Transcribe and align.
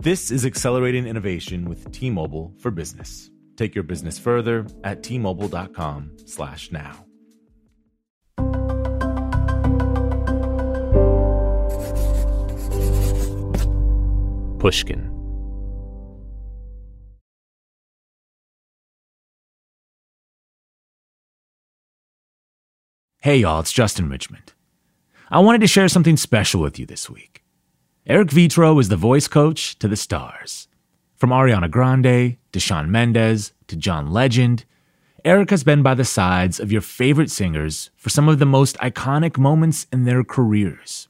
This 0.00 0.30
is 0.30 0.44
accelerating 0.46 1.06
innovation 1.06 1.68
with 1.68 1.90
T-Mobile 1.92 2.54
for 2.58 2.70
Business. 2.70 3.30
Take 3.56 3.74
your 3.74 3.84
business 3.84 4.18
further 4.18 4.66
at 4.84 5.02
T-Mobile.com 5.02 6.16
slash 6.26 6.70
now. 6.72 7.04
Pushkin 14.58 15.16
Hey 23.26 23.38
y'all, 23.38 23.58
it's 23.58 23.72
Justin 23.72 24.08
Richmond. 24.08 24.52
I 25.30 25.40
wanted 25.40 25.60
to 25.62 25.66
share 25.66 25.88
something 25.88 26.16
special 26.16 26.60
with 26.60 26.78
you 26.78 26.86
this 26.86 27.10
week. 27.10 27.42
Eric 28.08 28.28
Vetro 28.28 28.80
is 28.80 28.88
the 28.88 28.96
voice 28.96 29.26
coach 29.26 29.76
to 29.80 29.88
the 29.88 29.96
stars. 29.96 30.68
From 31.16 31.30
Ariana 31.30 31.68
Grande 31.68 32.36
to 32.52 32.60
Shawn 32.60 32.88
Mendes 32.88 33.52
to 33.66 33.74
John 33.74 34.12
Legend, 34.12 34.64
Eric 35.24 35.50
has 35.50 35.64
been 35.64 35.82
by 35.82 35.94
the 35.94 36.04
sides 36.04 36.60
of 36.60 36.70
your 36.70 36.82
favorite 36.82 37.32
singers 37.32 37.90
for 37.96 38.10
some 38.10 38.28
of 38.28 38.38
the 38.38 38.46
most 38.46 38.78
iconic 38.78 39.38
moments 39.38 39.88
in 39.92 40.04
their 40.04 40.22
careers. 40.22 41.08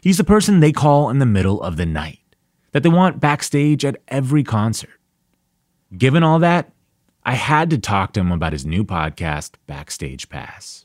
He's 0.00 0.16
the 0.16 0.24
person 0.24 0.58
they 0.58 0.72
call 0.72 1.08
in 1.08 1.20
the 1.20 1.24
middle 1.24 1.62
of 1.62 1.76
the 1.76 1.86
night, 1.86 2.34
that 2.72 2.82
they 2.82 2.88
want 2.88 3.20
backstage 3.20 3.84
at 3.84 4.02
every 4.08 4.42
concert. 4.42 4.98
Given 5.96 6.24
all 6.24 6.40
that, 6.40 6.72
I 7.24 7.34
had 7.34 7.70
to 7.70 7.78
talk 7.78 8.12
to 8.14 8.20
him 8.20 8.32
about 8.32 8.54
his 8.54 8.66
new 8.66 8.82
podcast, 8.82 9.52
Backstage 9.68 10.28
Pass. 10.28 10.84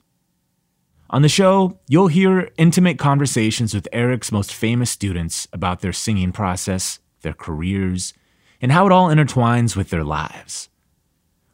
On 1.14 1.22
the 1.22 1.30
show, 1.30 1.80
you'll 1.88 2.08
hear 2.08 2.50
intimate 2.58 2.98
conversations 2.98 3.76
with 3.76 3.88
Eric's 3.94 4.32
most 4.32 4.52
famous 4.52 4.90
students 4.90 5.48
about 5.54 5.82
their 5.82 5.94
singing 5.94 6.32
process, 6.32 6.98
their 7.22 7.34
careers, 7.34 8.16
and 8.60 8.72
how 8.72 8.88
it 8.88 8.92
all 8.92 9.10
intertwines 9.10 9.76
with 9.76 9.92
their 9.92 10.04
lives. 10.04 10.70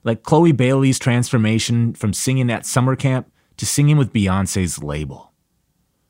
Like 0.06 0.24
Chloe 0.24 0.54
Bailey's 0.54 0.98
transformation 0.98 1.94
from 1.94 2.14
singing 2.14 2.50
at 2.50 2.66
summer 2.66 2.96
camp 2.96 3.34
to 3.58 3.66
singing 3.66 3.98
with 3.98 4.14
Beyonce's 4.14 4.82
label. 4.82 5.34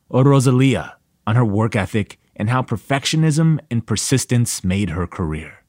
Or 0.10 0.24
Rosalia 0.24 0.98
on 1.26 1.36
her 1.36 1.44
work 1.44 1.76
ethic 1.76 2.20
and 2.36 2.52
how 2.52 2.62
perfectionism 2.62 3.58
and 3.72 3.88
persistence 3.88 4.64
made 4.64 4.92
her 4.92 5.08
career. 5.08 5.64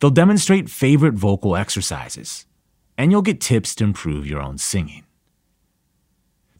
They'll 0.00 0.10
demonstrate 0.10 0.68
favorite 0.68 1.14
vocal 1.14 1.56
exercises, 1.56 2.44
and 2.98 3.10
you'll 3.10 3.22
get 3.22 3.40
tips 3.40 3.74
to 3.76 3.84
improve 3.84 4.26
your 4.26 4.42
own 4.42 4.58
singing. 4.58 5.04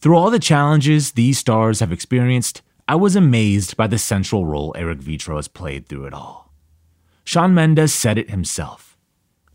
Through 0.02 0.16
all 0.16 0.30
the 0.32 0.40
challenges 0.40 1.12
these 1.12 1.38
stars 1.38 1.78
have 1.78 1.92
experienced, 1.92 2.60
I 2.88 2.96
was 2.96 3.14
amazed 3.14 3.76
by 3.76 3.86
the 3.86 3.98
central 3.98 4.44
role 4.44 4.74
Eric 4.76 4.98
Vetro 4.98 5.36
has 5.36 5.46
played 5.46 5.86
through 5.86 6.06
it 6.06 6.12
all. 6.12 6.52
Shawn 7.22 7.54
Mendes 7.54 7.94
said 7.94 8.18
it 8.18 8.28
himself. 8.28 8.98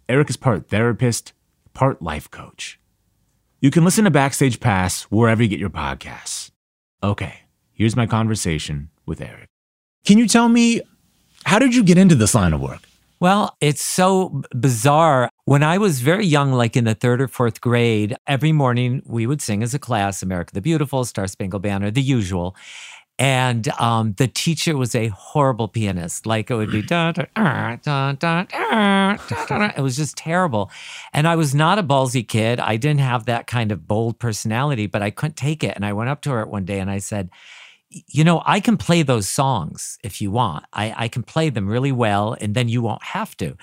Eric 0.07 0.29
is 0.29 0.37
part 0.37 0.69
therapist, 0.69 1.33
part 1.73 2.01
life 2.01 2.31
coach. 2.31 2.79
You 3.59 3.71
can 3.71 3.83
listen 3.83 4.05
to 4.05 4.09
Backstage 4.09 4.61
Pass 4.61 5.03
wherever 5.03 5.43
you 5.43 5.49
get 5.49 5.59
your 5.59 5.69
podcasts. 5.69 6.51
Okay, 7.03 7.41
here's 7.73 7.97
my 7.97 8.05
conversation 8.05 8.89
with 9.05 9.19
Eric. 9.19 9.49
Can 10.05 10.17
you 10.17 10.29
tell 10.29 10.47
me, 10.47 10.79
how 11.43 11.59
did 11.59 11.75
you 11.75 11.83
get 11.83 11.97
into 11.97 12.15
this 12.15 12.33
line 12.33 12.53
of 12.53 12.61
work? 12.61 12.83
Well, 13.19 13.57
it's 13.61 13.83
so 13.83 14.43
bizarre. 14.51 15.31
When 15.45 15.63
I 15.63 15.79
was 15.79 16.01
very 16.01 16.25
young, 16.25 16.53
like 16.53 16.77
in 16.77 16.83
the 16.83 16.93
third 16.93 17.19
or 17.19 17.27
fourth 17.27 17.61
grade, 17.61 18.15
every 18.27 18.51
morning 18.51 19.01
we 19.05 19.25
would 19.25 19.41
sing 19.41 19.63
as 19.63 19.73
a 19.73 19.79
class 19.79 20.21
America 20.21 20.53
the 20.53 20.61
Beautiful, 20.61 21.03
Star 21.03 21.25
Spangled 21.25 21.63
Banner, 21.63 21.89
the 21.89 22.01
usual. 22.01 22.55
And 23.19 23.67
um, 23.79 24.13
the 24.19 24.27
teacher 24.27 24.77
was 24.77 24.93
a 24.93 25.07
horrible 25.07 25.67
pianist. 25.67 26.27
Like 26.27 26.51
it 26.51 26.55
would 26.55 26.69
be 26.69 26.83
mm. 26.83 26.87
da, 26.87 27.11
da, 27.13 27.25
ah, 27.35 27.77
da, 27.81 28.13
ah, 28.19 29.17
da, 29.27 29.45
da, 29.47 29.57
da, 29.57 29.71
It 29.75 29.81
was 29.81 29.97
just 29.97 30.15
terrible. 30.15 30.69
And 31.11 31.27
I 31.27 31.35
was 31.35 31.55
not 31.55 31.79
a 31.79 31.83
ballsy 31.83 32.27
kid. 32.27 32.59
I 32.59 32.77
didn't 32.77 32.99
have 32.99 33.25
that 33.25 33.47
kind 33.47 33.71
of 33.71 33.87
bold 33.87 34.19
personality, 34.19 34.85
but 34.85 35.01
I 35.01 35.09
couldn't 35.09 35.37
take 35.37 35.63
it. 35.63 35.75
And 35.75 35.83
I 35.83 35.93
went 35.93 36.11
up 36.11 36.21
to 36.21 36.29
her 36.29 36.45
one 36.45 36.65
day 36.65 36.79
and 36.79 36.91
I 36.91 36.99
said, 36.99 37.31
you 38.07 38.23
know, 38.23 38.41
I 38.45 38.59
can 38.59 38.77
play 38.77 39.01
those 39.03 39.27
songs 39.27 39.97
if 40.03 40.21
you 40.21 40.31
want. 40.31 40.65
I, 40.73 40.93
I 40.95 41.07
can 41.07 41.23
play 41.23 41.49
them 41.49 41.67
really 41.67 41.91
well, 41.91 42.35
and 42.39 42.55
then 42.55 42.69
you 42.69 42.81
won't 42.81 43.03
have 43.03 43.35
to. 43.37 43.55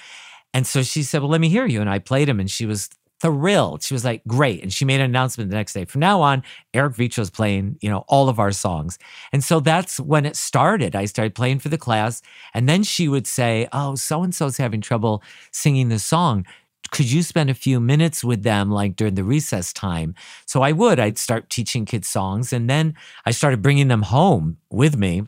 And 0.53 0.67
so 0.67 0.83
she 0.83 1.03
said, 1.03 1.21
Well, 1.21 1.31
let 1.31 1.41
me 1.41 1.49
hear 1.49 1.67
you. 1.67 1.81
And 1.81 1.91
I 1.91 1.99
played 1.99 2.29
them, 2.29 2.41
and 2.41 2.51
she 2.51 2.67
was 2.67 2.89
thrilled. 3.21 3.83
She 3.83 3.95
was 3.95 4.05
like, 4.05 4.23
Great. 4.27 4.63
And 4.63 4.73
she 4.73 4.85
made 4.85 5.01
an 5.01 5.07
announcement 5.07 5.51
the 5.51 5.57
next 5.57 5.73
day. 5.73 5.85
From 5.85 6.01
now 6.01 6.21
on, 6.21 6.43
Eric 6.73 6.99
is 7.19 7.31
playing, 7.31 7.77
you 7.81 7.89
know, 7.89 8.05
all 8.09 8.29
of 8.29 8.39
our 8.39 8.53
songs. 8.53 8.99
And 9.33 9.43
so 9.43 9.61
that's 9.61 9.99
when 9.99 10.27
it 10.27 10.37
started. 10.37 10.95
I 10.95 11.07
started 11.07 11.35
playing 11.35 11.59
for 11.59 11.69
the 11.69 11.79
class. 11.79 12.23
And 12.53 12.69
then 12.69 12.83
she 12.83 13.09
would 13.09 13.27
say, 13.27 13.69
Oh, 13.73 13.95
so 13.95 14.23
and 14.23 14.35
so's 14.35 14.57
having 14.57 14.81
trouble 14.81 15.23
singing 15.51 15.89
the 15.89 15.99
song 15.99 16.47
could 16.91 17.11
you 17.11 17.23
spend 17.23 17.51
a 17.51 17.55
few 17.55 17.81
minutes 17.81 18.23
with 18.23 18.43
them 18.43 18.71
like 18.71 18.97
during 18.97 19.15
the 19.15 19.25
recess 19.25 19.73
time? 19.73 20.15
So 20.47 20.63
i 20.63 20.73
would. 20.73 21.01
I'd 21.01 21.19
start 21.19 21.51
teaching 21.51 21.85
kids 21.85 22.09
songs 22.09 22.53
and 22.53 22.69
then 22.69 22.95
i 23.27 23.31
started 23.31 23.63
bringing 23.63 23.89
them 23.89 24.03
home 24.03 24.59
with 24.71 24.97
me 24.97 25.27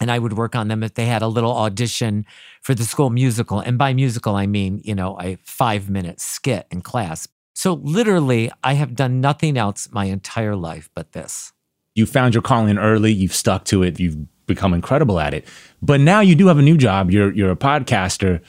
and 0.00 0.10
i 0.10 0.18
would 0.18 0.34
work 0.34 0.54
on 0.54 0.68
them 0.68 0.82
if 0.82 0.94
they 0.94 1.06
had 1.06 1.22
a 1.22 1.28
little 1.28 1.52
audition 1.52 2.24
for 2.62 2.74
the 2.74 2.84
school 2.84 3.10
musical. 3.10 3.60
And 3.60 3.78
by 3.78 3.92
musical 3.92 4.34
i 4.36 4.46
mean 4.46 4.80
you 4.84 4.94
know 4.94 5.18
a 5.20 5.36
five 5.44 5.90
minute 5.90 6.20
skit 6.20 6.66
in 6.70 6.80
class. 6.80 7.28
So 7.54 7.74
literally 7.74 8.50
i 8.64 8.74
have 8.74 8.94
done 8.94 9.20
nothing 9.20 9.56
else 9.56 9.88
my 9.92 10.06
entire 10.06 10.56
life 10.56 10.88
but 10.94 11.12
this. 11.12 11.52
You 11.94 12.06
found 12.06 12.34
your 12.34 12.42
calling 12.42 12.78
early. 12.78 13.12
You've 13.12 13.34
stuck 13.34 13.64
to 13.64 13.82
it. 13.82 13.98
You've 13.98 14.16
become 14.46 14.74
incredible 14.74 15.20
at 15.20 15.34
it. 15.34 15.46
But 15.80 16.00
now 16.00 16.20
you 16.20 16.34
do 16.34 16.48
have 16.48 16.58
a 16.58 16.62
new 16.62 16.76
job. 16.76 17.12
You're 17.12 17.32
you're 17.32 17.52
a 17.52 17.56
podcaster 17.56 18.40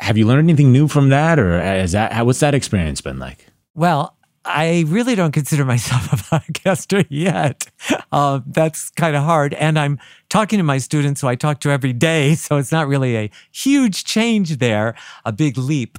have 0.00 0.16
you 0.16 0.26
learned 0.26 0.48
anything 0.48 0.72
new 0.72 0.88
from 0.88 1.08
that, 1.10 1.38
or 1.38 1.60
is 1.60 1.92
that 1.92 2.24
what's 2.26 2.40
that 2.40 2.54
experience 2.54 3.00
been 3.00 3.18
like? 3.18 3.46
Well, 3.74 4.16
I 4.44 4.84
really 4.88 5.14
don't 5.14 5.32
consider 5.32 5.64
myself 5.64 6.12
a 6.12 6.16
podcaster 6.16 7.06
yet. 7.08 7.66
Uh, 8.12 8.40
that's 8.46 8.90
kind 8.90 9.16
of 9.16 9.22
hard. 9.22 9.54
And 9.54 9.78
I'm 9.78 9.98
talking 10.28 10.58
to 10.58 10.62
my 10.62 10.78
students 10.78 11.20
who 11.20 11.28
I 11.28 11.34
talk 11.34 11.60
to 11.60 11.70
every 11.70 11.92
day. 11.92 12.34
So 12.44 12.58
it's 12.58 12.72
not 12.72 12.88
really 12.88 13.16
a 13.16 13.30
huge 13.52 14.04
change 14.04 14.58
there, 14.58 14.94
a 15.24 15.32
big 15.32 15.56
leap. 15.56 15.98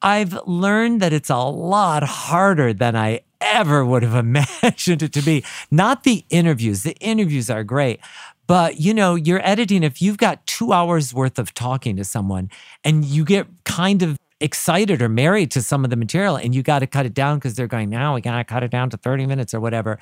I've 0.00 0.38
learned 0.46 1.02
that 1.02 1.12
it's 1.12 1.28
a 1.28 1.36
lot 1.36 2.02
harder 2.04 2.72
than 2.72 2.96
I 2.96 3.20
ever 3.40 3.84
would 3.84 4.02
have 4.02 4.14
imagined 4.24 5.02
it 5.02 5.12
to 5.12 5.22
be. 5.22 5.44
Not 5.70 6.04
the 6.04 6.24
interviews, 6.30 6.84
the 6.84 6.94
interviews 7.00 7.50
are 7.50 7.64
great. 7.64 8.00
But 8.46 8.80
you 8.80 8.92
know, 8.92 9.14
you're 9.14 9.46
editing, 9.46 9.82
if 9.82 10.02
you've 10.02 10.18
got 10.18 10.46
two 10.46 10.72
hours 10.72 11.14
worth 11.14 11.38
of 11.38 11.54
talking 11.54 11.96
to 11.96 12.04
someone 12.04 12.50
and 12.82 13.04
you 13.04 13.24
get 13.24 13.46
kind 13.64 14.02
of 14.02 14.18
excited 14.40 15.00
or 15.00 15.08
married 15.08 15.50
to 15.52 15.62
some 15.62 15.84
of 15.84 15.90
the 15.90 15.96
material 15.96 16.36
and 16.36 16.54
you 16.54 16.62
got 16.62 16.80
to 16.80 16.86
cut 16.86 17.06
it 17.06 17.14
down 17.14 17.38
because 17.38 17.54
they're 17.54 17.66
going, 17.66 17.88
now 17.88 18.14
we 18.14 18.20
got 18.20 18.36
to 18.36 18.44
cut 18.44 18.62
it 18.62 18.70
down 18.70 18.90
to 18.90 18.96
30 18.96 19.26
minutes 19.26 19.54
or 19.54 19.60
whatever. 19.60 19.98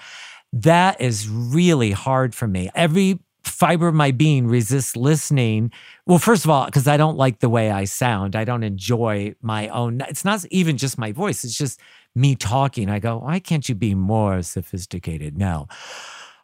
That 0.53 1.01
is 1.01 1.29
really 1.29 1.93
hard 1.93 2.35
for 2.35 2.47
me. 2.47 2.71
Every 2.75 3.21
fiber 3.45 3.89
of 3.89 3.95
my 3.95 4.11
being 4.11 4.47
resists 4.47 4.97
listening. 4.97 5.71
Well, 6.07 6.19
first 6.19 6.45
of 6.45 6.51
all, 6.51 6.67
because 6.67 6.87
I 6.87 6.97
don't 6.97 7.17
like 7.17 7.41
the 7.41 7.49
way 7.49 7.71
I 7.71 7.85
sound. 7.85 8.37
I 8.37 8.45
don't 8.45 8.63
enjoy 8.63 9.35
my 9.41 9.69
own. 9.69 10.01
It's 10.09 10.25
not 10.25 10.45
even 10.51 10.77
just 10.77 10.99
my 10.99 11.13
voice, 11.13 11.45
it's 11.45 11.57
just 11.57 11.81
me 12.15 12.35
talking. 12.35 12.91
I 12.91 12.99
go, 12.99 13.19
why 13.19 13.39
can't 13.39 13.69
you 13.69 13.75
be 13.75 13.95
more 13.95 14.43
sophisticated? 14.43 15.39
No 15.39 15.69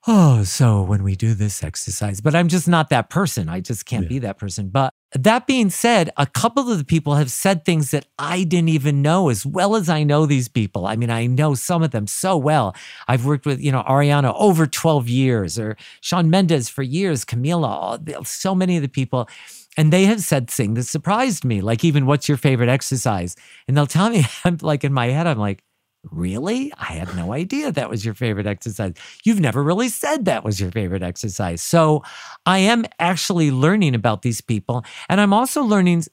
oh, 0.08 0.42
so 0.42 0.80
when 0.82 1.02
we 1.02 1.14
do 1.14 1.34
this 1.34 1.62
exercise, 1.62 2.22
but 2.22 2.34
I'm 2.34 2.48
just 2.48 2.66
not 2.66 2.88
that 2.88 3.10
person. 3.10 3.48
I 3.48 3.60
just 3.60 3.84
can't 3.84 4.04
yeah. 4.04 4.08
be 4.08 4.18
that 4.20 4.38
person. 4.38 4.70
But 4.70 4.94
that 5.12 5.46
being 5.46 5.68
said, 5.68 6.10
a 6.16 6.24
couple 6.24 6.72
of 6.72 6.78
the 6.78 6.84
people 6.84 7.16
have 7.16 7.30
said 7.30 7.64
things 7.64 7.90
that 7.90 8.06
I 8.18 8.44
didn't 8.44 8.70
even 8.70 9.02
know 9.02 9.28
as 9.28 9.44
well 9.44 9.76
as 9.76 9.90
I 9.90 10.04
know 10.04 10.24
these 10.24 10.48
people. 10.48 10.86
I 10.86 10.96
mean, 10.96 11.10
I 11.10 11.26
know 11.26 11.54
some 11.54 11.82
of 11.82 11.90
them 11.90 12.06
so 12.06 12.38
well. 12.38 12.74
I've 13.06 13.26
worked 13.26 13.44
with, 13.44 13.60
you 13.60 13.70
know, 13.70 13.82
Ariana 13.82 14.34
over 14.36 14.66
12 14.66 15.08
years 15.08 15.58
or 15.58 15.76
Shawn 16.00 16.30
Mendes 16.30 16.70
for 16.70 16.82
years, 16.82 17.26
Camila, 17.26 18.26
so 18.26 18.54
many 18.54 18.76
of 18.76 18.82
the 18.82 18.88
people. 18.88 19.28
And 19.76 19.92
they 19.92 20.06
have 20.06 20.22
said 20.22 20.50
things 20.50 20.76
that 20.76 20.84
surprised 20.84 21.44
me, 21.44 21.60
like 21.60 21.84
even 21.84 22.06
what's 22.06 22.28
your 22.28 22.38
favorite 22.38 22.70
exercise? 22.70 23.36
And 23.68 23.76
they'll 23.76 23.86
tell 23.86 24.08
me, 24.08 24.24
I'm 24.44 24.56
like 24.62 24.84
in 24.84 24.92
my 24.92 25.08
head, 25.08 25.26
I'm 25.26 25.38
like, 25.38 25.62
Really? 26.10 26.72
I 26.78 26.92
had 26.92 27.14
no 27.16 27.32
idea 27.32 27.70
that 27.72 27.90
was 27.90 28.04
your 28.04 28.14
favorite 28.14 28.46
exercise. 28.46 28.94
You've 29.24 29.40
never 29.40 29.62
really 29.62 29.88
said 29.88 30.24
that 30.24 30.44
was 30.44 30.60
your 30.60 30.70
favorite 30.70 31.02
exercise. 31.02 31.60
So 31.60 32.02
I 32.46 32.58
am 32.58 32.86
actually 32.98 33.50
learning 33.50 33.94
about 33.94 34.22
these 34.22 34.40
people. 34.40 34.84
And 35.08 35.20
I'm 35.20 35.32
also 35.32 35.62
learning 35.62 36.04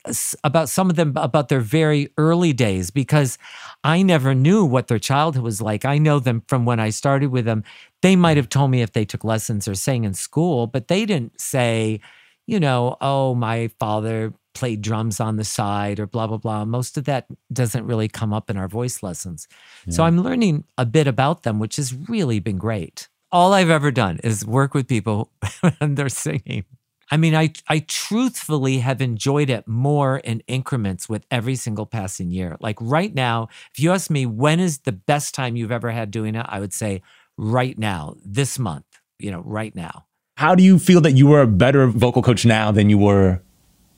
about 0.43 0.69
some 0.69 0.89
of 0.89 0.95
them 0.95 1.13
about 1.15 1.49
their 1.49 1.61
very 1.61 2.09
early 2.17 2.51
days 2.51 2.91
because 2.91 3.37
I 3.83 4.01
never 4.01 4.33
knew 4.33 4.65
what 4.65 4.87
their 4.87 4.99
childhood 4.99 5.43
was 5.43 5.61
like. 5.61 5.85
I 5.85 5.97
know 5.97 6.19
them 6.19 6.43
from 6.47 6.65
when 6.65 6.79
I 6.79 6.89
started 6.89 7.27
with 7.27 7.45
them. 7.45 7.63
They 8.01 8.15
might 8.15 8.37
have 8.37 8.49
told 8.49 8.71
me 8.71 8.81
if 8.81 8.91
they 8.91 9.05
took 9.05 9.23
lessons 9.23 9.67
or 9.67 9.75
sang 9.75 10.03
in 10.03 10.13
school, 10.13 10.67
but 10.67 10.87
they 10.87 11.05
didn't 11.05 11.39
say, 11.39 12.01
you 12.47 12.59
know, 12.59 12.97
oh, 13.01 13.33
my 13.33 13.69
father 13.79 14.33
played 14.55 14.81
drums 14.81 15.19
on 15.19 15.35
the 15.35 15.43
side 15.43 15.99
or 15.99 16.07
blah 16.07 16.25
blah 16.25 16.37
blah. 16.37 16.65
Most 16.65 16.97
of 16.97 17.03
that 17.05 17.27
doesn't 17.53 17.85
really 17.85 18.07
come 18.07 18.33
up 18.33 18.49
in 18.49 18.57
our 18.57 18.67
voice 18.67 19.03
lessons. 19.03 19.47
Yeah. 19.85 19.93
so 19.93 20.03
i'm 20.03 20.21
learning 20.21 20.63
a 20.77 20.85
bit 20.85 21.07
about 21.07 21.43
them 21.43 21.59
which 21.59 21.75
has 21.75 21.93
really 21.93 22.39
been 22.39 22.57
great. 22.57 23.07
All 23.31 23.53
i've 23.53 23.69
ever 23.69 23.91
done 23.91 24.19
is 24.23 24.45
work 24.45 24.73
with 24.73 24.87
people 24.87 25.31
and 25.79 25.95
they're 25.97 26.09
singing. 26.09 26.65
I 27.11 27.17
mean 27.17 27.35
i 27.35 27.51
i 27.67 27.79
truthfully 27.79 28.79
have 28.79 29.01
enjoyed 29.01 29.49
it 29.49 29.67
more 29.67 30.17
in 30.17 30.41
increments 30.47 31.07
with 31.07 31.25
every 31.29 31.55
single 31.55 31.85
passing 31.85 32.31
year. 32.31 32.57
Like 32.59 32.77
right 32.81 33.13
now 33.13 33.49
if 33.71 33.79
you 33.79 33.91
ask 33.91 34.09
me 34.09 34.25
when 34.25 34.59
is 34.59 34.79
the 34.79 34.91
best 34.91 35.35
time 35.35 35.55
you've 35.55 35.71
ever 35.71 35.91
had 35.91 36.09
doing 36.09 36.35
it 36.35 36.45
i 36.49 36.59
would 36.59 36.73
say 36.73 37.01
right 37.37 37.77
now 37.77 38.15
this 38.23 38.57
month 38.57 38.85
you 39.19 39.31
know 39.31 39.41
right 39.45 39.75
now. 39.75 40.05
How 40.37 40.53
do 40.53 40.63
you 40.63 40.79
feel 40.79 40.99
that 41.01 41.13
you 41.13 41.31
are 41.33 41.41
a 41.41 41.47
better 41.47 41.87
vocal 41.87 42.21
coach 42.21 42.45
now 42.45 42.71
than 42.71 42.89
you 42.89 42.97
were 42.97 43.41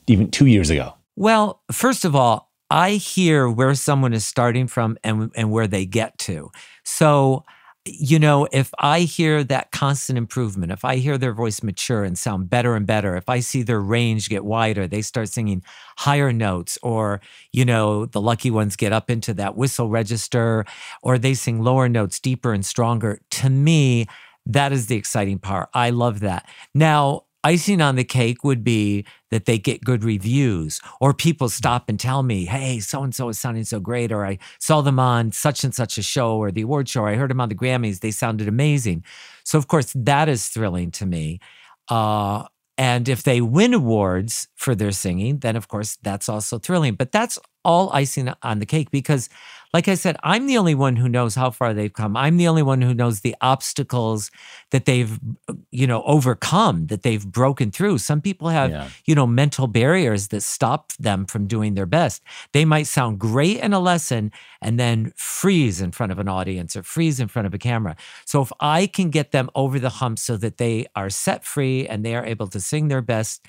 even 0.08 0.30
two 0.30 0.46
years 0.46 0.70
ago? 0.70 0.94
Well, 1.16 1.62
first 1.70 2.04
of 2.04 2.14
all, 2.14 2.50
I 2.70 2.92
hear 2.92 3.48
where 3.48 3.74
someone 3.74 4.12
is 4.12 4.26
starting 4.26 4.66
from 4.66 4.98
and, 5.02 5.30
and 5.34 5.50
where 5.50 5.66
they 5.66 5.86
get 5.86 6.18
to. 6.18 6.50
So, 6.84 7.44
you 7.86 8.18
know, 8.18 8.46
if 8.52 8.70
I 8.78 9.00
hear 9.00 9.42
that 9.44 9.70
constant 9.70 10.18
improvement, 10.18 10.72
if 10.72 10.84
I 10.84 10.96
hear 10.96 11.16
their 11.16 11.32
voice 11.32 11.62
mature 11.62 12.04
and 12.04 12.18
sound 12.18 12.50
better 12.50 12.76
and 12.76 12.86
better, 12.86 13.16
if 13.16 13.28
I 13.30 13.40
see 13.40 13.62
their 13.62 13.80
range 13.80 14.28
get 14.28 14.44
wider, 14.44 14.86
they 14.86 15.00
start 15.00 15.30
singing 15.30 15.62
higher 15.96 16.30
notes, 16.30 16.78
or, 16.82 17.22
you 17.52 17.64
know, 17.64 18.04
the 18.04 18.20
lucky 18.20 18.50
ones 18.50 18.76
get 18.76 18.92
up 18.92 19.08
into 19.08 19.32
that 19.34 19.56
whistle 19.56 19.88
register, 19.88 20.66
or 21.02 21.16
they 21.16 21.32
sing 21.32 21.62
lower 21.62 21.88
notes 21.88 22.20
deeper 22.20 22.52
and 22.52 22.66
stronger, 22.66 23.20
to 23.30 23.48
me, 23.48 24.06
that 24.44 24.72
is 24.72 24.86
the 24.86 24.96
exciting 24.96 25.38
part. 25.38 25.70
I 25.72 25.90
love 25.90 26.20
that. 26.20 26.46
Now, 26.74 27.24
icing 27.48 27.80
on 27.80 27.96
the 27.96 28.04
cake 28.04 28.44
would 28.44 28.62
be 28.62 29.06
that 29.30 29.46
they 29.46 29.58
get 29.58 29.82
good 29.82 30.04
reviews 30.04 30.80
or 31.00 31.14
people 31.14 31.48
stop 31.48 31.88
and 31.88 31.98
tell 31.98 32.22
me, 32.22 32.44
hey, 32.44 32.78
so 32.78 33.02
and 33.02 33.14
so 33.14 33.30
is 33.30 33.40
sounding 33.40 33.64
so 33.64 33.80
great, 33.80 34.12
or 34.12 34.26
I 34.26 34.38
saw 34.58 34.82
them 34.82 34.98
on 34.98 35.32
such 35.32 35.64
and 35.64 35.74
such 35.74 35.96
a 35.96 36.02
show 36.02 36.36
or 36.36 36.50
the 36.50 36.60
award 36.62 36.90
show, 36.90 37.02
or 37.02 37.08
I 37.08 37.14
heard 37.14 37.30
them 37.30 37.40
on 37.40 37.48
the 37.48 37.54
Grammys, 37.54 38.00
they 38.00 38.10
sounded 38.10 38.48
amazing. 38.48 39.02
So, 39.44 39.56
of 39.56 39.66
course, 39.66 39.94
that 39.94 40.28
is 40.28 40.48
thrilling 40.48 40.90
to 40.92 41.06
me. 41.06 41.40
Uh, 41.88 42.44
and 42.76 43.08
if 43.08 43.22
they 43.22 43.40
win 43.40 43.72
awards 43.72 44.48
for 44.54 44.74
their 44.74 44.92
singing, 44.92 45.38
then 45.38 45.56
of 45.56 45.68
course 45.68 45.98
that's 46.02 46.28
also 46.28 46.58
thrilling. 46.58 46.94
But 46.94 47.12
that's 47.12 47.38
all 47.64 47.90
icing 47.92 48.32
on 48.42 48.58
the 48.60 48.66
cake 48.66 48.90
because 48.90 49.28
like 49.74 49.86
I 49.86 49.94
said, 49.94 50.16
I'm 50.22 50.46
the 50.46 50.56
only 50.56 50.74
one 50.74 50.96
who 50.96 51.08
knows 51.08 51.34
how 51.34 51.50
far 51.50 51.74
they've 51.74 51.92
come. 51.92 52.16
I'm 52.16 52.38
the 52.38 52.48
only 52.48 52.62
one 52.62 52.80
who 52.80 52.94
knows 52.94 53.20
the 53.20 53.36
obstacles 53.40 54.30
that 54.70 54.86
they've, 54.86 55.18
you 55.70 55.86
know, 55.86 56.02
overcome, 56.04 56.86
that 56.86 57.02
they've 57.02 57.26
broken 57.26 57.70
through. 57.70 57.98
Some 57.98 58.20
people 58.20 58.48
have, 58.48 58.70
yeah. 58.70 58.88
you 59.04 59.14
know, 59.14 59.26
mental 59.26 59.66
barriers 59.66 60.28
that 60.28 60.42
stop 60.42 60.92
them 60.94 61.26
from 61.26 61.46
doing 61.46 61.74
their 61.74 61.86
best. 61.86 62.22
They 62.52 62.64
might 62.64 62.86
sound 62.86 63.18
great 63.18 63.58
in 63.58 63.72
a 63.74 63.80
lesson 63.80 64.32
and 64.62 64.80
then 64.80 65.12
freeze 65.16 65.80
in 65.80 65.92
front 65.92 66.12
of 66.12 66.18
an 66.18 66.28
audience 66.28 66.74
or 66.74 66.82
freeze 66.82 67.20
in 67.20 67.28
front 67.28 67.46
of 67.46 67.52
a 67.52 67.58
camera. 67.58 67.96
So 68.24 68.40
if 68.40 68.52
I 68.60 68.86
can 68.86 69.10
get 69.10 69.32
them 69.32 69.50
over 69.54 69.78
the 69.78 69.90
hump 69.90 70.18
so 70.18 70.36
that 70.38 70.56
they 70.56 70.86
are 70.96 71.10
set 71.10 71.44
free 71.44 71.86
and 71.86 72.04
they 72.04 72.14
are 72.14 72.24
able 72.24 72.48
to 72.48 72.60
sing 72.60 72.88
their 72.88 73.02
best 73.02 73.46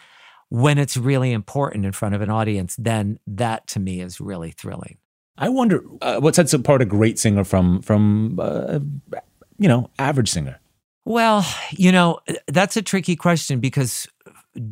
when 0.50 0.77
it's 0.77 0.98
really 0.98 1.31
important 1.31 1.86
in 1.86 1.92
front 1.92 2.15
of 2.15 2.22
an 2.22 2.30
audience, 2.30 2.75
then 2.77 3.19
that 3.27 3.68
to 3.68 3.80
me 3.80 4.01
is 4.01 4.19
really 4.19 4.51
thrilling. 4.51 4.98
I 5.39 5.50
wonder 5.50 5.83
uh, 6.01 6.19
what 6.19 6.36
sets 6.36 6.53
apart 6.53 6.81
a 6.81 6.86
great 6.86 7.18
singer 7.18 7.44
from 7.44 7.81
from 7.81 8.39
uh, 8.39 8.80
you 9.57 9.68
know 9.68 9.89
average 9.97 10.30
singer. 10.30 10.59
Well, 11.06 11.45
you 11.71 11.91
know 11.91 12.19
that's 12.47 12.77
a 12.77 12.81
tricky 12.81 13.15
question 13.15 13.59
because 13.59 14.07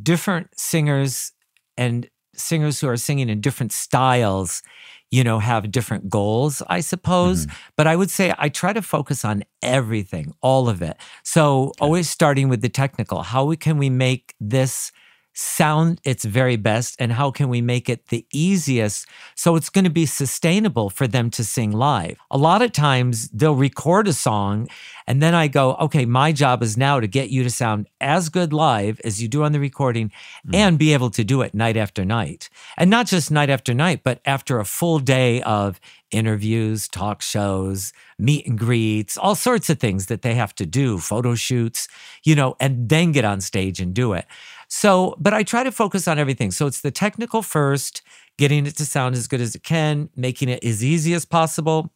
different 0.04 0.50
singers 0.60 1.32
and 1.78 2.10
singers 2.36 2.80
who 2.80 2.88
are 2.88 2.98
singing 2.98 3.30
in 3.30 3.42
different 3.42 3.72
styles, 3.72 4.62
you 5.10 5.24
know, 5.24 5.40
have 5.40 5.72
different 5.72 6.10
goals, 6.10 6.62
I 6.68 6.82
suppose. 6.82 7.46
Mm-hmm. 7.46 7.56
But 7.76 7.88
I 7.88 7.96
would 7.96 8.12
say 8.12 8.34
I 8.38 8.50
try 8.50 8.74
to 8.74 8.82
focus 8.82 9.24
on 9.26 9.44
everything, 9.62 10.34
all 10.42 10.70
of 10.70 10.82
it. 10.82 10.98
So 11.24 11.70
okay. 11.70 11.72
always 11.80 12.10
starting 12.10 12.50
with 12.50 12.62
the 12.62 12.70
technical. 12.70 13.24
How 13.24 13.54
can 13.56 13.78
we 13.78 13.90
make 13.90 14.36
this 14.40 14.92
sound 15.40 16.02
its 16.04 16.26
very 16.26 16.56
best 16.56 16.96
and 16.98 17.12
how 17.12 17.30
can 17.30 17.48
we 17.48 17.62
make 17.62 17.90
it 17.90 18.08
the 18.08 18.26
easiest 18.34 19.06
so 19.36 19.56
it's 19.56 19.70
going 19.70 19.84
to 19.84 19.90
be 19.92 20.06
sustainable 20.08 20.90
for 20.90 21.06
them 21.06 21.30
to 21.30 21.44
sing 21.44 21.72
live. 21.72 22.18
A 22.32 22.38
lot 22.40 22.64
of 22.64 22.72
times 22.72 23.30
they'll 23.30 23.54
record 23.54 24.08
a 24.08 24.14
song 24.14 24.68
and 25.06 25.22
then 25.22 25.36
I 25.36 25.48
go, 25.48 25.76
okay, 25.76 26.06
my 26.06 26.32
job 26.32 26.64
is 26.64 26.76
now 26.76 27.00
to 27.00 27.08
get 27.08 27.30
you 27.30 27.44
to 27.44 27.52
sound 27.52 27.88
as 28.02 28.30
good 28.30 28.52
live 28.52 29.00
as 29.06 29.22
you 29.22 29.28
do 29.28 29.44
on 29.44 29.52
the 29.52 29.60
recording 29.60 30.12
mm. 30.46 30.56
and 30.56 30.80
be 30.80 30.92
able 30.94 31.12
to 31.12 31.24
do 31.24 31.44
it 31.44 31.54
night 31.54 31.78
after 31.78 32.04
night. 32.04 32.50
And 32.76 32.90
not 32.90 33.06
just 33.06 33.30
night 33.30 33.52
after 33.52 33.76
night, 33.76 34.02
but 34.04 34.20
after 34.26 34.60
a 34.60 34.66
full 34.66 34.98
day 34.98 35.44
of 35.44 35.80
interviews, 36.12 36.88
talk 36.88 37.22
shows, 37.22 37.94
meet 38.18 38.48
and 38.48 38.58
greets, 38.58 39.18
all 39.18 39.36
sorts 39.36 39.70
of 39.70 39.80
things 39.80 40.08
that 40.08 40.24
they 40.24 40.36
have 40.36 40.56
to 40.56 40.66
do, 40.66 40.98
photo 40.98 41.36
shoots, 41.36 41.88
you 42.24 42.36
know, 42.36 42.56
and 42.60 42.90
then 42.90 43.12
get 43.12 43.26
on 43.26 43.40
stage 43.40 43.80
and 43.80 43.94
do 43.94 44.14
it. 44.14 44.26
So, 44.68 45.16
but 45.18 45.34
I 45.34 45.44
try 45.44 45.64
to 45.64 45.72
focus 45.72 46.08
on 46.08 46.20
everything. 46.20 46.52
So 46.52 46.68
it's 46.68 46.82
the 46.82 46.92
technical 46.92 47.42
first, 47.42 48.02
getting 48.38 48.66
it 48.66 48.76
to 48.78 48.86
sound 48.86 49.16
as 49.16 49.28
good 49.28 49.42
as 49.42 49.56
it 49.56 49.64
can, 49.64 50.10
making 50.16 50.50
it 50.50 50.64
as 50.64 50.84
easy 50.84 51.14
as 51.14 51.26
possible. 51.26 51.92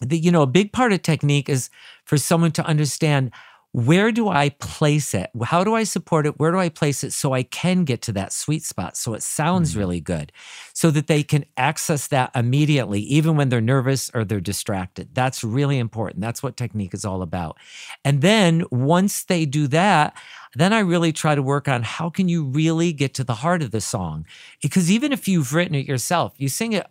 The, 0.00 0.18
you 0.18 0.32
know, 0.32 0.42
a 0.42 0.46
big 0.46 0.72
part 0.72 0.92
of 0.92 1.02
technique 1.02 1.48
is 1.48 1.70
for 2.04 2.18
someone 2.18 2.52
to 2.52 2.66
understand 2.66 3.30
where 3.72 4.12
do 4.12 4.28
I 4.28 4.50
place 4.50 5.14
it? 5.14 5.30
How 5.44 5.64
do 5.64 5.74
I 5.74 5.84
support 5.84 6.26
it? 6.26 6.38
Where 6.38 6.50
do 6.50 6.58
I 6.58 6.68
place 6.68 7.02
it 7.02 7.12
so 7.14 7.32
I 7.32 7.42
can 7.42 7.84
get 7.84 8.02
to 8.02 8.12
that 8.12 8.32
sweet 8.32 8.64
spot 8.64 8.98
so 8.98 9.14
it 9.14 9.22
sounds 9.22 9.70
mm-hmm. 9.70 9.78
really 9.78 10.00
good 10.00 10.30
so 10.74 10.90
that 10.90 11.06
they 11.06 11.22
can 11.22 11.46
access 11.56 12.06
that 12.08 12.30
immediately, 12.34 13.00
even 13.00 13.34
when 13.34 13.48
they're 13.48 13.62
nervous 13.62 14.10
or 14.12 14.24
they're 14.24 14.40
distracted? 14.40 15.14
That's 15.14 15.42
really 15.42 15.78
important. 15.78 16.20
That's 16.20 16.42
what 16.42 16.58
technique 16.58 16.92
is 16.92 17.06
all 17.06 17.22
about. 17.22 17.56
And 18.04 18.20
then 18.20 18.64
once 18.70 19.24
they 19.24 19.46
do 19.46 19.66
that, 19.68 20.14
then 20.54 20.74
I 20.74 20.80
really 20.80 21.12
try 21.12 21.34
to 21.34 21.42
work 21.42 21.66
on 21.66 21.82
how 21.82 22.10
can 22.10 22.28
you 22.28 22.44
really 22.44 22.92
get 22.92 23.14
to 23.14 23.24
the 23.24 23.36
heart 23.36 23.62
of 23.62 23.70
the 23.70 23.80
song? 23.80 24.26
Because 24.60 24.90
even 24.90 25.12
if 25.12 25.26
you've 25.26 25.54
written 25.54 25.74
it 25.74 25.88
yourself, 25.88 26.34
you 26.36 26.50
sing 26.50 26.74
it 26.74 26.86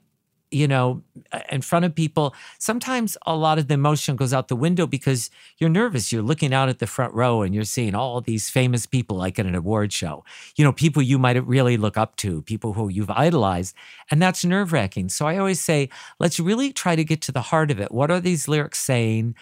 you 0.51 0.67
know, 0.67 1.01
uh, 1.31 1.39
in 1.49 1.61
front 1.61 1.85
of 1.85 1.95
people, 1.95 2.35
sometimes 2.59 3.17
a 3.25 3.35
lot 3.35 3.57
of 3.57 3.67
the 3.67 3.73
emotion 3.73 4.15
goes 4.15 4.33
out 4.33 4.49
the 4.49 4.55
window 4.55 4.85
because 4.85 5.29
you're 5.57 5.69
nervous. 5.69 6.11
You're 6.11 6.21
looking 6.21 6.53
out 6.53 6.69
at 6.69 6.79
the 6.79 6.87
front 6.87 7.13
row 7.13 7.41
and 7.41 7.55
you're 7.55 7.63
seeing 7.63 7.95
all 7.95 8.21
these 8.21 8.49
famous 8.49 8.85
people, 8.85 9.17
like 9.17 9.39
at 9.39 9.45
an 9.45 9.55
award 9.55 9.93
show, 9.93 10.23
you 10.57 10.65
know, 10.65 10.73
people 10.73 11.01
you 11.01 11.17
might 11.17 11.43
really 11.47 11.77
look 11.77 11.97
up 11.97 12.17
to, 12.17 12.41
people 12.43 12.73
who 12.73 12.89
you've 12.89 13.09
idolized. 13.09 13.75
And 14.11 14.21
that's 14.21 14.43
nerve 14.45 14.73
wracking. 14.73 15.09
So 15.09 15.25
I 15.25 15.37
always 15.37 15.61
say, 15.61 15.89
let's 16.19 16.39
really 16.39 16.73
try 16.73 16.95
to 16.95 17.03
get 17.03 17.21
to 17.23 17.31
the 17.31 17.41
heart 17.41 17.71
of 17.71 17.79
it. 17.79 17.91
What 17.91 18.11
are 18.11 18.19
these 18.19 18.47
lyrics 18.47 18.79
saying? 18.79 19.35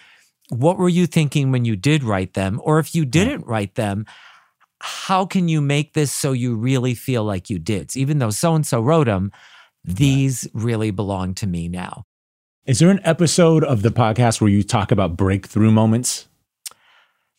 What 0.49 0.77
were 0.77 0.89
you 0.89 1.07
thinking 1.07 1.51
when 1.51 1.65
you 1.65 1.75
did 1.75 2.03
write 2.03 2.33
them? 2.33 2.61
Or 2.63 2.79
if 2.79 2.93
you 2.93 3.05
didn't 3.05 3.45
write 3.47 3.75
them, 3.75 4.05
how 4.81 5.25
can 5.25 5.47
you 5.47 5.61
make 5.61 5.93
this 5.93 6.11
so 6.11 6.31
you 6.31 6.55
really 6.55 6.93
feel 6.93 7.23
like 7.23 7.49
you 7.49 7.59
did? 7.59 7.95
Even 7.97 8.19
though 8.19 8.29
so 8.29 8.55
and 8.55 8.65
so 8.65 8.79
wrote 8.79 9.07
them, 9.07 9.31
these 9.96 10.48
really 10.53 10.91
belong 10.91 11.34
to 11.36 11.48
me 11.48 11.67
now. 11.67 12.05
Is 12.65 12.79
there 12.79 12.89
an 12.89 13.01
episode 13.03 13.63
of 13.63 13.81
the 13.81 13.89
podcast 13.89 14.41
where 14.41 14.50
you 14.50 14.62
talk 14.62 14.91
about 14.91 15.17
breakthrough 15.17 15.72
moments? 15.72 16.27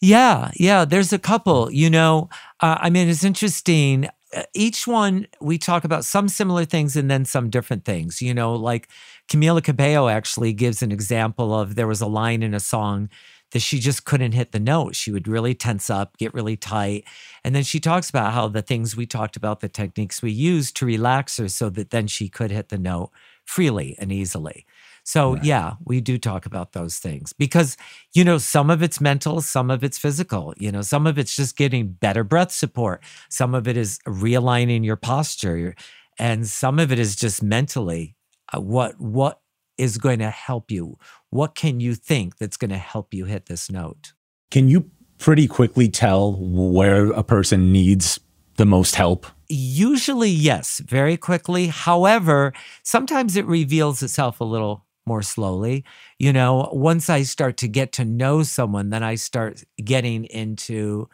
Yeah, 0.00 0.50
yeah, 0.56 0.84
there's 0.84 1.12
a 1.12 1.18
couple. 1.18 1.70
You 1.70 1.90
know, 1.90 2.28
uh, 2.60 2.78
I 2.80 2.90
mean, 2.90 3.08
it's 3.08 3.24
interesting. 3.24 4.08
Uh, 4.34 4.42
each 4.54 4.86
one 4.86 5.26
we 5.40 5.58
talk 5.58 5.84
about 5.84 6.04
some 6.04 6.28
similar 6.28 6.64
things 6.64 6.96
and 6.96 7.10
then 7.10 7.24
some 7.24 7.50
different 7.50 7.84
things. 7.84 8.22
You 8.22 8.34
know, 8.34 8.54
like 8.54 8.88
Camila 9.30 9.62
Cabello 9.62 10.08
actually 10.08 10.52
gives 10.52 10.82
an 10.82 10.90
example 10.90 11.54
of 11.54 11.74
there 11.74 11.86
was 11.86 12.00
a 12.00 12.06
line 12.06 12.42
in 12.42 12.54
a 12.54 12.60
song 12.60 13.08
that 13.52 13.60
she 13.60 13.78
just 13.78 14.04
couldn't 14.04 14.32
hit 14.32 14.52
the 14.52 14.60
note. 14.60 14.94
She 14.94 15.10
would 15.10 15.26
really 15.26 15.54
tense 15.54 15.90
up, 15.90 16.16
get 16.16 16.34
really 16.34 16.56
tight. 16.56 17.04
And 17.44 17.54
then 17.54 17.62
she 17.62 17.80
talks 17.80 18.08
about 18.08 18.32
how 18.32 18.48
the 18.48 18.62
things 18.62 18.96
we 18.96 19.06
talked 19.06 19.36
about, 19.36 19.60
the 19.60 19.68
techniques 19.68 20.22
we 20.22 20.30
used 20.30 20.76
to 20.76 20.86
relax 20.86 21.36
her 21.38 21.48
so 21.48 21.68
that 21.70 21.90
then 21.90 22.06
she 22.06 22.28
could 22.28 22.50
hit 22.50 22.68
the 22.68 22.78
note 22.78 23.10
freely 23.44 23.96
and 23.98 24.12
easily. 24.12 24.66
So, 25.02 25.34
right. 25.34 25.44
yeah, 25.44 25.74
we 25.84 26.00
do 26.00 26.18
talk 26.18 26.46
about 26.46 26.72
those 26.72 26.98
things 26.98 27.32
because, 27.32 27.76
you 28.12 28.22
know, 28.22 28.38
some 28.38 28.70
of 28.70 28.82
it's 28.82 29.00
mental, 29.00 29.40
some 29.40 29.70
of 29.70 29.82
it's 29.82 29.98
physical. 29.98 30.54
You 30.58 30.70
know, 30.70 30.82
some 30.82 31.06
of 31.06 31.18
it's 31.18 31.34
just 31.34 31.56
getting 31.56 31.88
better 31.92 32.22
breath 32.22 32.52
support, 32.52 33.02
some 33.28 33.54
of 33.54 33.66
it 33.66 33.76
is 33.76 33.98
realigning 34.06 34.84
your 34.84 34.96
posture, 34.96 35.74
and 36.18 36.46
some 36.46 36.78
of 36.78 36.92
it 36.92 36.98
is 36.98 37.16
just 37.16 37.42
mentally 37.42 38.14
uh, 38.54 38.60
what 38.60 39.00
what 39.00 39.40
is 39.78 39.96
going 39.96 40.18
to 40.18 40.30
help 40.30 40.70
you? 40.70 40.98
What 41.30 41.54
can 41.54 41.78
you 41.78 41.94
think 41.94 42.38
that's 42.38 42.56
going 42.56 42.70
to 42.70 42.78
help 42.78 43.14
you 43.14 43.24
hit 43.24 43.46
this 43.46 43.70
note? 43.70 44.12
Can 44.50 44.68
you 44.68 44.90
pretty 45.18 45.46
quickly 45.46 45.88
tell 45.88 46.32
where 46.34 47.12
a 47.12 47.22
person 47.22 47.70
needs 47.70 48.18
the 48.56 48.66
most 48.66 48.96
help? 48.96 49.26
Usually, 49.48 50.30
yes, 50.30 50.80
very 50.80 51.16
quickly. 51.16 51.68
However, 51.68 52.52
sometimes 52.82 53.36
it 53.36 53.46
reveals 53.46 54.02
itself 54.02 54.40
a 54.40 54.44
little 54.44 54.86
more 55.06 55.22
slowly. 55.22 55.84
You 56.18 56.32
know, 56.32 56.68
once 56.72 57.08
I 57.08 57.22
start 57.22 57.56
to 57.58 57.68
get 57.68 57.92
to 57.92 58.04
know 58.04 58.42
someone, 58.42 58.90
then 58.90 59.02
I 59.02 59.14
start 59.14 59.62
getting 59.82 60.24
into 60.24 61.08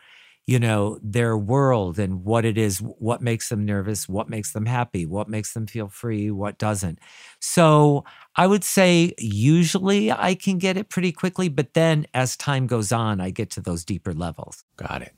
you 0.46 0.60
know, 0.60 0.98
their 1.02 1.36
world 1.36 1.98
and 1.98 2.24
what 2.24 2.44
it 2.44 2.56
is, 2.56 2.78
what 2.78 3.20
makes 3.20 3.48
them 3.48 3.64
nervous, 3.64 4.08
what 4.08 4.30
makes 4.30 4.52
them 4.52 4.66
happy, 4.66 5.04
what 5.04 5.28
makes 5.28 5.52
them 5.52 5.66
feel 5.66 5.88
free, 5.88 6.30
what 6.30 6.56
doesn't. 6.56 7.00
So 7.40 8.04
I 8.36 8.46
would 8.46 8.62
say 8.62 9.12
usually 9.18 10.12
I 10.12 10.36
can 10.36 10.58
get 10.58 10.76
it 10.76 10.88
pretty 10.88 11.10
quickly, 11.10 11.48
but 11.48 11.74
then 11.74 12.06
as 12.14 12.36
time 12.36 12.68
goes 12.68 12.92
on, 12.92 13.20
I 13.20 13.30
get 13.30 13.50
to 13.52 13.60
those 13.60 13.84
deeper 13.84 14.14
levels. 14.14 14.62
Got 14.76 15.02
it. 15.02 15.12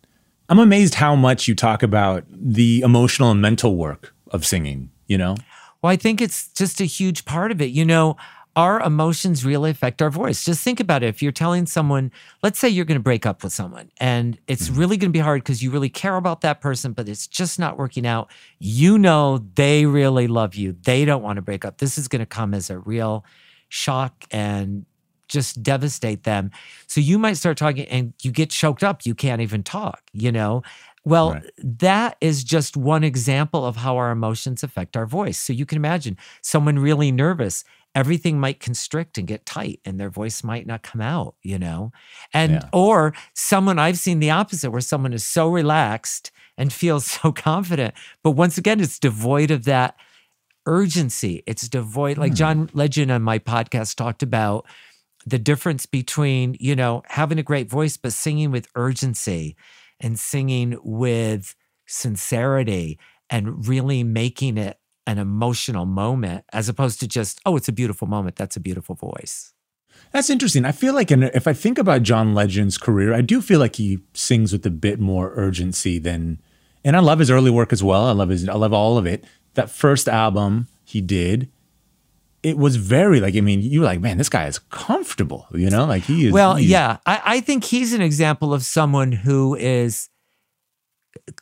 I'm 0.49 0.59
amazed 0.59 0.95
how 0.95 1.15
much 1.15 1.47
you 1.47 1.55
talk 1.55 1.83
about 1.83 2.25
the 2.31 2.81
emotional 2.81 3.31
and 3.31 3.43
mental 3.43 3.77
work 3.77 4.15
of 4.31 4.47
singing, 4.47 4.91
you 5.07 5.19
know? 5.19 5.37
Well, 5.83 5.93
I 5.93 5.97
think 5.97 6.23
it's 6.23 6.49
just 6.55 6.81
a 6.81 6.87
huge 6.87 7.27
part 7.27 7.53
of 7.53 7.61
it. 7.61 7.71
You 7.71 7.85
know, 7.85 8.17
our 8.59 8.81
emotions 8.81 9.45
really 9.45 9.71
affect 9.71 10.03
our 10.03 10.11
voice. 10.11 10.45
Just 10.45 10.65
think 10.65 10.81
about 10.81 11.05
it. 11.05 11.07
If 11.07 11.23
you're 11.23 11.31
telling 11.31 11.65
someone, 11.65 12.11
let's 12.43 12.59
say 12.59 12.69
you're 12.69 12.85
going 12.85 12.99
to 12.99 13.03
break 13.03 13.25
up 13.25 13.45
with 13.45 13.53
someone 13.53 13.89
and 13.99 14.37
it's 14.49 14.69
mm-hmm. 14.69 14.81
really 14.81 14.97
going 14.97 15.13
to 15.13 15.17
be 15.17 15.21
hard 15.21 15.45
because 15.45 15.63
you 15.63 15.71
really 15.71 15.89
care 15.89 16.17
about 16.17 16.41
that 16.41 16.61
person, 16.61 16.93
but 16.93 17.09
it's 17.09 17.29
just 17.29 17.61
not 17.61 17.79
working 17.79 18.05
out. 18.05 18.33
You 18.59 18.99
know, 18.99 19.47
they 19.55 19.87
really 19.87 20.27
love 20.27 20.57
you. 20.57 20.73
They 20.73 21.05
don't 21.05 21.23
want 21.23 21.37
to 21.37 21.43
break 21.43 21.65
up. 21.65 21.79
This 21.79 21.97
is 21.99 22.09
going 22.09 22.19
to 22.19 22.27
come 22.27 22.53
as 22.53 22.69
a 22.69 22.81
real 22.81 23.25
shock 23.69 24.25
and 24.33 24.85
just 25.29 25.63
devastate 25.63 26.25
them. 26.25 26.51
So 26.89 27.01
you 27.01 27.17
might 27.17 27.35
start 27.35 27.59
talking 27.59 27.87
and 27.87 28.13
you 28.23 28.33
get 28.33 28.51
choked 28.51 28.83
up. 28.83 29.07
You 29.07 29.15
can't 29.15 29.41
even 29.41 29.63
talk, 29.63 30.03
you 30.13 30.33
know? 30.33 30.65
Well, 31.05 31.35
right. 31.35 31.45
that 31.59 32.17
is 32.21 32.43
just 32.43 32.77
one 32.77 33.05
example 33.05 33.65
of 33.65 33.77
how 33.77 33.97
our 33.99 34.11
emotions 34.11 34.65
affect 34.65 34.97
our 34.97 35.07
voice. 35.07 35.39
So 35.39 35.53
you 35.53 35.65
can 35.65 35.77
imagine 35.77 36.17
someone 36.43 36.81
really 36.81 37.13
nervous 37.13 37.63
everything 37.95 38.39
might 38.39 38.61
constrict 38.61 39.19
and 39.19 39.27
get 39.27 39.47
tight 39.47 39.81
and 39.85 39.99
their 39.99 40.11
voice 40.11 40.45
might 40.45 40.67
not 40.67 40.83
come 40.83 41.01
out, 41.01 41.35
you 41.43 41.59
know? 41.59 41.93
And, 42.33 42.53
yeah. 42.53 42.69
or 42.73 43.15
someone, 43.35 43.79
I've 43.79 43.99
seen 43.99 44.21
the 44.21 44.31
opposite 44.31 44.71
where 44.71 44.81
someone 44.81 45.13
is 45.13 45.25
so 45.25 45.49
relaxed 45.49 46.31
and 46.57 46.73
feels 46.73 47.07
so 47.23 47.33
confident, 47.33 47.95
but 48.23 48.33
once 48.33 48.59
again, 48.59 48.81
it's 48.81 48.99
devoid 48.99 49.51
of 49.51 49.65
that 49.65 49.97
urgency. 50.67 51.43
It's 51.47 51.69
devoid, 51.69 52.19
like 52.19 52.33
hmm. 52.33 52.37
John 52.37 52.71
Legend 52.75 53.11
on 53.11 53.23
my 53.23 53.39
podcast 53.39 53.97
talked 53.97 54.23
about 54.23 54.67
the 55.27 55.39
difference 55.39 55.87
between, 55.87 56.57
you 56.61 56.77
know, 56.77 57.03
having 57.07 57.39
a 57.39 57.43
great 57.43 57.69
voice, 57.69 57.97
but 57.97 58.13
singing 58.13 58.51
with 58.51 58.69
urgency 58.75 59.57
and 60.01 60.19
singing 60.19 60.79
with 60.83 61.55
sincerity 61.87 62.99
and 63.31 63.67
really 63.67 64.05
making 64.05 64.57
it 64.57 64.79
an 65.09 65.19
emotional 65.19 65.87
moment 65.87 66.45
as 66.53 66.69
opposed 66.69 67.01
to 67.01 67.09
just, 67.09 67.41
oh, 67.47 67.57
it's 67.57 67.67
a 67.67 67.73
beautiful 67.73 68.07
moment. 68.07 68.37
That's 68.37 68.57
a 68.57 68.61
beautiful 68.61 68.95
voice. 68.95 69.55
That's 70.13 70.29
interesting. 70.29 70.67
I 70.67 70.73
feel 70.73 70.95
like 70.95 71.11
in, 71.11 71.23
if 71.23 71.49
I 71.49 71.55
think 71.55 71.79
about 71.79 72.03
John 72.03 72.35
Legend's 72.35 72.77
career, 72.77 73.15
I 73.15 73.23
do 73.23 73.41
feel 73.41 73.59
like 73.59 73.77
he 73.77 74.01
sings 74.13 74.53
with 74.53 74.67
a 74.67 74.71
bit 74.71 75.01
more 75.01 75.33
urgency 75.35 75.99
than, 75.99 76.41
and 76.85 76.95
I 76.95 77.01
love 77.01 77.21
his 77.21 77.31
early 77.31 77.51
work 77.51 77.73
as 77.73 77.83
well. 77.83 78.05
I 78.05 78.13
love 78.13 78.29
his, 78.29 78.47
I 78.49 78.55
love 78.55 78.75
all 78.75 78.99
of 78.99 79.07
it. 79.07 79.25
That 79.55 79.71
first 79.71 80.09
album 80.09 80.69
he 80.85 81.01
did, 81.01 81.51
it 82.43 82.59
was 82.59 82.77
very 82.77 83.19
like, 83.19 83.35
I 83.35 83.41
mean, 83.41 83.63
you 83.63 83.81
were 83.81 83.87
like, 83.87 84.01
man, 84.01 84.19
this 84.19 84.29
guy 84.29 84.47
is 84.47 84.59
comfortable, 84.59 85.47
you 85.53 85.71
know, 85.71 85.87
like 85.87 86.05
he 86.05 86.27
is. 86.27 86.33
Well, 86.33 86.61
yeah, 86.61 86.99
I, 87.07 87.23
I 87.25 87.41
think 87.41 87.65
he's 87.65 87.95
an 87.95 88.03
example 88.03 88.53
of 88.53 88.63
someone 88.63 89.11
who 89.13 89.57
is 89.57 90.11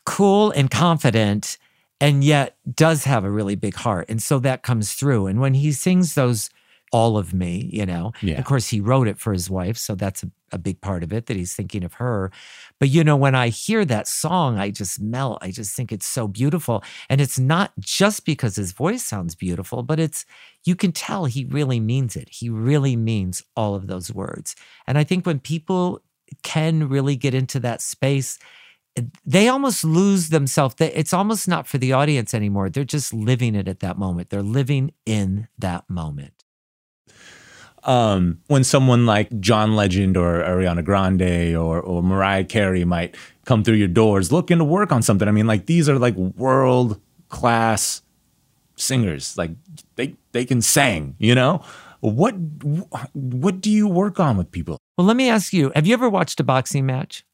cool 0.04 0.52
and 0.52 0.70
confident 0.70 1.58
and 2.00 2.22
yet 2.22 2.56
does 2.74 3.04
have 3.04 3.24
a 3.24 3.30
really 3.30 3.54
big 3.54 3.74
heart. 3.74 4.06
And 4.08 4.22
so 4.22 4.38
that 4.40 4.62
comes 4.62 4.92
through. 4.92 5.26
And 5.26 5.40
when 5.40 5.54
he 5.54 5.72
sings 5.72 6.14
those 6.14 6.50
all 6.92 7.18
of 7.18 7.34
me, 7.34 7.68
you 7.72 7.84
know, 7.84 8.12
yeah. 8.22 8.38
of 8.38 8.44
course 8.44 8.68
he 8.68 8.80
wrote 8.80 9.08
it 9.08 9.18
for 9.18 9.32
his 9.32 9.50
wife, 9.50 9.76
so 9.76 9.94
that's 9.94 10.22
a, 10.22 10.30
a, 10.52 10.58
big 10.58 10.80
part 10.80 11.02
of 11.02 11.12
it 11.12 11.26
that 11.26 11.36
he's 11.36 11.52
thinking 11.52 11.82
of 11.82 11.94
her. 11.94 12.30
But 12.78 12.90
you 12.90 13.02
know, 13.02 13.16
when 13.16 13.34
I 13.34 13.48
hear 13.48 13.84
that 13.84 14.06
song, 14.06 14.58
I 14.58 14.70
just 14.70 15.00
melt. 15.00 15.38
I 15.42 15.50
just 15.50 15.74
think 15.74 15.90
it's 15.90 16.06
so 16.06 16.28
beautiful. 16.28 16.84
And 17.10 17.20
it's 17.20 17.40
not 17.40 17.72
just 17.80 18.24
because 18.24 18.54
his 18.54 18.70
voice 18.70 19.02
sounds 19.02 19.34
beautiful, 19.34 19.82
but 19.82 19.98
it's 19.98 20.24
you 20.64 20.76
can 20.76 20.92
tell 20.92 21.24
he 21.24 21.44
really 21.44 21.80
means 21.80 22.14
it. 22.14 22.28
He 22.30 22.48
really 22.48 22.94
means 22.94 23.42
all 23.56 23.74
of 23.74 23.88
those 23.88 24.12
words. 24.12 24.54
And 24.86 24.96
I 24.96 25.02
think 25.02 25.26
when 25.26 25.40
people 25.40 26.02
can 26.44 26.88
really 26.88 27.16
get 27.16 27.34
into 27.34 27.58
that 27.60 27.82
space, 27.82 28.38
they 29.24 29.48
almost 29.48 29.84
lose 29.84 30.30
themselves. 30.30 30.74
It's 30.78 31.12
almost 31.12 31.48
not 31.48 31.66
for 31.66 31.78
the 31.78 31.92
audience 31.92 32.32
anymore. 32.32 32.70
They're 32.70 32.84
just 32.84 33.12
living 33.12 33.54
it 33.54 33.68
at 33.68 33.80
that 33.80 33.98
moment. 33.98 34.30
They're 34.30 34.42
living 34.42 34.92
in 35.04 35.48
that 35.58 35.88
moment. 35.88 36.44
Um, 37.84 38.40
when 38.48 38.64
someone 38.64 39.06
like 39.06 39.38
John 39.38 39.76
Legend 39.76 40.16
or 40.16 40.42
Ariana 40.42 40.84
Grande 40.84 41.54
or, 41.54 41.80
or 41.80 42.02
Mariah 42.02 42.44
Carey 42.44 42.84
might 42.84 43.16
come 43.44 43.62
through 43.62 43.76
your 43.76 43.88
doors 43.88 44.32
looking 44.32 44.58
to 44.58 44.64
work 44.64 44.90
on 44.90 45.02
something, 45.02 45.28
I 45.28 45.30
mean, 45.30 45.46
like 45.46 45.66
these 45.66 45.88
are 45.88 45.98
like 45.98 46.16
world 46.16 47.00
class 47.28 48.02
singers. 48.74 49.38
Like 49.38 49.52
they 49.94 50.16
they 50.32 50.44
can 50.44 50.62
sing, 50.62 51.14
you 51.18 51.34
know. 51.34 51.62
What 52.00 52.34
what 53.12 53.60
do 53.60 53.70
you 53.70 53.86
work 53.88 54.18
on 54.18 54.36
with 54.36 54.50
people? 54.50 54.78
Well, 54.98 55.06
let 55.06 55.16
me 55.16 55.28
ask 55.28 55.52
you: 55.52 55.70
Have 55.74 55.86
you 55.86 55.94
ever 55.94 56.08
watched 56.08 56.40
a 56.40 56.44
boxing 56.44 56.86
match? 56.86 57.24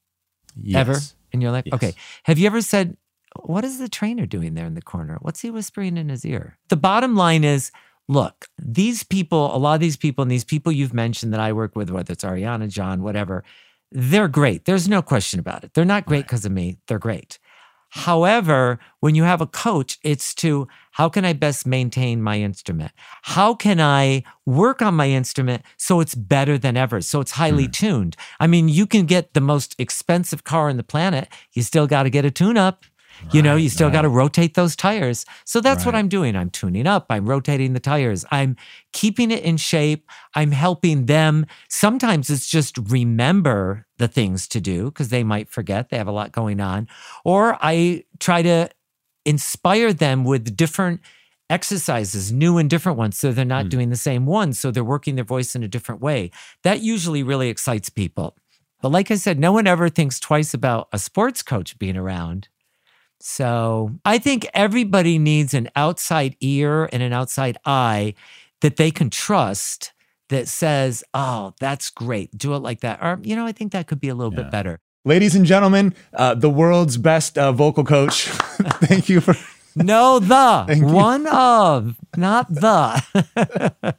Yes. 0.60 0.80
Ever? 0.80 0.98
In 1.32 1.40
your 1.40 1.50
life? 1.50 1.64
Yes. 1.66 1.74
Okay. 1.74 1.94
Have 2.24 2.38
you 2.38 2.46
ever 2.46 2.62
said, 2.62 2.96
what 3.44 3.64
is 3.64 3.78
the 3.78 3.88
trainer 3.88 4.26
doing 4.26 4.54
there 4.54 4.66
in 4.66 4.74
the 4.74 4.82
corner? 4.82 5.18
What's 5.22 5.40
he 5.40 5.50
whispering 5.50 5.96
in 5.96 6.08
his 6.08 6.24
ear? 6.24 6.58
The 6.68 6.76
bottom 6.76 7.16
line 7.16 7.44
is, 7.44 7.70
look, 8.08 8.46
these 8.58 9.02
people, 9.02 9.54
a 9.54 9.58
lot 9.58 9.74
of 9.74 9.80
these 9.80 9.96
people, 9.96 10.22
and 10.22 10.30
these 10.30 10.44
people 10.44 10.70
you've 10.70 10.94
mentioned 10.94 11.32
that 11.32 11.40
I 11.40 11.52
work 11.52 11.74
with, 11.74 11.90
whether 11.90 12.12
it's 12.12 12.24
Ariana, 12.24 12.68
John, 12.68 13.02
whatever, 13.02 13.42
they're 13.90 14.28
great. 14.28 14.64
There's 14.64 14.88
no 14.88 15.02
question 15.02 15.40
about 15.40 15.64
it. 15.64 15.74
They're 15.74 15.84
not 15.84 16.06
great 16.06 16.24
because 16.24 16.44
right. 16.44 16.50
of 16.50 16.52
me. 16.52 16.78
They're 16.88 16.98
great. 16.98 17.38
However, 17.90 18.78
when 19.00 19.14
you 19.14 19.24
have 19.24 19.40
a 19.40 19.46
coach, 19.46 19.98
it's 20.02 20.34
to 20.36 20.66
how 20.92 21.08
can 21.08 21.24
I 21.24 21.32
best 21.32 21.66
maintain 21.66 22.22
my 22.22 22.40
instrument? 22.40 22.92
How 23.22 23.54
can 23.54 23.80
I 23.80 24.22
work 24.46 24.80
on 24.82 24.94
my 24.94 25.08
instrument 25.10 25.62
so 25.76 26.00
it's 26.00 26.14
better 26.14 26.58
than 26.58 26.76
ever, 26.76 27.00
so 27.00 27.20
it's 27.20 27.32
highly 27.32 27.66
mm. 27.66 27.72
tuned? 27.72 28.16
I 28.38 28.46
mean, 28.46 28.68
you 28.68 28.86
can 28.86 29.06
get 29.06 29.34
the 29.34 29.40
most 29.40 29.74
expensive 29.78 30.44
car 30.44 30.68
on 30.68 30.76
the 30.76 30.82
planet, 30.84 31.28
you 31.52 31.62
still 31.62 31.86
got 31.86 32.04
to 32.04 32.10
get 32.10 32.24
a 32.24 32.30
tune 32.30 32.56
up. 32.56 32.84
You 33.30 33.40
know, 33.40 33.54
you 33.54 33.68
still 33.68 33.86
right. 33.86 33.92
got 33.92 34.02
to 34.02 34.08
rotate 34.08 34.54
those 34.54 34.74
tires. 34.74 35.24
So 35.44 35.60
that's 35.60 35.86
what 35.86 35.94
I'm 35.94 36.08
doing. 36.08 36.34
I'm 36.34 36.50
tuning 36.50 36.86
up, 36.86 37.06
I'm 37.08 37.28
rotating 37.28 37.72
the 37.72 37.78
tires, 37.78 38.24
I'm 38.30 38.56
keeping 38.92 39.30
it 39.30 39.44
in 39.44 39.58
shape, 39.58 40.10
I'm 40.34 40.50
helping 40.50 41.06
them. 41.06 41.46
Sometimes 41.68 42.30
it's 42.30 42.48
just 42.48 42.78
remember 42.78 43.86
the 43.98 44.08
things 44.08 44.48
to 44.48 44.60
do 44.60 44.86
because 44.86 45.10
they 45.10 45.22
might 45.22 45.48
forget, 45.50 45.90
they 45.90 45.98
have 45.98 46.08
a 46.08 46.12
lot 46.12 46.32
going 46.32 46.60
on. 46.60 46.88
Or 47.24 47.56
I 47.60 48.04
try 48.18 48.42
to 48.42 48.70
inspire 49.24 49.92
them 49.92 50.24
with 50.24 50.56
different 50.56 51.00
exercises, 51.50 52.32
new 52.32 52.56
and 52.58 52.70
different 52.70 52.96
ones, 52.96 53.18
so 53.18 53.30
they're 53.30 53.44
not 53.44 53.64
Hmm. 53.64 53.68
doing 53.70 53.90
the 53.90 53.96
same 53.96 54.24
one. 54.26 54.52
So 54.54 54.70
they're 54.70 54.82
working 54.84 55.16
their 55.16 55.24
voice 55.24 55.54
in 55.54 55.62
a 55.62 55.68
different 55.68 56.00
way. 56.00 56.30
That 56.62 56.80
usually 56.80 57.22
really 57.22 57.48
excites 57.48 57.90
people. 57.90 58.36
But 58.80 58.90
like 58.90 59.10
I 59.10 59.16
said, 59.16 59.38
no 59.38 59.52
one 59.52 59.66
ever 59.66 59.88
thinks 59.88 60.18
twice 60.18 60.54
about 60.54 60.88
a 60.92 60.98
sports 60.98 61.42
coach 61.42 61.78
being 61.78 61.96
around. 61.96 62.48
So 63.20 63.92
I 64.04 64.18
think 64.18 64.48
everybody 64.54 65.18
needs 65.18 65.54
an 65.54 65.68
outside 65.76 66.36
ear 66.40 66.88
and 66.92 67.02
an 67.02 67.12
outside 67.12 67.58
eye 67.64 68.14
that 68.62 68.76
they 68.76 68.90
can 68.90 69.10
trust 69.10 69.92
that 70.28 70.48
says, 70.48 71.04
oh, 71.14 71.52
that's 71.60 71.90
great. 71.90 72.36
Do 72.36 72.54
it 72.54 72.60
like 72.60 72.80
that. 72.80 72.98
Or, 73.02 73.20
you 73.22 73.36
know, 73.36 73.46
I 73.46 73.52
think 73.52 73.72
that 73.72 73.86
could 73.86 74.00
be 74.00 74.08
a 74.08 74.14
little 74.14 74.32
Yeah. 74.32 74.42
bit 74.42 74.50
better. 74.50 74.80
Ladies 75.04 75.34
and 75.34 75.44
gentlemen, 75.44 75.94
uh, 76.14 76.34
the 76.34 76.48
world's 76.48 76.96
best 76.96 77.36
uh, 77.36 77.50
vocal 77.50 77.82
coach. 77.82 78.26
Thank 78.28 79.08
you 79.08 79.20
for. 79.20 79.34
No, 79.74 80.18
the 80.18 80.64
Thank 80.68 80.82
you. 80.82 80.86
one 80.86 81.26
of, 81.28 81.96
not 82.14 82.46
the. 82.52 83.02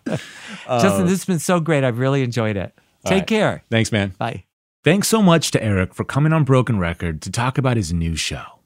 Uh, 0.65 0.81
Justin, 0.81 1.05
this 1.05 1.13
has 1.13 1.25
been 1.25 1.39
so 1.39 1.59
great. 1.59 1.83
I've 1.83 1.97
really 1.97 2.23
enjoyed 2.23 2.55
it. 2.55 2.73
Take 3.05 3.21
right. 3.21 3.27
care. 3.27 3.63
Thanks, 3.69 3.91
man. 3.91 4.13
Bye. 4.17 4.45
Thanks 4.83 5.09
so 5.09 5.21
much 5.21 5.51
to 5.51 5.61
Eric 5.61 5.93
for 5.93 6.05
coming 6.05 6.31
on 6.31 6.45
Broken 6.45 6.79
Record 6.79 7.21
to 7.23 7.31
talk 7.31 7.57
about 7.57 7.75
his 7.75 7.91
new 7.91 8.15
show. 8.15 8.59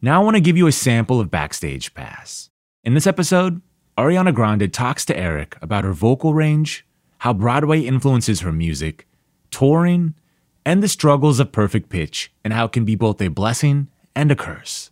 Now 0.00 0.20
I 0.20 0.24
want 0.24 0.34
to 0.36 0.40
give 0.40 0.56
you 0.56 0.66
a 0.66 0.72
sample 0.72 1.20
of 1.20 1.30
Backstage 1.30 1.94
Pass. 1.94 2.50
In 2.82 2.94
this 2.94 3.06
episode, 3.06 3.60
Ariana 3.96 4.34
Grande 4.34 4.72
talks 4.72 5.04
to 5.04 5.16
Eric 5.16 5.56
about 5.62 5.84
her 5.84 5.92
vocal 5.92 6.34
range, 6.34 6.84
how 7.18 7.32
Broadway 7.32 7.82
influences 7.82 8.40
her 8.40 8.52
music, 8.52 9.06
touring, 9.50 10.14
and 10.64 10.82
the 10.82 10.88
struggles 10.88 11.40
of 11.40 11.52
perfect 11.52 11.88
pitch 11.88 12.32
and 12.44 12.52
how 12.52 12.66
it 12.66 12.72
can 12.72 12.84
be 12.84 12.94
both 12.94 13.20
a 13.20 13.28
blessing 13.28 13.88
and 14.14 14.30
a 14.30 14.36
curse. 14.36 14.90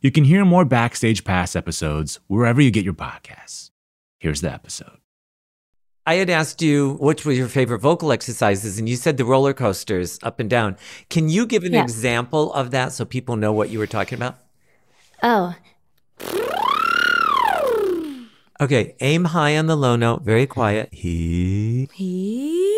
You 0.00 0.10
can 0.10 0.24
hear 0.24 0.44
more 0.44 0.64
Backstage 0.64 1.24
Pass 1.24 1.56
episodes 1.56 2.20
wherever 2.26 2.60
you 2.60 2.70
get 2.70 2.84
your 2.84 2.94
podcasts. 2.94 3.70
Here's 4.18 4.40
the 4.40 4.52
episode. 4.52 4.98
I 6.08 6.14
had 6.14 6.30
asked 6.30 6.62
you 6.62 6.96
which 7.00 7.24
were 7.24 7.32
your 7.32 7.48
favorite 7.48 7.80
vocal 7.80 8.12
exercises, 8.12 8.78
and 8.78 8.88
you 8.88 8.94
said 8.94 9.16
the 9.16 9.24
roller 9.24 9.52
coasters 9.52 10.20
up 10.22 10.38
and 10.38 10.48
down. 10.48 10.76
Can 11.10 11.28
you 11.28 11.46
give 11.46 11.64
an 11.64 11.72
Yeah. 11.72 11.82
example 11.82 12.52
of 12.52 12.70
that 12.70 12.92
so 12.92 13.04
people 13.04 13.34
know 13.36 13.52
what 13.52 13.70
you 13.70 13.80
were 13.80 13.88
talking 13.88 14.16
about? 14.16 14.38
Oh, 15.22 15.54
Okay, 18.58 18.94
aim 19.00 19.24
high 19.26 19.58
on 19.58 19.66
the 19.66 19.76
low 19.76 19.96
note, 19.96 20.22
very 20.22 20.46
quiet. 20.46 20.88
He. 20.90 21.88
Hey. 21.92 22.75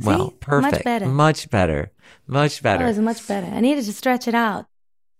Well, 0.00 0.30
See? 0.30 0.36
perfect. 0.40 0.72
Much 0.74 0.84
better. 0.84 1.06
Much 1.06 1.50
better. 1.50 1.90
Much 2.26 2.56
That 2.60 2.62
better. 2.78 2.86
was 2.86 2.98
much 2.98 3.26
better. 3.26 3.46
I 3.46 3.60
needed 3.60 3.84
to 3.84 3.92
stretch 3.92 4.28
it 4.28 4.34
out. 4.34 4.66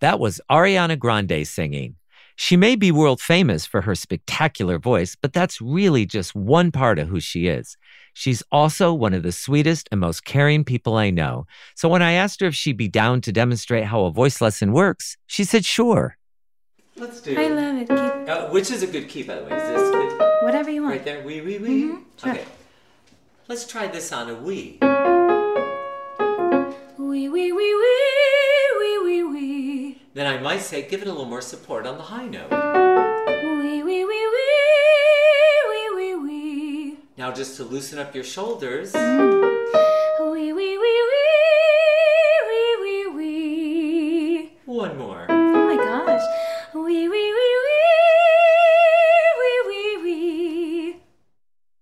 That 0.00 0.20
was 0.20 0.40
Ariana 0.50 0.98
Grande 0.98 1.46
singing. 1.46 1.96
She 2.36 2.56
may 2.56 2.76
be 2.76 2.92
world 2.92 3.20
famous 3.20 3.66
for 3.66 3.80
her 3.80 3.96
spectacular 3.96 4.78
voice, 4.78 5.16
but 5.20 5.32
that's 5.32 5.60
really 5.60 6.06
just 6.06 6.36
one 6.36 6.70
part 6.70 7.00
of 7.00 7.08
who 7.08 7.18
she 7.18 7.48
is. 7.48 7.76
She's 8.14 8.44
also 8.52 8.94
one 8.94 9.12
of 9.12 9.24
the 9.24 9.32
sweetest 9.32 9.88
and 9.90 10.00
most 10.00 10.24
caring 10.24 10.62
people 10.64 10.94
I 10.96 11.10
know. 11.10 11.46
So 11.74 11.88
when 11.88 12.00
I 12.02 12.12
asked 12.12 12.40
her 12.40 12.46
if 12.46 12.54
she'd 12.54 12.76
be 12.76 12.86
down 12.86 13.20
to 13.22 13.32
demonstrate 13.32 13.84
how 13.84 14.04
a 14.04 14.12
voice 14.12 14.40
lesson 14.40 14.72
works, 14.72 15.16
she 15.26 15.42
said 15.42 15.64
sure. 15.64 16.16
Let's 16.96 17.20
do 17.20 17.32
it. 17.32 17.38
I 17.38 17.48
love 17.48 17.76
it. 17.76 17.88
Keep 17.88 18.28
Uh, 18.28 18.48
which 18.50 18.70
is 18.70 18.82
a 18.84 18.86
good 18.86 19.08
key, 19.08 19.24
by 19.24 19.34
the 19.36 19.44
way. 19.44 19.56
Is 19.56 19.62
this 19.68 19.90
good? 19.90 20.18
whatever 20.44 20.70
you 20.70 20.82
want. 20.82 20.92
Right 20.94 21.04
there. 21.04 21.22
Wee, 21.24 21.40
wee, 21.40 21.58
wee. 21.58 21.68
Mhm, 21.84 22.02
sure. 22.22 22.32
Okay. 22.32 22.44
Let's 23.48 23.66
try 23.66 23.86
this 23.86 24.12
on 24.12 24.28
a 24.28 24.34
wee. 24.34 24.76
Wee 26.98 27.30
wee 27.30 27.50
wee 27.50 27.74
wee 27.74 28.78
wee 28.78 28.98
wee 28.98 29.22
wee. 29.22 30.02
Then 30.12 30.26
I 30.26 30.36
might 30.38 30.60
say, 30.60 30.86
give 30.86 31.00
it 31.00 31.08
a 31.08 31.10
little 31.10 31.24
more 31.24 31.40
support 31.40 31.86
on 31.86 31.96
the 31.96 32.02
high 32.02 32.26
note. 32.26 32.50
Wee 32.50 33.82
wee 33.82 34.04
wee 34.04 34.26
wee 34.34 34.50
wee 35.70 35.90
wee 35.96 36.14
wee. 36.14 36.98
Now, 37.16 37.32
just 37.32 37.56
to 37.56 37.64
loosen 37.64 37.98
up 37.98 38.14
your 38.14 38.24
shoulders. 38.24 38.94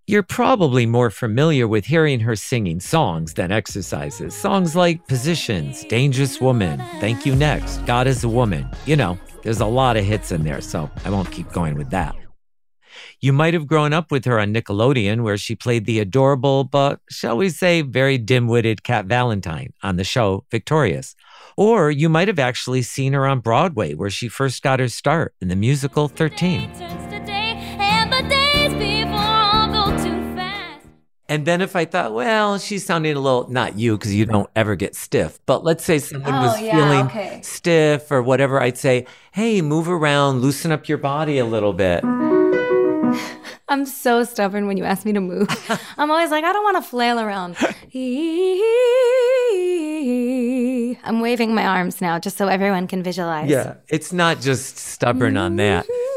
You're 0.09 0.23
probably 0.23 0.85
more 0.85 1.09
familiar 1.09 1.67
with 1.67 1.83
hearing 1.83 2.21
her 2.21 2.37
singing 2.37 2.79
songs 2.79 3.33
than 3.33 3.51
exercises. 3.51 4.33
Songs 4.33 4.73
like 4.73 5.05
Positions, 5.09 5.83
Dangerous 5.83 6.39
Woman, 6.39 6.79
Thank 7.01 7.25
You 7.25 7.35
Next, 7.35 7.85
God 7.85 8.07
is 8.07 8.23
a 8.23 8.29
Woman. 8.29 8.69
You 8.85 8.95
know, 8.95 9.19
there's 9.43 9.59
a 9.59 9.65
lot 9.65 9.97
of 9.97 10.05
hits 10.05 10.31
in 10.31 10.45
there, 10.45 10.61
so 10.61 10.89
I 11.03 11.09
won't 11.09 11.29
keep 11.29 11.51
going 11.51 11.75
with 11.75 11.89
that. 11.89 12.15
You 13.19 13.33
might 13.33 13.53
have 13.53 13.67
grown 13.67 13.91
up 13.91 14.09
with 14.09 14.23
her 14.23 14.39
on 14.39 14.53
Nickelodeon, 14.53 15.23
where 15.23 15.37
she 15.37 15.57
played 15.57 15.85
the 15.85 15.99
adorable, 15.99 16.63
but 16.63 17.01
shall 17.09 17.35
we 17.35 17.49
say, 17.49 17.81
very 17.81 18.17
dim 18.17 18.47
witted 18.47 18.83
Cat 18.83 19.07
Valentine 19.07 19.73
on 19.83 19.97
the 19.97 20.05
show 20.05 20.45
Victorious. 20.51 21.17
Or 21.57 21.91
you 21.91 22.07
might 22.07 22.29
have 22.29 22.39
actually 22.39 22.83
seen 22.83 23.11
her 23.11 23.27
on 23.27 23.41
Broadway, 23.41 23.93
where 23.93 24.09
she 24.09 24.29
first 24.29 24.63
got 24.63 24.79
her 24.79 24.87
start 24.87 25.35
in 25.41 25.49
the 25.49 25.55
musical 25.57 26.07
13. 26.07 27.06
And 31.29 31.45
then 31.45 31.61
if 31.61 31.75
I 31.75 31.83
thought, 31.83 32.13
well, 32.13 32.57
she's 32.57 32.85
sounding 32.85 33.17
a 33.17 33.19
little, 33.19 33.49
not 33.49 33.77
you, 33.77 33.97
because 33.97 34.15
you 34.15 34.25
don't 34.25 34.49
ever 34.55 34.75
get 34.77 34.95
stiff, 34.95 35.39
but 35.45 35.61
let's 35.63 35.83
say 35.83 35.99
someone 35.99 36.33
Oh, 36.33 36.41
was 36.47 36.61
yeah, 36.61 36.71
feeling 36.71 37.05
okay. 37.07 37.41
stiff 37.43 38.09
or 38.11 38.21
whatever, 38.21 38.61
I'd 38.61 38.77
say, 38.77 39.05
hey, 39.33 39.61
move 39.61 39.89
around, 39.89 40.39
loosen 40.41 40.71
up 40.71 40.87
your 40.87 40.97
body 40.97 41.37
a 41.37 41.45
little 41.45 41.73
bit. 41.73 42.03
I'm 43.69 43.85
so 43.85 44.23
stubborn 44.23 44.67
when 44.67 44.77
you 44.77 44.85
ask 44.85 45.05
me 45.05 45.11
to 45.11 45.19
move. 45.19 45.49
I'm 45.97 46.09
always 46.09 46.31
like, 46.31 46.45
I 46.45 46.53
don't 46.53 46.63
want 46.63 46.77
to 46.77 46.89
flail 46.89 47.19
around. 47.19 47.57
I'm 51.03 51.19
waving 51.19 51.53
my 51.53 51.65
arms 51.65 51.99
now 51.99 52.19
just 52.19 52.37
so 52.37 52.47
everyone 52.47 52.87
can 52.87 53.03
visualize. 53.03 53.49
Yeah, 53.49 53.75
it's 53.89 54.13
not 54.13 54.39
just 54.39 54.77
stubborn 54.77 55.35
on 55.35 55.57
that. 55.57 55.85
Mm-hmm. 55.85 56.16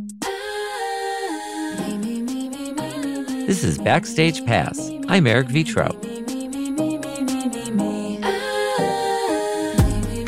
This 3.51 3.65
is 3.65 3.77
Backstage 3.77 4.45
Pass. 4.45 4.89
I'm 5.09 5.27
Eric 5.27 5.49
Vetro. 5.49 5.91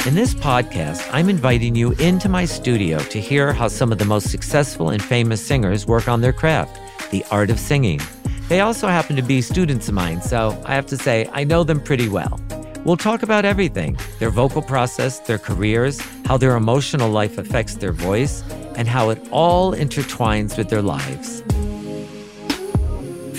In 0.06 0.14
this 0.14 0.34
podcast, 0.34 1.10
I'm 1.14 1.30
inviting 1.30 1.74
you 1.74 1.94
into 1.94 2.28
my 2.28 2.44
studio 2.44 3.00
to 3.00 3.22
hear 3.22 3.54
how 3.54 3.70
some 3.70 3.94
of 3.94 3.98
the 3.98 4.04
most 4.04 4.30
successful 4.30 4.90
and 4.90 5.02
famous 5.02 5.42
singers 5.42 5.88
work 5.88 6.10
on 6.10 6.20
their 6.20 6.34
craft, 6.34 6.78
the 7.12 7.24
art 7.32 7.50
of 7.50 7.62
singing. 7.62 8.02
They 8.50 8.60
also 8.60 8.90
happen 8.90 9.16
to 9.16 9.22
be 9.22 9.42
students 9.42 9.88
of 9.88 9.94
mine, 9.94 10.22
so 10.22 10.62
I 10.66 10.76
have 10.76 10.88
to 10.88 10.98
say 10.98 11.30
I 11.32 11.46
know 11.46 11.64
them 11.64 11.80
pretty 11.80 12.10
well. 12.10 12.42
We'll 12.84 12.98
talk 12.98 13.24
about 13.24 13.46
everything 13.46 13.98
their 14.20 14.32
vocal 14.32 14.62
process, 14.62 15.20
their 15.20 15.40
careers, 15.40 16.02
how 16.26 16.36
their 16.36 16.58
emotional 16.58 17.10
life 17.10 17.38
affects 17.38 17.76
their 17.76 17.94
voice, 17.94 18.44
and 18.76 18.86
how 18.86 19.12
it 19.12 19.30
all 19.32 19.74
intertwines 19.74 20.58
with 20.58 20.68
their 20.68 20.82
lives. 20.82 21.42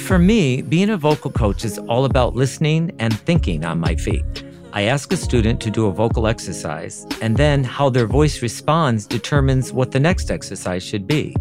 For 0.05 0.19
me, 0.19 0.61
being 0.61 0.91
a 0.91 0.99
vocal 0.99 1.31
coach 1.31 1.65
is 1.65 1.79
all 1.79 2.05
about 2.05 2.35
listening 2.35 2.95
and 2.99 3.19
thinking 3.21 3.65
on 3.65 3.81
my 3.81 3.97
feet. 3.97 4.45
I 4.75 4.83
ask 4.83 5.11
a 5.15 5.17
student 5.17 5.63
to 5.63 5.71
do 5.71 5.87
a 5.87 5.93
vocal 5.93 6.27
exercise, 6.27 7.07
and 7.23 7.39
then 7.39 7.65
how 7.65 7.89
their 7.89 8.07
voice 8.07 8.43
responds 8.43 9.07
determines 9.07 9.73
what 9.73 9.93
the 9.93 10.01
next 10.01 10.31
exercise 10.31 10.83
should 10.83 11.07
be. 11.07 11.35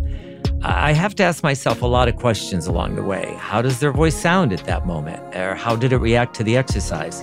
I 0.62 0.94
have 0.94 1.14
to 1.16 1.24
ask 1.24 1.44
myself 1.44 1.82
a 1.82 1.86
lot 1.88 2.08
of 2.08 2.16
questions 2.16 2.66
along 2.66 2.96
the 2.96 3.04
way. 3.04 3.36
How 3.38 3.62
does 3.62 3.82
their 3.82 3.92
voice 3.92 4.16
sound 4.16 4.54
at 4.54 4.64
that 4.64 4.88
moment? 4.88 5.36
Or 5.36 5.56
how 5.56 5.76
did 5.76 5.92
it 5.92 5.98
react 5.98 6.34
to 6.36 6.46
the 6.46 6.56
exercise? 6.56 7.22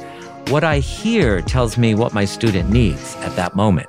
What 0.49 0.63
I 0.63 0.81
hear 0.81 1.41
tells 1.41 1.79
me 1.79 1.95
what 1.95 2.13
my 2.13 2.27
student 2.27 2.69
needs 2.69 3.17
at 3.17 3.35
that 3.37 3.57
moment. 3.57 3.89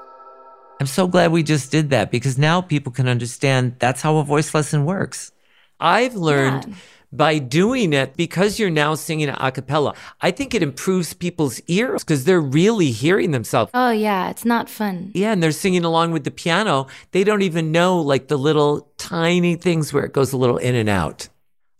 I'm 0.79 0.87
so 0.87 1.05
glad 1.05 1.33
we 1.33 1.43
just 1.43 1.69
did 1.69 1.89
that 1.89 2.11
because 2.11 2.37
now 2.37 2.61
people 2.61 2.93
can 2.93 3.09
understand 3.09 3.75
that's 3.79 4.01
how 4.01 4.17
a 4.19 4.23
voice 4.23 4.53
lesson 4.53 4.85
works. 4.85 5.33
I've 5.81 6.15
learned 6.15 6.67
Yeah. 6.69 6.75
By 7.11 7.37
doing 7.37 7.93
it 7.93 8.15
because 8.15 8.59
you're 8.59 8.69
now 8.69 8.95
singing 8.95 9.29
a 9.29 9.51
cappella. 9.51 9.93
I 10.21 10.31
think 10.31 10.53
it 10.53 10.63
improves 10.63 11.13
people's 11.13 11.59
ears 11.67 12.03
because 12.03 12.23
they're 12.23 12.41
really 12.41 12.91
hearing 12.91 13.31
themselves. 13.31 13.71
Oh, 13.73 13.91
yeah, 13.91 14.29
it's 14.29 14.45
not 14.45 14.69
fun. 14.69 15.11
Yeah, 15.13 15.31
and 15.31 15.43
they're 15.43 15.51
singing 15.51 15.83
along 15.83 16.11
with 16.11 16.23
the 16.23 16.31
piano. 16.31 16.87
They 17.11 17.23
don't 17.23 17.41
even 17.41 17.71
know 17.71 17.99
like 17.99 18.27
the 18.27 18.37
little 18.37 18.91
tiny 18.97 19.55
things 19.55 19.91
where 19.91 20.05
it 20.05 20.13
goes 20.13 20.33
a 20.33 20.37
little 20.37 20.57
in 20.57 20.75
and 20.75 20.89
out. 20.89 21.27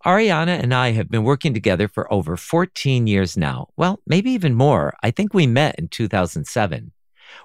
Ariana 0.06 0.62
and 0.62 0.74
I 0.74 0.91
have 0.91 1.10
been 1.10 1.24
working 1.24 1.54
together 1.54 1.88
for 1.88 2.12
over 2.12 2.36
14 2.36 3.06
years 3.06 3.38
now. 3.38 3.67
Well, 3.78 4.00
maybe 4.08 4.32
even 4.32 4.56
more. 4.56 4.96
I 5.04 5.12
think 5.12 5.34
we 5.34 5.46
met 5.46 5.76
in 5.78 5.89
2007. 5.89 6.91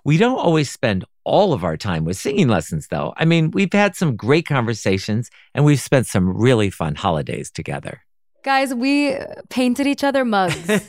We 0.05 0.17
don't 0.17 0.39
always 0.39 0.71
spend 0.71 1.05
all 1.27 1.53
of 1.53 1.65
our 1.65 1.77
time 1.77 2.05
with 2.05 2.17
singing 2.17 2.49
lessons, 2.49 2.87
though. 2.87 3.13
I 3.17 3.25
mean, 3.25 3.51
we've 3.51 3.73
had 3.73 3.97
some 3.97 4.17
great 4.17 4.47
conversations 4.47 5.29
and 5.55 5.65
we've 5.65 5.81
spent 5.81 6.07
some 6.07 6.35
really 6.35 6.71
fun 6.71 6.95
holidays 6.95 7.51
together. 7.51 8.03
Guys, 8.45 8.73
we 8.73 9.17
painted 9.51 9.89
each 9.89 10.05
other 10.05 10.25
mugs. 10.25 10.71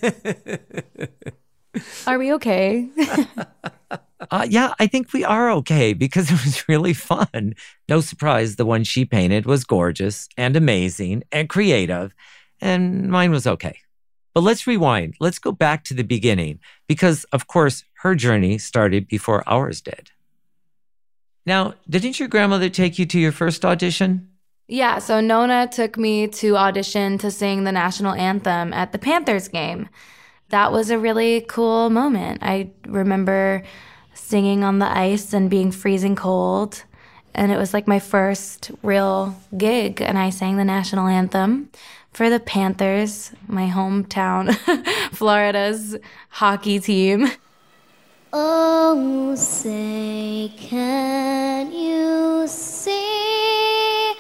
Are 2.08 2.18
we 2.18 2.32
okay? 2.34 2.88
Uh, 4.32 4.48
yeah, 4.50 4.74
I 4.80 4.88
think 4.88 5.14
we 5.14 5.24
are 5.24 5.52
okay 5.52 5.94
because 5.94 6.32
it 6.32 6.44
was 6.44 6.68
really 6.68 6.94
fun. 6.94 7.54
No 7.88 8.02
surprise, 8.02 8.56
the 8.56 8.66
one 8.66 8.84
she 8.84 9.06
painted 9.06 9.46
was 9.46 9.64
gorgeous 9.64 10.28
and 10.36 10.58
amazing 10.58 11.24
and 11.32 11.48
creative, 11.48 12.16
and 12.60 13.10
mine 13.10 13.30
was 13.30 13.46
okay. 13.46 13.78
But 14.34 14.42
let's 14.42 14.66
rewind. 14.66 15.14
Let's 15.20 15.38
go 15.38 15.52
back 15.52 15.84
to 15.86 15.94
the 15.94 16.04
beginning 16.04 16.60
because, 16.88 17.26
of 17.26 17.46
course, 17.46 17.84
her 18.02 18.16
journey 18.16 18.58
started 18.58 19.08
before 19.08 19.48
ours 19.48 19.82
did. 19.82 20.10
Now, 21.48 21.76
didn't 21.90 22.20
your 22.20 22.28
grandmother 22.28 22.70
take 22.70 23.00
you 23.00 23.06
to 23.08 23.20
your 23.20 23.32
first 23.32 23.66
audition? 23.66 24.30
yeah, 24.68 25.00
so 25.00 25.22
Nona 25.22 25.68
took 25.72 25.98
me 25.98 26.28
to 26.28 26.58
audition 26.58 27.18
to 27.20 27.32
sing 27.32 27.64
the 27.64 27.72
national 27.72 28.14
anthem 28.14 28.74
at 28.74 28.92
the 28.92 28.98
Panthers 28.98 29.48
game. 29.48 29.88
That 30.50 30.74
was 30.74 30.90
a 30.90 31.00
really 31.00 31.42
cool 31.48 31.90
moment. 31.90 32.40
I 32.42 32.72
remember 32.86 33.64
singing 34.14 34.66
on 34.66 34.80
the 34.80 34.98
ice 34.98 35.32
and 35.32 35.50
being 35.50 35.72
freezing 35.72 36.18
cold. 36.18 36.84
And 37.34 37.52
it 37.52 37.58
was 37.58 37.74
like 37.74 37.88
my 37.88 38.00
first 38.00 38.72
real 38.84 39.40
gig. 39.58 40.02
And 40.02 40.18
I 40.18 40.32
sang 40.32 40.58
the 40.58 40.66
national 40.66 41.08
anthem 41.08 41.70
for 42.12 42.30
the 42.30 42.40
Panthers, 42.40 43.32
my 43.48 43.70
hometown, 43.70 44.54
Florida's 45.14 45.96
hockey 46.30 46.80
team. 46.80 47.30
Oh, 48.34 49.36
say, 49.36 50.52
can 50.58 51.72
you 51.72 52.46
see 52.48 54.14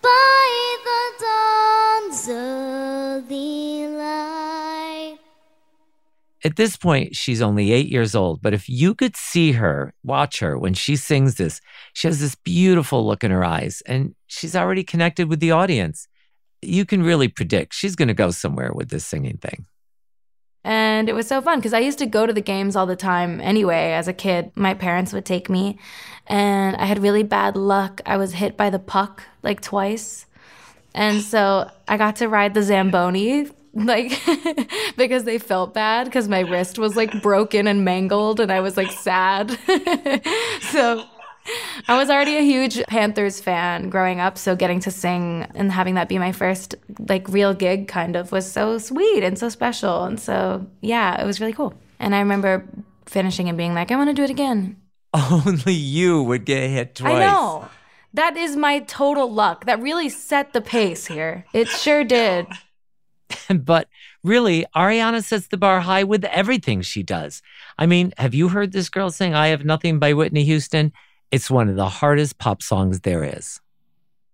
by 0.00 0.76
the 0.84 1.24
dawn's 1.24 2.28
early 2.28 3.88
light? 3.88 5.18
At 6.44 6.56
this 6.56 6.76
point, 6.76 7.16
she's 7.16 7.42
only 7.42 7.72
eight 7.72 7.88
years 7.88 8.14
old, 8.14 8.40
but 8.40 8.54
if 8.54 8.68
you 8.68 8.94
could 8.94 9.16
see 9.16 9.52
her, 9.52 9.94
watch 10.04 10.38
her 10.38 10.56
when 10.56 10.74
she 10.74 10.94
sings 10.94 11.36
this, 11.36 11.60
she 11.94 12.06
has 12.06 12.20
this 12.20 12.36
beautiful 12.36 13.04
look 13.04 13.24
in 13.24 13.32
her 13.32 13.44
eyes 13.44 13.82
and 13.86 14.14
she's 14.28 14.54
already 14.54 14.84
connected 14.84 15.28
with 15.28 15.40
the 15.40 15.50
audience. 15.50 16.06
You 16.60 16.84
can 16.84 17.02
really 17.02 17.28
predict 17.28 17.74
she's 17.74 17.96
going 17.96 18.08
to 18.08 18.14
go 18.14 18.30
somewhere 18.30 18.72
with 18.72 18.90
this 18.90 19.04
singing 19.04 19.38
thing. 19.38 19.66
And 20.64 21.08
it 21.08 21.14
was 21.14 21.26
so 21.26 21.40
fun 21.40 21.58
because 21.58 21.72
I 21.72 21.80
used 21.80 21.98
to 21.98 22.06
go 22.06 22.24
to 22.24 22.32
the 22.32 22.40
games 22.40 22.76
all 22.76 22.86
the 22.86 22.96
time 22.96 23.40
anyway. 23.40 23.92
As 23.92 24.06
a 24.06 24.12
kid, 24.12 24.52
my 24.54 24.74
parents 24.74 25.12
would 25.12 25.24
take 25.24 25.50
me, 25.50 25.78
and 26.26 26.76
I 26.76 26.84
had 26.84 27.02
really 27.02 27.24
bad 27.24 27.56
luck. 27.56 28.00
I 28.06 28.16
was 28.16 28.34
hit 28.34 28.56
by 28.56 28.70
the 28.70 28.78
puck 28.78 29.24
like 29.42 29.60
twice. 29.60 30.26
And 30.94 31.20
so 31.20 31.70
I 31.88 31.96
got 31.96 32.16
to 32.16 32.28
ride 32.28 32.54
the 32.54 32.62
Zamboni, 32.62 33.48
like, 33.74 34.12
because 34.96 35.24
they 35.24 35.38
felt 35.38 35.74
bad 35.74 36.04
because 36.04 36.28
my 36.28 36.40
wrist 36.40 36.78
was 36.78 36.96
like 36.96 37.22
broken 37.22 37.66
and 37.66 37.84
mangled, 37.84 38.38
and 38.38 38.52
I 38.52 38.60
was 38.60 38.76
like 38.76 38.92
sad. 38.92 39.50
so 40.70 41.04
I 41.88 41.96
was 41.98 42.10
already 42.10 42.36
a 42.36 42.42
huge 42.42 42.82
Panthers 42.84 43.40
fan 43.40 43.90
growing 43.90 44.20
up, 44.20 44.38
so 44.38 44.54
getting 44.54 44.80
to 44.80 44.90
sing 44.90 45.46
and 45.54 45.72
having 45.72 45.94
that 45.94 46.08
be 46.08 46.18
my 46.18 46.32
first 46.32 46.74
like 47.08 47.28
real 47.28 47.52
gig 47.52 47.88
kind 47.88 48.16
of 48.16 48.32
was 48.32 48.50
so 48.50 48.78
sweet 48.78 49.24
and 49.24 49.38
so 49.38 49.48
special. 49.48 50.04
And 50.04 50.20
so 50.20 50.66
yeah, 50.80 51.20
it 51.20 51.26
was 51.26 51.40
really 51.40 51.52
cool. 51.52 51.74
And 51.98 52.14
I 52.14 52.20
remember 52.20 52.64
finishing 53.06 53.48
and 53.48 53.58
being 53.58 53.74
like, 53.74 53.90
I 53.90 53.96
want 53.96 54.10
to 54.10 54.14
do 54.14 54.22
it 54.22 54.30
again. 54.30 54.76
Only 55.14 55.74
you 55.74 56.22
would 56.22 56.44
get 56.44 56.70
hit 56.70 56.94
twice. 56.94 57.14
I 57.14 57.26
know. 57.26 57.68
That 58.14 58.36
is 58.36 58.56
my 58.56 58.80
total 58.80 59.30
luck. 59.32 59.64
That 59.64 59.80
really 59.80 60.08
set 60.08 60.52
the 60.52 60.60
pace 60.60 61.06
here. 61.06 61.46
It 61.52 61.68
sure 61.68 62.04
did. 62.04 62.46
but 63.54 63.88
really, 64.22 64.66
Ariana 64.76 65.24
sets 65.24 65.48
the 65.48 65.56
bar 65.56 65.80
high 65.80 66.04
with 66.04 66.24
everything 66.24 66.82
she 66.82 67.02
does. 67.02 67.42
I 67.78 67.86
mean, 67.86 68.12
have 68.18 68.34
you 68.34 68.48
heard 68.48 68.72
this 68.72 68.90
girl 68.90 69.10
sing 69.10 69.34
I 69.34 69.48
Have 69.48 69.64
Nothing 69.64 69.98
by 69.98 70.12
Whitney 70.12 70.44
Houston? 70.44 70.92
It's 71.32 71.50
one 71.50 71.68
of 71.68 71.76
the 71.76 71.88
hardest 71.88 72.38
pop 72.38 72.62
songs 72.62 73.00
there 73.00 73.24
is. 73.24 73.60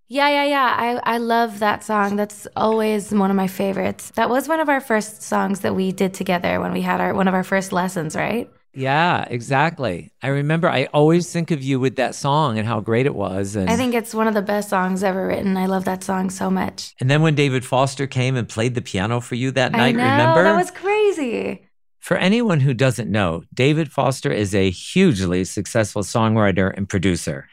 Yeah, 0.09 0.29
yeah, 0.31 0.45
yeah. 0.45 1.01
I, 1.05 1.15
I 1.15 1.19
love 1.19 1.59
that 1.59 1.85
song. 1.85 2.17
That's 2.17 2.47
always 2.57 3.13
one 3.13 3.31
of 3.31 3.37
my 3.37 3.47
favorites. 3.47 4.11
That 4.17 4.31
was 4.31 4.49
one 4.49 4.59
of 4.59 4.69
our 4.69 4.81
first 4.81 5.23
songs 5.23 5.61
that 5.61 5.77
we 5.77 5.93
did 5.93 6.15
together 6.15 6.61
when 6.61 6.73
we 6.73 6.81
had 6.81 7.01
our 7.01 7.15
one 7.15 7.29
of 7.29 7.35
our 7.35 7.45
first 7.45 7.73
lessons, 7.73 8.17
right? 8.17 8.51
Yeah, 8.75 9.27
exactly. 9.29 10.11
I 10.23 10.29
remember 10.29 10.69
I 10.69 10.85
always 10.95 11.31
think 11.33 11.51
of 11.51 11.63
you 11.63 11.79
with 11.81 11.97
that 11.97 12.15
song 12.15 12.59
and 12.59 12.67
how 12.67 12.81
great 12.81 13.07
it 13.07 13.15
was. 13.15 13.55
And, 13.57 13.69
I 13.69 13.77
think 13.77 13.95
it's 13.95 14.15
one 14.15 14.29
of 14.29 14.35
the 14.35 14.43
best 14.43 14.71
songs 14.71 15.03
ever 15.03 15.27
written. 15.27 15.57
I 15.57 15.67
love 15.67 15.85
that 15.87 16.03
song 16.05 16.31
so 16.31 16.51
much. 16.51 16.95
and 17.01 17.11
then 17.11 17.21
when 17.23 17.35
David 17.35 17.65
Foster 17.65 18.07
came 18.07 18.35
and 18.37 18.49
played 18.49 18.75
the 18.75 18.83
piano 18.83 19.21
for 19.21 19.35
you 19.35 19.51
that 19.53 19.75
I 19.75 19.79
night, 19.79 19.97
know, 19.97 20.05
remember? 20.05 20.43
that 20.45 20.57
was 20.57 20.71
crazy. 20.71 21.68
For 22.01 22.17
anyone 22.17 22.61
who 22.61 22.75
doesn't 22.75 23.11
know, 23.11 23.43
David 23.53 23.91
Foster 23.91 24.31
is 24.31 24.55
a 24.55 24.71
hugely 24.71 25.45
successful 25.45 26.03
songwriter 26.03 26.73
and 26.77 26.89
producer. 26.89 27.49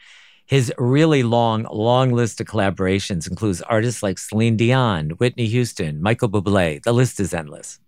His 0.46 0.72
really 0.78 1.24
long, 1.24 1.66
long 1.70 2.12
list 2.12 2.40
of 2.40 2.46
collaborations 2.46 3.28
includes 3.28 3.60
artists 3.62 4.02
like 4.02 4.18
Celine 4.18 4.56
Dion, 4.56 5.10
Whitney 5.10 5.46
Houston, 5.46 6.00
Michael 6.00 6.28
Bublé. 6.28 6.82
The 6.84 6.92
list 6.92 7.18
is 7.18 7.34
endless. 7.34 7.80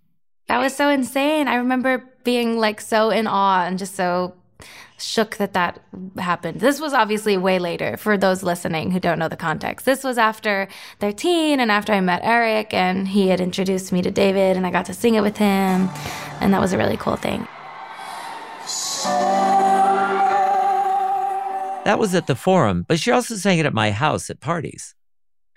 That 0.47 0.59
was 0.59 0.75
so 0.75 0.89
insane. 0.89 1.47
I 1.47 1.55
remember 1.55 2.03
being 2.23 2.59
like 2.59 2.81
so 2.81 3.11
in 3.11 3.27
awe 3.27 3.65
and 3.65 3.79
just 3.79 3.95
so 3.95 4.33
shook 4.97 5.37
that 5.37 5.53
that 5.53 5.81
happened. 6.17 6.59
This 6.59 6.79
was 6.79 6.93
obviously 6.93 7.37
way 7.37 7.59
later 7.59 7.97
for 7.97 8.17
those 8.17 8.43
listening 8.43 8.91
who 8.91 8.99
don't 8.99 9.19
know 9.19 9.29
the 9.29 9.37
context. 9.37 9.85
This 9.85 10.03
was 10.03 10.17
after 10.17 10.67
13 10.99 11.59
and 11.59 11.71
after 11.71 11.93
I 11.93 12.01
met 12.01 12.21
Eric 12.23 12.73
and 12.73 13.07
he 13.07 13.29
had 13.29 13.39
introduced 13.39 13.91
me 13.91 14.01
to 14.01 14.11
David 14.11 14.57
and 14.57 14.67
I 14.67 14.71
got 14.71 14.85
to 14.85 14.93
sing 14.93 15.15
it 15.15 15.21
with 15.21 15.37
him. 15.37 15.89
And 16.41 16.53
that 16.53 16.61
was 16.61 16.73
a 16.73 16.77
really 16.77 16.97
cool 16.97 17.15
thing. 17.15 17.47
That 21.85 21.97
was 21.97 22.13
at 22.13 22.27
the 22.27 22.35
forum, 22.35 22.85
but 22.87 22.99
she 22.99 23.11
also 23.11 23.35
sang 23.35 23.57
it 23.57 23.65
at 23.65 23.73
my 23.73 23.91
house 23.91 24.29
at 24.29 24.41
parties. 24.41 24.93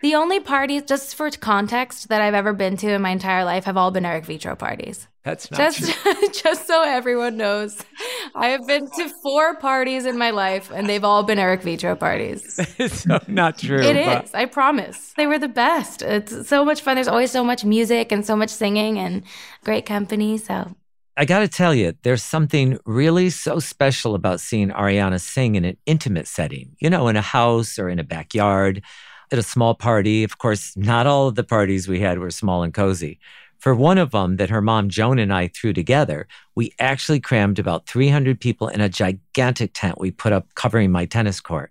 The 0.02 0.16
only 0.16 0.40
parties, 0.40 0.82
just 0.82 1.14
for 1.14 1.30
context, 1.30 2.08
that 2.08 2.20
I've 2.20 2.34
ever 2.34 2.52
been 2.52 2.76
to 2.78 2.90
in 2.90 3.00
my 3.02 3.10
entire 3.10 3.44
life 3.44 3.64
have 3.64 3.76
all 3.76 3.92
been 3.92 4.04
Eric 4.04 4.24
Vetro 4.26 4.58
parties. 4.58 5.06
That's 5.22 5.48
not 5.50 5.58
Just, 5.58 5.96
just 6.42 6.66
so 6.66 6.82
everyone 6.82 7.36
knows, 7.36 7.80
I 8.34 8.48
have 8.48 8.66
been 8.66 8.90
to 8.90 9.08
four 9.22 9.56
parties 9.58 10.04
in 10.04 10.18
my 10.18 10.30
life, 10.30 10.72
and 10.74 10.88
they've 10.88 11.04
all 11.04 11.22
been 11.22 11.38
Eric 11.38 11.62
Vetro 11.62 11.96
parties. 11.96 12.58
It's 12.78 13.00
so 13.08 13.20
not 13.28 13.58
true. 13.58 13.80
It 13.80 14.04
but- 14.04 14.24
is. 14.24 14.34
I 14.34 14.46
promise. 14.46 15.12
They 15.16 15.28
were 15.28 15.38
the 15.38 15.46
best. 15.46 16.02
It's 16.02 16.48
so 16.48 16.64
much 16.64 16.80
fun. 16.80 16.96
There's 16.96 17.06
always 17.06 17.30
so 17.30 17.44
much 17.44 17.64
music 17.64 18.10
and 18.10 18.26
so 18.26 18.34
much 18.34 18.50
singing 18.50 18.98
and 18.98 19.22
great 19.62 19.86
company. 19.86 20.36
So 20.36 20.74
I 21.16 21.26
got 21.26 21.40
to 21.40 21.48
tell 21.48 21.74
you, 21.74 21.92
there's 22.02 22.24
something 22.24 22.78
really 22.86 23.30
so 23.30 23.60
special 23.60 24.16
about 24.16 24.40
seeing 24.40 24.70
Ariana 24.70 25.20
sing 25.20 25.54
in 25.54 25.64
an 25.64 25.76
intimate 25.86 26.26
setting, 26.26 26.74
you 26.80 26.90
know, 26.90 27.06
in 27.06 27.14
a 27.16 27.22
house 27.22 27.78
or 27.78 27.88
in 27.88 28.00
a 28.00 28.04
backyard, 28.04 28.82
at 29.32 29.38
a 29.38 29.42
small 29.42 29.74
party. 29.74 30.24
Of 30.24 30.38
course, 30.38 30.76
not 30.76 31.06
all 31.06 31.28
of 31.28 31.34
the 31.34 31.44
parties 31.44 31.88
we 31.88 32.00
had 32.00 32.18
were 32.18 32.30
small 32.30 32.62
and 32.62 32.74
cozy. 32.74 33.18
For 33.58 33.74
one 33.74 33.98
of 33.98 34.10
them 34.10 34.36
that 34.36 34.50
her 34.50 34.60
mom 34.60 34.88
Joan 34.88 35.18
and 35.18 35.32
I 35.32 35.48
threw 35.48 35.72
together, 35.72 36.26
we 36.54 36.74
actually 36.78 37.20
crammed 37.20 37.58
about 37.58 37.86
300 37.86 38.40
people 38.40 38.68
in 38.68 38.80
a 38.80 38.88
gigantic 38.88 39.70
tent 39.72 40.00
we 40.00 40.10
put 40.10 40.32
up 40.32 40.54
covering 40.56 40.90
my 40.90 41.06
tennis 41.06 41.40
court. 41.40 41.70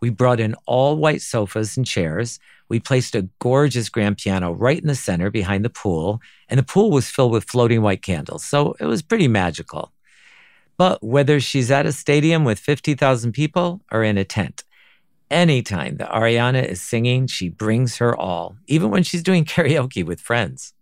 We 0.00 0.10
brought 0.10 0.40
in 0.40 0.54
all 0.66 0.96
white 0.96 1.22
sofas 1.22 1.76
and 1.76 1.86
chairs. 1.86 2.38
We 2.68 2.80
placed 2.80 3.14
a 3.14 3.28
gorgeous 3.38 3.88
grand 3.88 4.18
piano 4.18 4.52
right 4.52 4.80
in 4.80 4.88
the 4.88 4.94
center 4.94 5.30
behind 5.30 5.64
the 5.64 5.70
pool, 5.70 6.20
and 6.48 6.58
the 6.58 6.64
pool 6.64 6.90
was 6.90 7.08
filled 7.08 7.32
with 7.32 7.44
floating 7.44 7.82
white 7.82 8.02
candles. 8.02 8.44
So 8.44 8.74
it 8.80 8.86
was 8.86 9.02
pretty 9.02 9.28
magical. 9.28 9.92
But 10.78 11.02
whether 11.02 11.40
she's 11.40 11.70
at 11.70 11.86
a 11.86 11.92
stadium 11.92 12.44
with 12.44 12.58
50,000 12.58 13.32
people 13.32 13.80
or 13.90 14.02
in 14.02 14.18
a 14.18 14.24
tent, 14.24 14.64
Anytime 15.30 15.96
that 15.96 16.08
Ariana 16.10 16.64
is 16.64 16.80
singing, 16.80 17.26
she 17.26 17.48
brings 17.48 17.96
her 17.96 18.16
all, 18.16 18.56
even 18.68 18.90
when 18.90 19.02
she's 19.02 19.24
doing 19.24 19.44
karaoke 19.44 20.04
with 20.04 20.20
friends. 20.20 20.72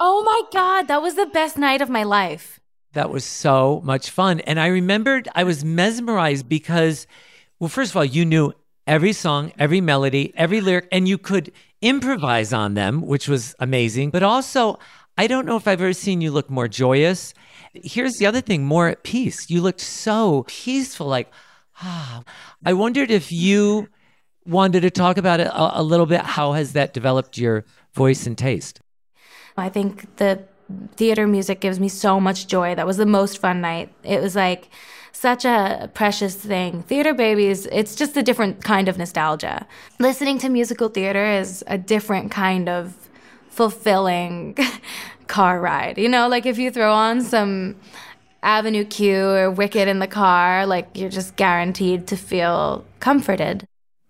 Oh 0.00 0.22
my 0.24 0.42
God, 0.52 0.88
that 0.88 1.00
was 1.00 1.14
the 1.14 1.26
best 1.26 1.56
night 1.56 1.80
of 1.80 1.88
my 1.88 2.02
life. 2.02 2.58
That 2.94 3.10
was 3.10 3.24
so 3.24 3.80
much 3.84 4.10
fun. 4.10 4.40
And 4.40 4.58
I 4.58 4.66
remembered 4.66 5.28
I 5.34 5.44
was 5.44 5.64
mesmerized 5.64 6.48
because, 6.48 7.06
well, 7.60 7.68
first 7.68 7.92
of 7.92 7.96
all, 7.98 8.04
you 8.04 8.24
knew 8.24 8.52
every 8.86 9.12
song, 9.12 9.52
every 9.58 9.80
melody, 9.80 10.32
every 10.36 10.60
lyric, 10.60 10.88
and 10.92 11.08
you 11.08 11.18
could 11.18 11.52
improvise 11.82 12.52
on 12.52 12.74
them, 12.74 13.02
which 13.02 13.28
was 13.28 13.54
amazing. 13.58 14.10
But 14.10 14.22
also, 14.22 14.78
I 15.18 15.26
don't 15.26 15.46
know 15.46 15.56
if 15.56 15.66
I've 15.66 15.80
ever 15.80 15.92
seen 15.92 16.20
you 16.20 16.30
look 16.30 16.50
more 16.50 16.68
joyous. 16.68 17.34
Here's 17.72 18.14
the 18.14 18.26
other 18.26 18.40
thing 18.40 18.64
more 18.64 18.88
at 18.88 19.02
peace. 19.02 19.50
You 19.50 19.60
looked 19.60 19.80
so 19.80 20.44
peaceful, 20.46 21.06
like, 21.06 21.30
ah. 21.82 22.22
I 22.64 22.72
wondered 22.72 23.10
if 23.10 23.32
you 23.32 23.88
wanted 24.46 24.80
to 24.82 24.90
talk 24.90 25.18
about 25.18 25.40
it 25.40 25.48
a, 25.48 25.80
a 25.80 25.82
little 25.82 26.06
bit. 26.06 26.20
How 26.20 26.52
has 26.52 26.72
that 26.72 26.94
developed 26.94 27.36
your 27.36 27.64
voice 27.94 28.26
and 28.26 28.38
taste? 28.38 28.80
I 29.56 29.68
think 29.68 30.16
the 30.16 30.44
theater 30.96 31.26
music 31.26 31.60
gives 31.60 31.80
me 31.80 31.88
so 31.88 32.20
much 32.20 32.46
joy. 32.46 32.74
That 32.74 32.86
was 32.86 32.96
the 32.96 33.06
most 33.06 33.38
fun 33.38 33.60
night. 33.60 33.92
It 34.02 34.20
was 34.20 34.36
like 34.36 34.68
such 35.16 35.44
a 35.44 35.90
precious 35.94 36.34
thing. 36.34 36.82
Theater 36.82 37.14
babies, 37.14 37.66
it's 37.66 37.96
just 37.96 38.16
a 38.16 38.22
different 38.22 38.62
kind 38.62 38.88
of 38.88 38.98
nostalgia. 38.98 39.66
Listening 39.98 40.38
to 40.38 40.48
musical 40.48 40.88
theater 40.88 41.24
is 41.24 41.64
a 41.66 41.78
different 41.78 42.30
kind 42.30 42.68
of 42.68 42.94
fulfilling 43.48 44.56
car 45.26 45.58
ride. 45.60 45.96
You 45.96 46.08
know, 46.08 46.28
like 46.28 46.44
if 46.44 46.58
you 46.58 46.70
throw 46.70 46.92
on 46.92 47.22
some 47.22 47.76
Avenue 48.42 48.84
Q 48.84 49.16
or 49.18 49.50
Wicked 49.50 49.88
in 49.88 49.98
the 49.98 50.06
car, 50.06 50.66
like 50.66 50.88
you're 50.94 51.10
just 51.10 51.36
guaranteed 51.36 52.06
to 52.08 52.16
feel 52.16 52.84
comforted. 53.00 53.66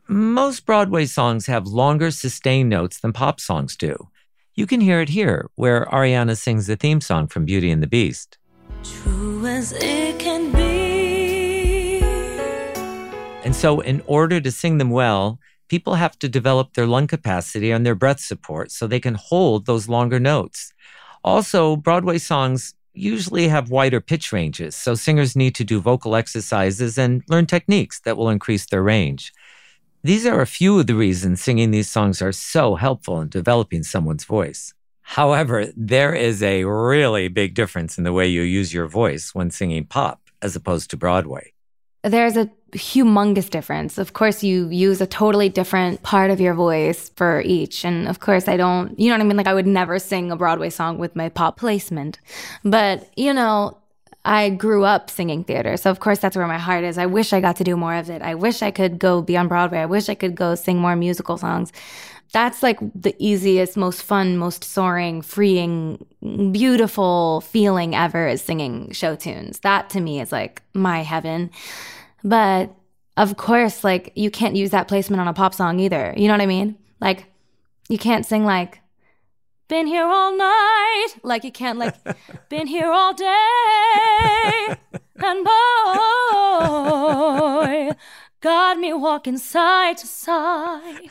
Most 0.08 0.66
Broadway 0.66 1.06
songs 1.06 1.46
have 1.46 1.66
longer 1.66 2.10
sustained 2.10 2.68
notes 2.68 3.00
than 3.00 3.12
pop 3.12 3.40
songs 3.40 3.76
do. 3.76 4.08
You 4.54 4.66
can 4.66 4.80
hear 4.80 5.00
it 5.00 5.10
here, 5.10 5.48
where 5.54 5.86
Ariana 5.86 6.36
sings 6.36 6.66
the 6.66 6.76
theme 6.76 7.00
song 7.00 7.26
from 7.28 7.44
Beauty 7.44 7.70
and 7.70 7.82
the 7.82 7.86
Beast. 7.86 8.38
True 8.82 9.46
as 9.46 9.72
it 9.72 10.18
can 10.18 10.52
be. 10.52 10.75
And 13.46 13.54
so, 13.54 13.78
in 13.78 14.02
order 14.08 14.40
to 14.40 14.50
sing 14.50 14.78
them 14.78 14.90
well, 14.90 15.38
people 15.68 15.94
have 15.94 16.18
to 16.18 16.28
develop 16.28 16.74
their 16.74 16.84
lung 16.84 17.06
capacity 17.06 17.70
and 17.70 17.86
their 17.86 17.94
breath 17.94 18.18
support 18.18 18.72
so 18.72 18.88
they 18.88 18.98
can 18.98 19.14
hold 19.14 19.66
those 19.66 19.88
longer 19.88 20.18
notes. 20.18 20.72
Also, 21.22 21.76
Broadway 21.76 22.18
songs 22.18 22.74
usually 22.92 23.46
have 23.46 23.70
wider 23.70 24.00
pitch 24.00 24.32
ranges, 24.32 24.74
so 24.74 24.96
singers 24.96 25.36
need 25.36 25.54
to 25.54 25.62
do 25.62 25.78
vocal 25.78 26.16
exercises 26.16 26.98
and 26.98 27.22
learn 27.28 27.46
techniques 27.46 28.00
that 28.00 28.16
will 28.16 28.30
increase 28.30 28.66
their 28.66 28.82
range. 28.82 29.32
These 30.02 30.26
are 30.26 30.40
a 30.40 30.46
few 30.58 30.80
of 30.80 30.88
the 30.88 30.96
reasons 30.96 31.40
singing 31.40 31.70
these 31.70 31.88
songs 31.88 32.20
are 32.20 32.32
so 32.32 32.74
helpful 32.74 33.20
in 33.20 33.28
developing 33.28 33.84
someone's 33.84 34.24
voice. 34.24 34.74
However, 35.02 35.68
there 35.76 36.16
is 36.16 36.42
a 36.42 36.64
really 36.64 37.28
big 37.28 37.54
difference 37.54 37.96
in 37.96 38.02
the 38.02 38.12
way 38.12 38.26
you 38.26 38.42
use 38.42 38.74
your 38.74 38.88
voice 38.88 39.36
when 39.36 39.52
singing 39.52 39.84
pop 39.84 40.20
as 40.42 40.56
opposed 40.56 40.90
to 40.90 40.96
Broadway. 40.96 41.52
There's 42.02 42.36
a 42.36 42.50
humongous 42.72 43.48
difference. 43.48 43.98
Of 43.98 44.12
course, 44.12 44.42
you 44.42 44.68
use 44.68 45.00
a 45.00 45.06
totally 45.06 45.48
different 45.48 46.02
part 46.02 46.30
of 46.30 46.40
your 46.40 46.54
voice 46.54 47.10
for 47.16 47.40
each. 47.42 47.84
And 47.84 48.08
of 48.08 48.20
course, 48.20 48.48
I 48.48 48.56
don't, 48.56 48.98
you 48.98 49.08
know 49.08 49.14
what 49.14 49.22
I 49.22 49.24
mean? 49.24 49.36
Like, 49.36 49.46
I 49.46 49.54
would 49.54 49.66
never 49.66 49.98
sing 49.98 50.30
a 50.30 50.36
Broadway 50.36 50.70
song 50.70 50.98
with 50.98 51.14
my 51.16 51.28
pop 51.28 51.58
placement. 51.58 52.18
But, 52.64 53.08
you 53.16 53.32
know, 53.32 53.78
I 54.24 54.50
grew 54.50 54.84
up 54.84 55.08
singing 55.08 55.44
theater. 55.44 55.76
So, 55.76 55.90
of 55.90 56.00
course, 56.00 56.18
that's 56.18 56.36
where 56.36 56.48
my 56.48 56.58
heart 56.58 56.82
is. 56.82 56.98
I 56.98 57.06
wish 57.06 57.32
I 57.32 57.40
got 57.40 57.56
to 57.56 57.64
do 57.64 57.76
more 57.76 57.94
of 57.94 58.10
it. 58.10 58.22
I 58.22 58.34
wish 58.34 58.60
I 58.60 58.72
could 58.72 58.98
go 58.98 59.22
be 59.22 59.36
on 59.36 59.46
Broadway. 59.46 59.78
I 59.78 59.86
wish 59.86 60.08
I 60.08 60.14
could 60.14 60.34
go 60.34 60.56
sing 60.56 60.78
more 60.78 60.96
musical 60.96 61.38
songs. 61.38 61.72
That's 62.32 62.60
like 62.60 62.80
the 62.80 63.14
easiest, 63.20 63.76
most 63.76 64.02
fun, 64.02 64.36
most 64.36 64.64
soaring, 64.64 65.22
freeing, 65.22 66.04
beautiful 66.50 67.42
feeling 67.42 67.94
ever 67.94 68.26
is 68.26 68.42
singing 68.42 68.90
show 68.90 69.14
tunes. 69.14 69.60
That 69.60 69.90
to 69.90 70.00
me 70.00 70.20
is 70.20 70.32
like 70.32 70.60
my 70.74 71.04
heaven. 71.04 71.50
But 72.26 72.74
of 73.16 73.36
course, 73.36 73.84
like 73.84 74.10
you 74.16 74.30
can't 74.32 74.56
use 74.56 74.70
that 74.70 74.88
placement 74.88 75.20
on 75.20 75.28
a 75.28 75.32
pop 75.32 75.54
song 75.54 75.78
either. 75.78 76.12
You 76.16 76.26
know 76.26 76.34
what 76.34 76.40
I 76.40 76.46
mean? 76.46 76.76
Like 77.00 77.26
you 77.88 77.98
can't 77.98 78.26
sing 78.26 78.44
like 78.44 78.80
been 79.68 79.86
here 79.86 80.04
all 80.04 80.36
night. 80.36 81.06
Like 81.22 81.44
you 81.44 81.52
can't 81.52 81.78
like 81.78 81.94
been 82.48 82.66
here 82.66 82.90
all 82.90 83.14
day. 83.14 84.76
And 85.18 85.44
boy, 85.46 85.52
got 88.40 88.78
me 88.78 88.92
walking 88.92 89.38
side 89.38 89.96
to 89.98 90.06
side. 90.06 91.10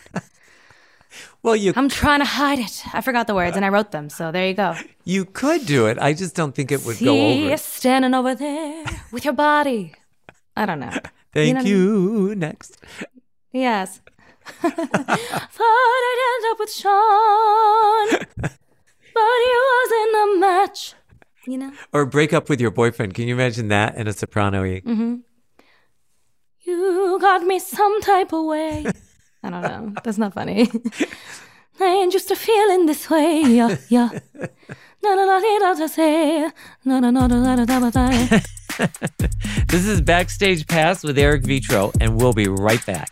Well, 1.43 1.55
you 1.55 1.73
I'm 1.75 1.89
trying 1.89 2.19
to 2.19 2.25
hide 2.25 2.59
it. 2.59 2.83
I 2.93 3.01
forgot 3.01 3.27
the 3.27 3.35
words 3.35 3.55
and 3.55 3.63
I 3.63 3.69
wrote 3.69 3.91
them, 3.91 4.09
so 4.09 4.31
there 4.31 4.47
you 4.47 4.53
go. 4.53 4.75
you 5.05 5.25
could 5.25 5.65
do 5.65 5.87
it. 5.87 5.97
I 5.99 6.13
just 6.13 6.35
don't 6.35 6.53
think 6.53 6.71
it 6.71 6.83
would 6.85 6.97
See 6.97 7.05
go 7.05 7.13
you 7.13 7.45
over. 7.47 7.57
standing 7.57 8.13
over 8.13 8.35
there 8.35 8.85
with 9.11 9.23
your 9.25 9.33
body. 9.33 9.93
I 10.55 10.65
don't 10.65 10.79
know. 10.79 10.91
Thank 11.33 11.53
know 11.53 11.59
what 11.59 11.65
I 11.65 11.69
you. 11.69 12.35
Next. 12.35 12.77
Yes. 13.51 14.01
Thought 14.61 14.73
I'd 16.07 16.19
end 16.31 16.51
up 16.51 16.59
with 16.59 16.71
Sean, 16.71 18.07
but 18.39 19.37
he 19.45 19.53
wasn't 19.73 20.15
a 20.15 20.37
match. 20.39 20.93
You 21.47 21.57
know? 21.57 21.71
Or 21.93 22.05
break 22.05 22.33
up 22.33 22.49
with 22.49 22.61
your 22.61 22.71
boyfriend. 22.71 23.13
Can 23.13 23.27
you 23.27 23.35
imagine 23.35 23.67
that 23.69 23.95
in 23.95 24.07
a 24.07 24.13
soprano 24.13 24.63
e? 24.63 24.81
Mm-hmm. 24.81 25.15
You 26.61 27.17
got 27.21 27.43
me 27.43 27.59
some 27.59 28.01
type 28.01 28.33
of 28.33 28.45
way. 28.45 28.85
I 29.43 29.49
don't 29.49 29.61
know. 29.61 29.93
That's 30.03 30.17
not 30.17 30.33
funny. 30.33 30.71
I 31.79 31.85
ain't 31.85 32.11
just 32.11 32.31
a 32.31 32.35
feeling 32.35 32.85
this 32.85 33.09
way. 33.09 33.41
Yeah, 33.41 33.77
yeah. 33.89 34.09
Na 35.03 35.13
na 35.13 35.25
na 35.25 35.39
na 35.39 35.73
na 35.73 35.87
say. 35.87 36.49
Na 36.83 36.99
na 36.99 37.11
na 37.11 37.27
na 37.27 37.55
na 37.55 37.65
na 37.65 37.79
na 37.79 37.89
na. 37.93 38.39
This 39.67 39.87
is 39.87 40.01
Backstage 40.01 40.67
Pass 40.67 41.03
with 41.03 41.17
Eric 41.17 41.43
Vetro, 41.43 41.95
and 41.99 42.17
we'll 42.17 42.33
be 42.33 42.47
right 42.47 42.83
back. 42.85 43.09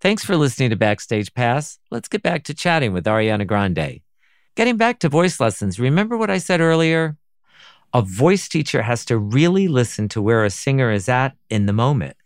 Thanks 0.00 0.24
for 0.24 0.36
listening 0.36 0.70
to 0.70 0.76
Backstage 0.76 1.32
Pass. 1.34 1.78
Let's 1.90 2.08
get 2.08 2.22
back 2.22 2.44
to 2.44 2.54
chatting 2.54 2.92
with 2.92 3.04
Ariana 3.06 3.46
Grande. 3.46 4.00
Getting 4.54 4.76
back 4.76 4.98
to 5.00 5.08
voice 5.08 5.40
lessons, 5.40 5.80
remember 5.80 6.16
what 6.16 6.30
I 6.30 6.38
said 6.38 6.60
earlier? 6.60 7.16
A 7.92 8.02
voice 8.02 8.48
teacher 8.48 8.82
has 8.82 9.04
to 9.06 9.18
really 9.18 9.68
listen 9.68 10.08
to 10.10 10.22
where 10.22 10.44
a 10.44 10.50
singer 10.50 10.90
is 10.92 11.08
at 11.08 11.36
in 11.50 11.66
the 11.66 11.72
moment. 11.72 12.16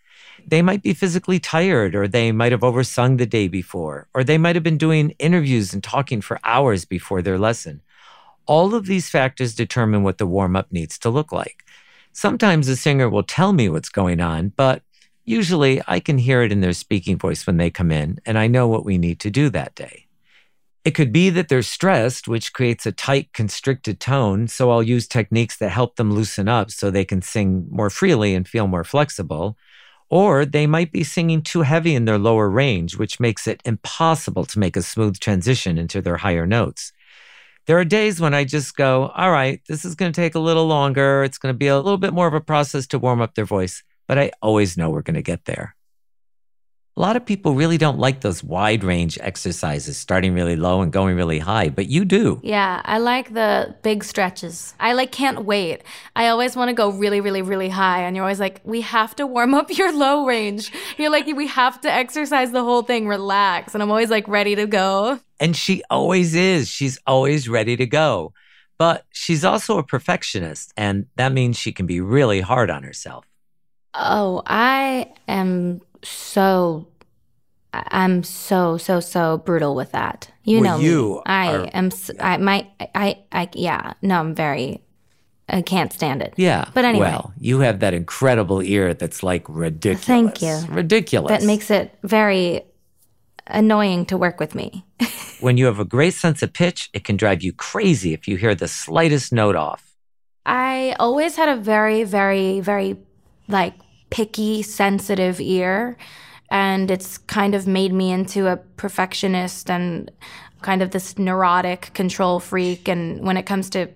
They 0.46 0.62
might 0.62 0.83
be 0.83 0.94
physically 0.94 1.38
tired, 1.38 1.94
or 1.94 2.09
they 2.09 2.33
might 2.33 2.53
have 2.53 2.64
oversung 2.64 3.16
the 3.16 3.27
day 3.27 3.46
before, 3.46 4.09
or 4.14 4.25
they 4.25 4.38
might 4.38 4.57
have 4.57 4.62
been 4.62 4.79
doing 4.79 5.14
interviews 5.18 5.73
and 5.75 5.83
talking 5.83 6.20
for 6.20 6.40
hours 6.44 6.85
before 6.85 7.23
their 7.23 7.38
lesson. 7.38 7.83
All 8.46 8.74
of 8.74 8.87
these 8.87 9.09
factors 9.09 9.55
determine 9.55 10.03
what 10.03 10.18
the 10.18 10.26
warm 10.26 10.57
up 10.57 10.72
needs 10.72 10.98
to 11.00 11.11
look 11.11 11.33
like. 11.33 11.64
Sometimes 12.12 12.68
a 12.68 12.76
singer 12.76 13.09
will 13.09 13.22
tell 13.22 13.53
me 13.53 13.68
what's 13.68 13.88
going 13.88 14.20
on, 14.20 14.53
but 14.57 14.83
usually 15.24 15.81
I 15.87 16.00
can 16.00 16.18
hear 16.18 16.42
it 16.42 16.53
in 16.53 16.61
their 16.61 16.72
speaking 16.72 17.16
voice 17.16 17.46
when 17.46 17.57
they 17.57 17.70
come 17.70 17.92
in, 17.92 18.18
and 18.26 18.37
I 18.38 18.48
know 18.48 18.66
what 18.66 18.85
we 18.85 18.98
need 18.98 19.20
to 19.20 19.31
do 19.31 19.48
that 19.50 19.74
day. 19.74 20.07
It 20.83 20.92
could 20.92 21.12
be 21.12 21.29
that 21.31 21.48
they're 21.48 21.62
stressed, 21.62 22.26
which 22.26 22.55
creates 22.55 22.87
a 22.87 22.92
tight, 22.92 23.33
constricted 23.35 24.00
tone, 24.00 24.48
so 24.48 24.70
I'll 24.70 24.83
use 24.83 25.07
techniques 25.07 25.59
that 25.59 25.68
help 25.68 25.96
them 25.96 26.12
loosen 26.12 26.48
up 26.48 26.70
so 26.70 26.90
they 26.90 27.05
can 27.05 27.20
sing 27.20 27.68
more 27.70 27.90
freely 27.90 28.35
and 28.35 28.48
feel 28.48 28.66
more 28.66 28.85
flexible. 28.85 29.59
Or 30.09 30.44
they 30.44 30.66
might 30.66 30.90
be 30.90 31.05
singing 31.05 31.42
too 31.42 31.62
heavy 31.62 31.94
in 31.94 32.07
their 32.07 32.18
lower 32.18 32.48
range, 32.48 32.96
which 32.96 33.20
makes 33.20 33.46
it 33.46 33.61
impossible 33.64 34.46
to 34.46 34.59
make 34.59 34.76
a 34.76 34.83
smooth 34.83 35.20
transition 35.20 35.76
into 35.76 36.00
their 36.00 36.16
higher 36.16 36.46
notes. 36.46 36.92
There 37.70 37.78
are 37.78 37.85
days 37.85 38.20
when 38.20 38.35
I 38.35 38.42
just 38.42 38.74
go, 38.74 39.12
all 39.14 39.30
right, 39.30 39.61
this 39.68 39.85
is 39.85 39.94
going 39.94 40.11
to 40.11 40.20
take 40.20 40.35
a 40.35 40.40
little 40.40 40.66
longer. 40.66 41.22
It's 41.22 41.38
going 41.38 41.54
to 41.54 41.56
be 41.56 41.68
a 41.68 41.76
little 41.76 41.98
bit 41.98 42.12
more 42.12 42.26
of 42.26 42.35
a 42.35 42.40
process 42.40 42.85
to 42.88 42.98
warm 42.98 43.20
up 43.20 43.37
their 43.37 43.44
voice, 43.44 43.85
but 44.09 44.18
I 44.18 44.33
always 44.42 44.76
know 44.76 44.90
we're 44.90 45.02
going 45.02 45.14
to 45.14 45.22
get 45.22 45.44
there. 45.44 45.76
A 46.96 47.00
lot 47.00 47.16
of 47.16 47.24
people 47.24 47.55
really 47.55 47.79
don't 47.79 47.98
like 47.98 48.20
those 48.20 48.42
wide 48.42 48.83
range 48.83 49.16
exercises, 49.22 49.96
starting 49.96 50.35
really 50.35 50.57
low 50.57 50.83
and 50.83 50.92
going 50.92 51.16
really 51.16 51.38
high, 51.38 51.68
but 51.68 51.87
you 51.88 52.05
do. 52.05 52.40
Yeah, 52.42 52.83
I 52.85 52.98
like 52.98 53.33
the 53.33 53.76
big 53.83 54.03
stretches. 54.03 54.74
I 54.81 54.92
like 54.92 55.12
can't 55.12 55.44
wait. 55.44 55.83
I 56.16 56.29
always 56.29 56.57
want 56.57 56.68
to 56.68 56.74
go 56.74 56.90
really, 56.90 57.20
really, 57.20 57.42
really 57.42 57.68
high, 57.68 58.03
and 58.03 58.16
you're 58.16 58.24
always 58.24 58.40
like, 58.40 58.61
we 58.64 58.81
have 58.81 59.14
to 59.16 59.26
warm 59.26 59.55
up 59.55 59.70
your 59.70 59.96
low 59.96 60.26
range. 60.26 60.72
You're 60.98 61.11
like, 61.11 61.26
we 61.26 61.46
have 61.46 61.81
to 61.83 61.92
exercise 61.92 62.50
the 62.50 62.64
whole 62.64 62.83
thing, 62.83 63.07
relax, 63.07 63.72
and 63.72 63.83
I'm 63.83 63.90
always 63.90 64.11
like 64.11 64.26
ready 64.26 64.57
to 64.57 64.66
go. 64.66 65.20
And 65.38 65.57
she 65.57 65.83
always 65.90 66.35
is. 66.35 66.68
She's 66.68 66.98
always 67.07 67.48
ready 67.48 67.76
to 67.76 67.87
go. 67.87 68.35
But 68.79 69.05
she's 69.11 69.44
also 69.44 69.79
a 69.79 69.85
perfectionist, 69.85 70.72
and 70.76 71.07
that 71.16 71.33
means 71.33 71.57
she 71.57 71.70
can 71.72 71.87
be 71.87 72.00
really 72.00 72.40
hard 72.40 72.68
on 72.68 72.83
herself. 72.83 73.26
Oh, 73.94 74.42
I 74.44 75.12
am 75.29 75.83
so. 76.03 76.87
I'm 77.73 78.25
so 78.25 78.79
so 78.79 78.99
so 78.99 79.39
brutal 79.39 79.77
with 79.77 79.93
that. 79.93 80.29
You 80.43 80.61
Well, 80.61 80.79
know 80.79 80.85
you 80.85 81.15
me. 81.15 81.21
I 81.27 81.55
are- 81.57 81.71
am. 81.73 81.91
I 82.19 82.37
my. 82.39 82.67
I. 82.95 83.19
I. 83.31 83.49
Yeah. 83.55 83.93
No, 84.03 84.19
I'm 84.19 84.35
very. 84.35 84.83
I 85.49 85.63
can't 85.63 85.93
stand 85.93 86.21
it. 86.23 86.35
Yeah. 86.37 86.65
But 86.75 86.85
anyway. 86.85 87.11
Well, 87.11 87.33
you 87.39 87.61
have 87.61 87.79
that 87.81 87.95
incredible 87.95 88.61
ear 88.63 88.93
that's 88.95 89.23
like 89.23 89.45
ridiculous. 89.49 90.05
Thank 90.05 90.43
you. 90.43 90.59
Ridiculous. 90.75 91.31
That 91.31 91.45
makes 91.47 91.71
it 91.71 91.97
very 92.03 92.63
annoying 93.47 94.07
to 94.07 94.17
work 94.17 94.39
with 94.41 94.55
me. 94.55 94.85
when 95.41 95.57
you 95.57 95.67
have 95.67 95.79
a 95.81 95.85
great 95.85 96.15
sense 96.15 96.43
of 96.43 96.53
pitch, 96.53 96.89
it 96.93 97.05
can 97.05 97.17
drive 97.17 97.43
you 97.43 97.53
crazy 97.53 98.13
if 98.13 98.27
you 98.29 98.37
hear 98.37 98.55
the 98.55 98.69
slightest 98.69 99.33
note 99.33 99.57
off. 99.57 99.93
I 100.47 100.95
always 100.99 101.37
had 101.37 101.49
a 101.49 101.57
very, 101.57 102.05
very, 102.05 102.61
very 102.61 102.97
like 103.49 103.75
picky, 104.11 104.62
sensitive 104.62 105.40
ear. 105.40 105.96
And 106.51 106.90
it's 106.90 107.18
kind 107.18 107.55
of 107.55 107.66
made 107.66 107.92
me 107.92 108.11
into 108.11 108.49
a 108.49 108.57
perfectionist 108.57 109.70
and 109.70 110.11
kind 110.62 110.83
of 110.83 110.90
this 110.90 111.18
neurotic 111.18 111.92
control 111.94 112.40
freak. 112.40 112.88
And 112.88 113.25
when 113.25 113.37
it 113.37 113.46
comes 113.46 113.70
to 113.70 113.88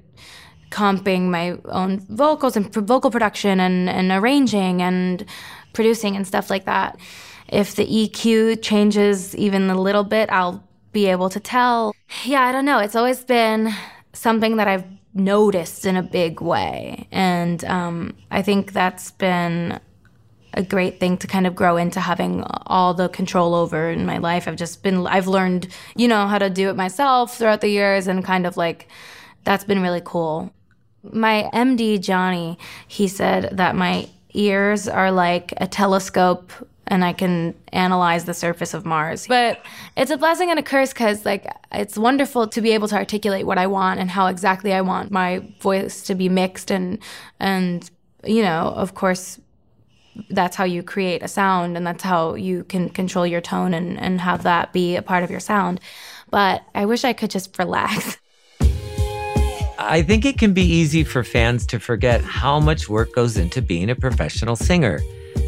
comping 0.70 1.31
my 1.31 1.57
own 1.66 2.00
vocals 2.09 2.57
and 2.57 2.72
vocal 2.72 3.11
production 3.11 3.61
and, 3.61 3.88
and 3.88 4.11
arranging 4.11 4.83
and 4.83 5.24
producing 5.72 6.16
and 6.16 6.27
stuff 6.27 6.50
like 6.50 6.64
that, 6.64 6.98
if 7.48 7.74
the 7.77 7.87
EQ 7.87 8.62
changes 8.62 9.37
even 9.37 9.68
a 9.68 9.81
little 9.81 10.05
bit, 10.05 10.31
I'll 10.31 10.64
be 10.92 11.07
able 11.07 11.29
to 11.31 11.40
tell. 11.40 11.94
Yeah, 12.24 12.42
I 12.42 12.53
don't 12.53 12.64
know. 12.64 12.79
It's 12.79 12.96
always 12.96 13.22
been 13.24 13.74
something 14.12 14.57
that 14.57 14.68
I've 14.68 14.85
noticed 15.12 15.87
in 15.87 15.96
a 15.96 16.03
big 16.03 16.40
way. 16.40 17.07
And 17.12 17.64
um, 17.64 18.16
I 18.31 18.42
think 18.42 18.72
that's 18.72 19.11
been 19.12 19.81
a 20.55 20.62
great 20.62 21.01
thing 21.01 21.19
to 21.19 21.27
kind 21.27 21.47
of 21.47 21.55
grow 21.55 21.77
into 21.77 22.01
having 22.01 22.43
all 22.67 22.95
the 22.95 23.09
control 23.09 23.55
over 23.55 23.90
in 23.90 24.07
my 24.07 24.19
life. 24.19 24.49
I've 24.49 24.57
just 24.57 24.83
been, 24.83 25.07
I've 25.07 25.27
learned, 25.27 25.69
you 25.97 26.09
know, 26.09 26.27
how 26.27 26.38
to 26.38 26.49
do 26.49 26.71
it 26.71 26.77
myself 26.77 27.37
throughout 27.37 27.61
the 27.61 27.69
years 27.69 28.07
and 28.07 28.25
kind 28.25 28.47
of 28.47 28.57
like, 28.57 28.88
that's 29.45 29.64
been 29.64 29.83
really 29.83 30.03
cool. 30.05 30.53
My 31.03 31.51
MD, 31.53 32.01
Johnny, 32.01 32.59
he 32.88 33.09
said 33.09 33.51
that 33.57 33.77
my 33.77 34.09
ears 34.33 34.88
are 34.88 35.11
like 35.11 35.53
a 35.59 35.67
telescope 35.67 36.51
and 36.87 37.05
I 37.05 37.12
can 37.12 37.55
analyze 37.73 38.25
the 38.25 38.35
surface 38.35 38.75
of 38.75 38.85
Mars. 38.85 39.27
But 39.27 39.64
it's 39.97 40.11
a 40.11 40.17
blessing 40.17 40.51
and 40.51 40.59
a 40.59 40.62
curse 40.62 40.93
because, 40.93 41.25
like, 41.25 41.47
it's 41.73 41.97
wonderful 41.97 42.47
to 42.49 42.61
be 42.61 42.73
able 42.73 42.88
to 42.88 42.97
articulate 42.97 43.47
what 43.47 43.59
I 43.59 43.67
want 43.67 44.01
and 44.01 44.11
how 44.11 44.27
exactly 44.27 44.73
I 44.73 44.81
want 44.81 45.11
my 45.11 45.43
voice 45.61 46.03
to 46.05 46.14
be 46.14 46.29
mixed, 46.29 46.71
and 46.71 46.99
and 47.40 47.90
you 48.25 48.43
know, 48.43 48.73
of 48.77 48.95
course, 48.95 49.38
that's 50.31 50.57
how 50.57 50.64
you 50.64 50.83
create 50.83 51.22
a 51.22 51.29
sound, 51.29 51.77
and 51.77 51.87
that's 51.87 52.03
how 52.03 52.35
you 52.35 52.64
can 52.64 52.88
control 52.88 53.27
your 53.27 53.40
tone 53.40 53.74
and 53.74 53.98
and 53.98 54.20
have 54.20 54.42
that 54.44 54.72
be 54.72 54.96
a 54.96 55.03
part 55.03 55.24
of 55.24 55.31
your 55.31 55.40
sound. 55.40 55.81
But 56.31 56.62
I 56.74 56.87
wish 56.87 57.05
I 57.05 57.12
could 57.12 57.31
just 57.31 57.59
relax. 57.59 58.18
I 59.79 60.03
think 60.03 60.24
it 60.24 60.38
can 60.38 60.55
be 60.55 60.62
easy 60.62 61.05
for 61.05 61.24
fans 61.24 61.66
to 61.66 61.79
forget 61.79 62.22
how 62.22 62.61
much 62.61 62.88
work 62.88 63.12
goes 63.12 63.37
into 63.37 63.61
being 63.61 63.90
a 63.90 63.94
professional 63.94 64.57
singer. 64.57 65.00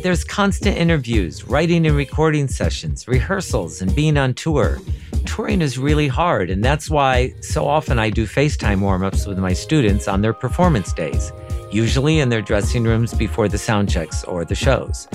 There's 0.03 0.25
constant 0.25 0.77
interviews, 0.77 1.45
writing 1.49 1.87
and 1.87 1.97
recording 1.97 2.49
sessions, 2.49 3.09
rehearsals, 3.09 3.81
and 3.81 3.95
being 3.95 4.17
on 4.17 4.35
tour. 4.35 4.79
Touring 5.25 5.63
is 5.63 5.79
really 5.79 6.07
hard, 6.07 6.51
and 6.51 6.65
that's 6.65 6.91
why 6.91 7.35
so 7.41 7.67
often 7.67 7.99
I 7.99 8.11
do 8.11 8.27
FaceTime 8.27 8.81
warm 8.81 9.03
ups 9.03 9.27
with 9.27 9.39
my 9.39 9.53
students 9.53 10.07
on 10.07 10.21
their 10.21 10.33
performance 10.33 10.93
days, 10.93 11.33
usually 11.71 12.21
in 12.21 12.29
their 12.29 12.43
dressing 12.43 12.85
rooms 12.85 13.15
before 13.15 13.49
the 13.49 13.59
sound 13.59 13.91
checks 13.91 14.25
or 14.25 14.45
the 14.45 14.55
shows. 14.55 15.09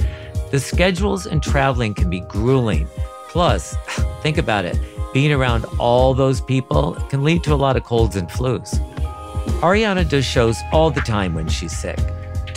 The 0.51 0.59
schedules 0.59 1.25
and 1.25 1.41
traveling 1.41 1.93
can 1.93 2.09
be 2.09 2.21
grueling. 2.21 2.87
Plus, 3.29 3.75
think 4.21 4.37
about 4.37 4.65
it 4.65 4.77
being 5.13 5.33
around 5.33 5.65
all 5.77 6.13
those 6.13 6.39
people 6.41 6.93
can 7.09 7.23
lead 7.23 7.43
to 7.43 7.53
a 7.53 7.55
lot 7.55 7.75
of 7.75 7.83
colds 7.83 8.15
and 8.15 8.29
flus. 8.29 8.79
Ariana 9.61 10.07
does 10.07 10.25
shows 10.25 10.57
all 10.71 10.89
the 10.89 11.01
time 11.01 11.33
when 11.33 11.47
she's 11.47 11.77
sick. 11.77 11.99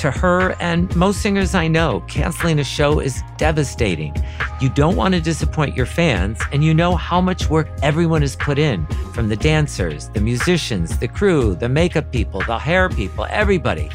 To 0.05 0.11
her 0.11 0.55
and 0.61 0.95
most 0.95 1.23
singers 1.23 1.55
I 1.55 1.67
know, 1.67 2.01
canceling 2.09 2.59
a 2.59 2.65
show 2.65 3.01
is 3.01 3.23
devastating. 3.39 4.15
You 4.61 4.69
don't 4.69 4.97
want 4.97 5.15
to 5.15 5.21
disappoint 5.23 5.75
your 5.75 5.87
fans, 5.87 6.39
and 6.53 6.63
you 6.63 6.75
know 6.75 6.95
how 6.95 7.23
much 7.23 7.49
work 7.49 7.69
everyone 7.83 8.21
has 8.21 8.37
put 8.37 8.59
in 8.59 8.85
from 9.15 9.31
the 9.31 9.37
dancers, 9.37 10.11
the 10.11 10.21
musicians, 10.21 10.99
the 10.99 11.09
crew, 11.09 11.55
the 11.55 11.71
makeup 11.71 12.13
people, 12.13 12.43
the 12.43 12.59
hair 12.59 12.91
people, 12.91 13.27
everybody. 13.31 13.89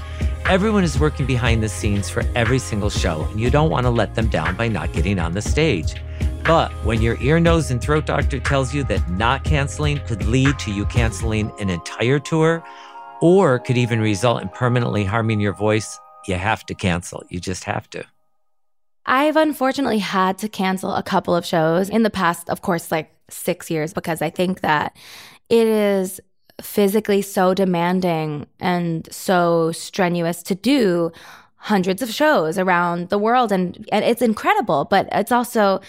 Everyone 0.45 0.83
is 0.83 0.99
working 0.99 1.27
behind 1.27 1.61
the 1.61 1.69
scenes 1.69 2.09
for 2.09 2.23
every 2.33 2.57
single 2.57 2.89
show, 2.89 3.25
and 3.25 3.39
you 3.39 3.51
don't 3.51 3.69
want 3.69 3.85
to 3.85 3.91
let 3.91 4.15
them 4.15 4.29
down 4.29 4.55
by 4.55 4.67
not 4.67 4.91
getting 4.93 5.19
on 5.19 5.33
the 5.33 5.43
stage. 5.43 5.93
But 6.43 6.71
when 6.83 7.03
your 7.03 7.21
ear, 7.21 7.39
nose, 7.39 7.69
and 7.69 7.79
throat 7.79 8.07
doctor 8.07 8.39
tells 8.39 8.73
you 8.73 8.83
that 8.85 9.07
not 9.11 9.43
canceling 9.43 9.99
could 10.07 10.25
lead 10.25 10.57
to 10.57 10.71
you 10.71 10.85
canceling 10.85 11.51
an 11.59 11.69
entire 11.69 12.17
tour, 12.17 12.63
or 13.21 13.59
could 13.59 13.77
even 13.77 13.99
result 13.99 14.41
in 14.41 14.49
permanently 14.49 15.03
harming 15.03 15.39
your 15.39 15.53
voice, 15.53 15.99
you 16.27 16.35
have 16.35 16.65
to 16.67 16.75
cancel. 16.75 17.23
You 17.29 17.39
just 17.39 17.63
have 17.65 17.89
to. 17.91 18.03
I've 19.05 19.35
unfortunately 19.35 19.99
had 19.99 20.37
to 20.39 20.49
cancel 20.49 20.93
a 20.93 21.03
couple 21.03 21.35
of 21.35 21.45
shows 21.45 21.89
in 21.89 22.03
the 22.03 22.09
past, 22.09 22.49
of 22.49 22.61
course, 22.61 22.91
like 22.91 23.11
six 23.29 23.71
years, 23.71 23.93
because 23.93 24.21
I 24.21 24.29
think 24.29 24.61
that 24.61 24.95
it 25.49 25.67
is 25.67 26.21
physically 26.61 27.21
so 27.21 27.53
demanding 27.53 28.45
and 28.59 29.07
so 29.11 29.71
strenuous 29.71 30.43
to 30.43 30.55
do 30.55 31.11
hundreds 31.55 32.01
of 32.01 32.09
shows 32.09 32.57
around 32.57 33.09
the 33.09 33.17
world 33.17 33.51
and, 33.51 33.87
and 33.91 34.05
it's 34.05 34.21
incredible 34.21 34.85
but 34.85 35.07
it's 35.11 35.31
also 35.31 35.81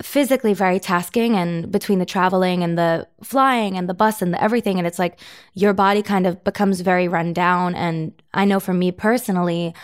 physically 0.00 0.54
very 0.54 0.78
tasking 0.78 1.36
and 1.36 1.70
between 1.72 1.98
the 1.98 2.06
traveling 2.06 2.62
and 2.62 2.78
the 2.78 3.06
flying 3.22 3.76
and 3.76 3.88
the 3.88 3.94
bus 3.94 4.22
and 4.22 4.32
the 4.32 4.42
everything. 4.42 4.78
And 4.78 4.86
it's 4.86 4.98
like 4.98 5.18
your 5.54 5.72
body 5.72 6.02
kind 6.02 6.26
of 6.26 6.42
becomes 6.44 6.80
very 6.80 7.08
run 7.08 7.32
down. 7.32 7.74
And 7.74 8.12
i 8.34 8.44
know 8.44 8.60
for 8.60 8.72
me 8.72 8.92
personally 8.92 9.74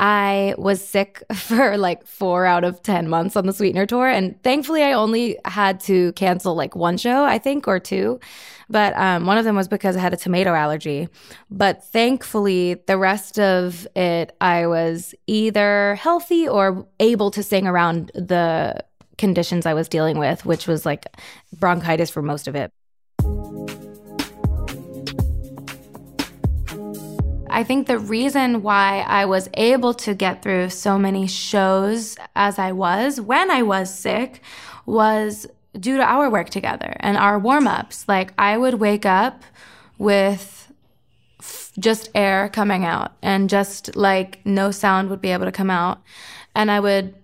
i 0.00 0.54
was 0.58 0.86
sick 0.86 1.22
for 1.34 1.78
like 1.78 2.04
four 2.04 2.46
out 2.46 2.64
of 2.64 2.82
ten 2.82 3.08
months 3.08 3.36
on 3.36 3.46
the 3.46 3.52
sweetener 3.52 3.86
tour. 3.86 4.08
And 4.08 4.42
thankfully 4.42 4.82
i 4.82 4.92
only 4.92 5.38
had 5.44 5.78
to 5.80 6.12
cancel 6.14 6.56
like 6.56 6.74
one 6.74 6.96
show 6.96 7.24
i 7.24 7.38
think 7.38 7.68
or 7.68 7.78
two. 7.78 8.18
But 8.70 8.96
um, 8.96 9.26
one 9.26 9.36
of 9.36 9.44
them 9.44 9.54
was 9.54 9.68
because 9.68 9.96
i 9.96 10.00
had 10.00 10.14
a 10.14 10.16
tomato 10.16 10.52
allergy. 10.52 11.08
But 11.48 11.84
thankfully 11.84 12.74
the 12.88 12.98
rest 12.98 13.38
of 13.38 13.86
it 13.94 14.34
i 14.40 14.66
was 14.66 15.14
either 15.28 15.94
healthy 15.94 16.48
or 16.48 16.88
able 16.98 17.30
to 17.30 17.42
sing 17.44 17.68
around 17.68 18.10
the 18.16 18.82
conditions 19.18 19.66
I 19.66 19.74
was 19.74 19.88
dealing 19.88 20.18
with, 20.18 20.44
which 20.44 20.66
was 20.66 20.84
like 20.84 21.06
bronchitis 21.58 22.10
for 22.10 22.22
most 22.22 22.48
of 22.48 22.54
it. 22.54 22.70
I 27.54 27.62
think 27.62 27.86
the 27.86 28.00
reason 28.00 28.62
why 28.62 29.04
I 29.06 29.26
was 29.26 29.48
able 29.54 29.94
to 29.94 30.12
get 30.12 30.42
through 30.42 30.70
so 30.70 30.98
many 30.98 31.28
shows 31.28 32.16
as 32.34 32.58
I 32.58 32.72
was 32.72 33.20
when 33.20 33.48
I 33.48 33.62
was 33.62 33.94
sick 33.94 34.40
was 34.86 35.46
due 35.78 35.96
to 35.96 36.02
our 36.02 36.28
work 36.28 36.50
together 36.50 36.96
and 36.98 37.16
our 37.16 37.38
warm 37.38 37.68
ups. 37.68 38.08
Like, 38.08 38.32
I 38.38 38.58
would 38.58 38.74
wake 38.74 39.06
up 39.06 39.44
with 39.98 40.72
just 41.78 42.08
air 42.14 42.48
coming 42.48 42.84
out 42.84 43.12
and 43.22 43.48
just 43.48 43.94
like 43.96 44.44
no 44.44 44.70
sound 44.70 45.10
would 45.10 45.20
be 45.20 45.30
able 45.30 45.44
to 45.44 45.52
come 45.52 45.70
out. 45.70 46.02
And 46.54 46.70
I 46.70 46.80
would 46.80 47.14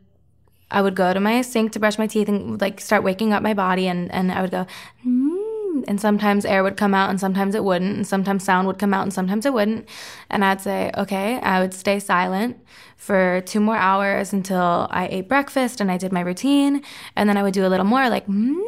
I 0.70 0.82
would 0.82 0.94
go 0.94 1.12
to 1.12 1.20
my 1.20 1.42
sink 1.42 1.72
to 1.72 1.80
brush 1.80 1.98
my 1.98 2.06
teeth 2.06 2.28
and 2.28 2.60
like 2.60 2.80
start 2.80 3.02
waking 3.02 3.32
up 3.32 3.42
my 3.42 3.54
body 3.54 3.88
and, 3.88 4.10
and 4.12 4.30
I 4.30 4.40
would 4.40 4.50
go, 4.50 4.66
mm, 5.04 5.84
and 5.88 6.00
sometimes 6.00 6.44
air 6.44 6.62
would 6.62 6.76
come 6.76 6.94
out 6.94 7.10
and 7.10 7.18
sometimes 7.18 7.54
it 7.54 7.64
wouldn't. 7.64 7.96
And 7.96 8.06
sometimes 8.06 8.44
sound 8.44 8.66
would 8.66 8.78
come 8.78 8.94
out 8.94 9.02
and 9.02 9.12
sometimes 9.12 9.46
it 9.46 9.52
wouldn't. 9.52 9.88
And 10.28 10.44
I'd 10.44 10.60
say, 10.60 10.90
okay, 10.96 11.40
I 11.40 11.60
would 11.60 11.74
stay 11.74 11.98
silent 11.98 12.58
for 12.96 13.42
two 13.46 13.60
more 13.60 13.76
hours 13.76 14.32
until 14.32 14.88
I 14.90 15.08
ate 15.10 15.28
breakfast 15.28 15.80
and 15.80 15.90
I 15.90 15.96
did 15.96 16.12
my 16.12 16.20
routine. 16.20 16.82
And 17.16 17.28
then 17.28 17.36
I 17.36 17.42
would 17.42 17.54
do 17.54 17.66
a 17.66 17.68
little 17.68 17.86
more 17.86 18.08
like, 18.08 18.26
mm, 18.26 18.62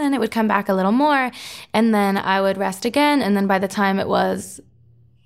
and 0.00 0.14
it 0.14 0.20
would 0.20 0.30
come 0.30 0.48
back 0.48 0.68
a 0.68 0.74
little 0.74 0.92
more. 0.92 1.30
And 1.72 1.94
then 1.94 2.16
I 2.16 2.40
would 2.40 2.58
rest 2.58 2.84
again. 2.84 3.22
And 3.22 3.36
then 3.36 3.46
by 3.46 3.58
the 3.58 3.68
time 3.68 3.98
it 3.98 4.08
was 4.08 4.60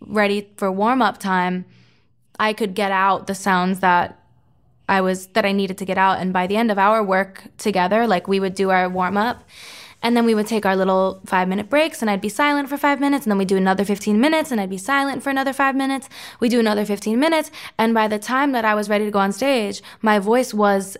ready 0.01 0.49
for 0.57 0.71
warm 0.71 1.01
up 1.01 1.19
time, 1.19 1.65
I 2.39 2.53
could 2.53 2.75
get 2.75 2.91
out 2.91 3.27
the 3.27 3.35
sounds 3.35 3.81
that 3.81 4.24
I 4.89 5.01
was 5.01 5.29
that 5.29 5.45
I 5.45 5.53
needed 5.53 5.79
to 5.79 5.85
get 5.85 5.99
out. 5.99 6.19
And 6.19 6.33
by 6.33 6.47
the 6.47 6.57
end 6.57 6.71
of 6.71 6.79
our 6.79 7.03
work 7.03 7.45
together, 7.59 8.07
like 8.07 8.29
we 8.29 8.41
would 8.41 8.55
do 8.55 8.71
our 8.71 8.89
warm 8.89 9.17
up 9.17 9.45
and 10.05 10.15
then 10.15 10.27
we 10.27 10.35
would 10.35 10.47
take 10.47 10.67
our 10.67 10.77
little 10.77 11.23
five 11.25 11.49
minute 11.49 11.71
breaks 11.71 12.03
and 12.03 12.11
I'd 12.11 12.21
be 12.21 12.29
silent 12.29 12.69
for 12.69 12.77
five 12.77 13.01
minutes 13.01 13.25
and 13.25 13.31
then 13.31 13.39
we'd 13.39 13.49
do 13.49 13.57
another 13.57 13.87
15 13.87 14.21
minutes 14.21 14.53
and 14.53 14.61
I'd 14.61 14.69
be 14.69 14.79
silent 14.79 15.23
for 15.23 15.31
another 15.31 15.55
five 15.55 15.75
minutes. 15.75 16.11
We'd 16.41 16.51
do 16.51 16.61
another 16.61 16.85
15 16.85 17.19
minutes. 17.19 17.51
And 17.79 17.95
by 17.95 18.07
the 18.07 18.19
time 18.19 18.53
that 18.53 18.67
I 18.67 18.75
was 18.75 18.91
ready 18.91 19.07
to 19.07 19.11
go 19.11 19.19
on 19.19 19.33
stage, 19.33 19.83
my 20.03 20.19
voice 20.19 20.53
was 20.53 20.99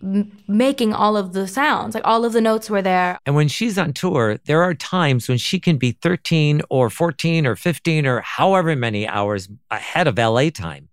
making 0.00 0.92
all 0.92 1.16
of 1.16 1.32
the 1.32 1.48
sounds, 1.48 1.94
like 1.94 2.06
all 2.06 2.24
of 2.24 2.32
the 2.32 2.40
notes 2.40 2.70
were 2.70 2.82
there. 2.82 3.18
And 3.26 3.34
when 3.34 3.48
she's 3.48 3.76
on 3.76 3.92
tour, 3.92 4.38
there 4.44 4.62
are 4.62 4.74
times 4.74 5.28
when 5.28 5.38
she 5.38 5.58
can 5.58 5.76
be 5.76 5.92
13 5.92 6.62
or 6.70 6.90
14 6.90 7.46
or 7.46 7.56
15 7.56 8.06
or 8.06 8.20
however 8.20 8.76
many 8.76 9.08
hours 9.08 9.48
ahead 9.70 10.06
of 10.06 10.16
LA 10.16 10.50
time. 10.50 10.88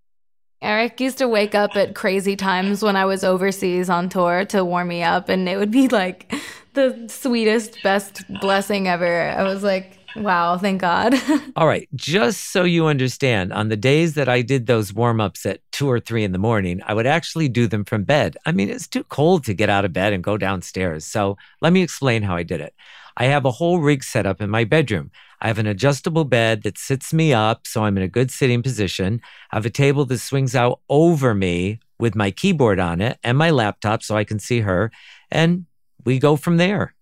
Eric 0.64 1.00
used 1.02 1.18
to 1.18 1.28
wake 1.28 1.54
up 1.54 1.76
at 1.76 1.94
crazy 1.94 2.36
times 2.36 2.82
when 2.82 2.96
I 2.96 3.06
was 3.06 3.24
overseas 3.24 3.90
on 3.90 4.08
tour 4.08 4.46
to 4.46 4.64
warm 4.64 4.88
me 4.88 5.04
up, 5.04 5.28
and 5.28 5.48
it 5.50 5.58
would 5.58 5.72
be 5.72 5.90
like 5.90 6.34
the 6.74 7.06
sweetest, 7.08 7.84
best 7.84 8.24
blessing 8.40 8.88
ever. 8.88 9.30
I 9.30 9.44
was 9.44 9.62
like, 9.62 10.00
Wow, 10.16 10.60
thank 10.60 10.80
God. 10.80 11.16
All 11.56 11.66
right, 11.66 11.90
just 11.96 12.52
so 12.52 12.64
you 12.64 12.86
understand, 12.86 13.52
on 13.52 13.70
the 13.70 13.76
days 13.76 14.14
that 14.14 14.30
I 14.30 14.44
did 14.44 14.68
those 14.68 14.94
warm 14.94 15.20
ups 15.20 15.46
at 15.46 15.60
two 15.72 15.90
or 15.90 16.00
three 16.00 16.24
in 16.24 16.34
the 16.34 16.38
morning, 16.38 16.82
I 16.86 16.94
would 16.94 17.08
actually 17.08 17.50
do 17.50 17.66
them 17.66 17.84
from 17.84 18.04
bed. 18.04 18.38
I 18.46 18.52
mean, 18.52 18.70
it's 18.70 18.88
too 18.88 19.04
cold 19.06 19.44
to 19.46 19.56
get 19.56 19.70
out 19.70 19.86
of 19.86 19.94
bed 19.94 20.14
and 20.14 20.24
go 20.24 20.38
downstairs. 20.38 21.04
So 21.04 21.38
let 21.62 21.74
me 21.74 21.82
explain 21.82 22.22
how 22.22 22.36
I 22.36 22.44
did 22.44 22.62
it. 22.62 22.76
I 23.18 23.26
have 23.26 23.46
a 23.46 23.52
whole 23.52 23.80
rig 23.80 24.04
set 24.04 24.26
up 24.26 24.42
in 24.42 24.50
my 24.50 24.64
bedroom. 24.64 25.12
I 25.42 25.48
have 25.48 25.60
an 25.60 25.68
adjustable 25.68 26.26
bed 26.26 26.64
that 26.64 26.78
sits 26.78 27.14
me 27.14 27.34
up, 27.34 27.68
so 27.68 27.84
I'm 27.84 27.98
in 27.98 28.04
a 28.04 28.08
good 28.08 28.32
sitting 28.32 28.64
position. 28.64 29.22
I 29.52 29.58
have 29.58 29.66
a 29.66 29.70
table 29.70 30.06
that 30.06 30.20
swings 30.20 30.56
out 30.56 30.80
over 30.90 31.34
me 31.36 31.80
with 32.00 32.16
my 32.16 32.32
keyboard 32.32 32.80
on 32.80 33.02
it 33.02 33.20
and 33.24 33.38
my 33.38 33.50
laptop 33.50 34.04
so 34.04 34.16
I 34.16 34.24
can 34.24 34.40
see 34.40 34.62
her. 34.62 34.92
And 35.30 35.66
we 36.06 36.20
go 36.20 36.36
from 36.36 36.58
there. 36.58 36.96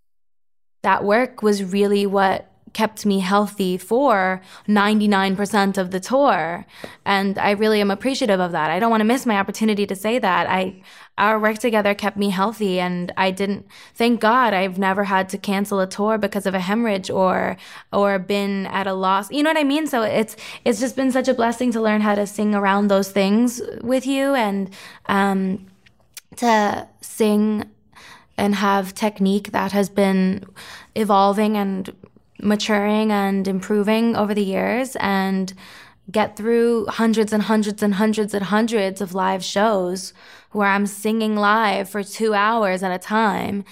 that 0.84 1.04
work 1.04 1.42
was 1.42 1.64
really 1.64 2.06
what 2.06 2.51
kept 2.74 3.06
me 3.06 3.20
healthy 3.20 3.78
for 3.78 4.42
99% 4.68 5.78
of 5.78 5.92
the 5.92 6.00
tour. 6.00 6.66
And 7.06 7.38
i 7.38 7.52
really 7.52 7.82
am 7.82 7.92
appreciative 7.92 8.40
of 8.40 8.52
that. 8.52 8.72
I 8.72 8.80
don't 8.80 8.92
want 8.92 9.02
to 9.02 9.06
miss 9.06 9.26
my 9.26 9.38
opportunity 9.38 9.86
to 9.88 9.96
say 9.96 10.20
that. 10.20 10.48
I 10.50 10.82
our 11.18 11.40
work 11.40 11.60
together 11.60 11.94
kept 11.94 12.18
me 12.18 12.30
healthy 12.30 12.80
and 12.80 13.12
i 13.18 13.30
didn't 13.30 13.66
thank 13.94 14.20
god 14.22 14.54
i've 14.54 14.80
never 14.80 15.04
had 15.04 15.28
to 15.28 15.38
cancel 15.38 15.80
a 15.80 15.86
tour 15.86 16.18
because 16.18 16.46
of 16.46 16.56
a 16.56 16.60
hemorrhage 16.60 17.10
or 17.12 17.58
or 17.92 18.18
been 18.18 18.66
at 18.68 18.88
a 18.88 18.94
loss. 18.94 19.30
You 19.32 19.44
know 19.44 19.50
what 19.50 19.58
i 19.58 19.64
mean? 19.64 19.88
So 19.88 20.02
it's 20.02 20.36
it's 20.66 20.80
just 20.80 20.96
been 20.96 21.12
such 21.12 21.28
a 21.28 21.34
blessing 21.34 21.72
to 21.74 21.82
learn 21.82 22.02
how 22.02 22.16
to 22.16 22.26
sing 22.26 22.56
around 22.56 22.88
those 22.88 23.12
things 23.12 23.62
with 23.82 24.08
you 24.08 24.34
and 24.34 24.70
um 25.08 25.68
to 26.38 26.88
sing 27.02 27.66
and 28.38 28.56
have 28.56 28.96
technique 28.96 29.52
that 29.52 29.72
has 29.72 29.90
been 29.90 30.44
evolving 30.96 31.58
and 31.58 31.94
maturing 32.42 33.12
and 33.12 33.48
improving 33.48 34.16
over 34.16 34.34
the 34.34 34.44
years 34.44 34.96
and 35.00 35.54
get 36.10 36.36
through 36.36 36.88
hundreds 36.88 37.32
and 37.32 37.44
hundreds 37.44 37.84
and 37.84 37.96
hundreds 37.96 38.34
and 38.34 38.46
hundreds 38.46 39.02
of 39.02 39.14
live 39.14 39.44
shows 39.44 40.14
where 40.52 40.68
I'm 40.68 40.86
singing 40.86 41.36
live 41.36 41.90
for 41.90 42.04
two 42.04 42.34
hours 42.34 42.84
at 42.84 42.92
a 42.92 43.00
time. 43.00 43.64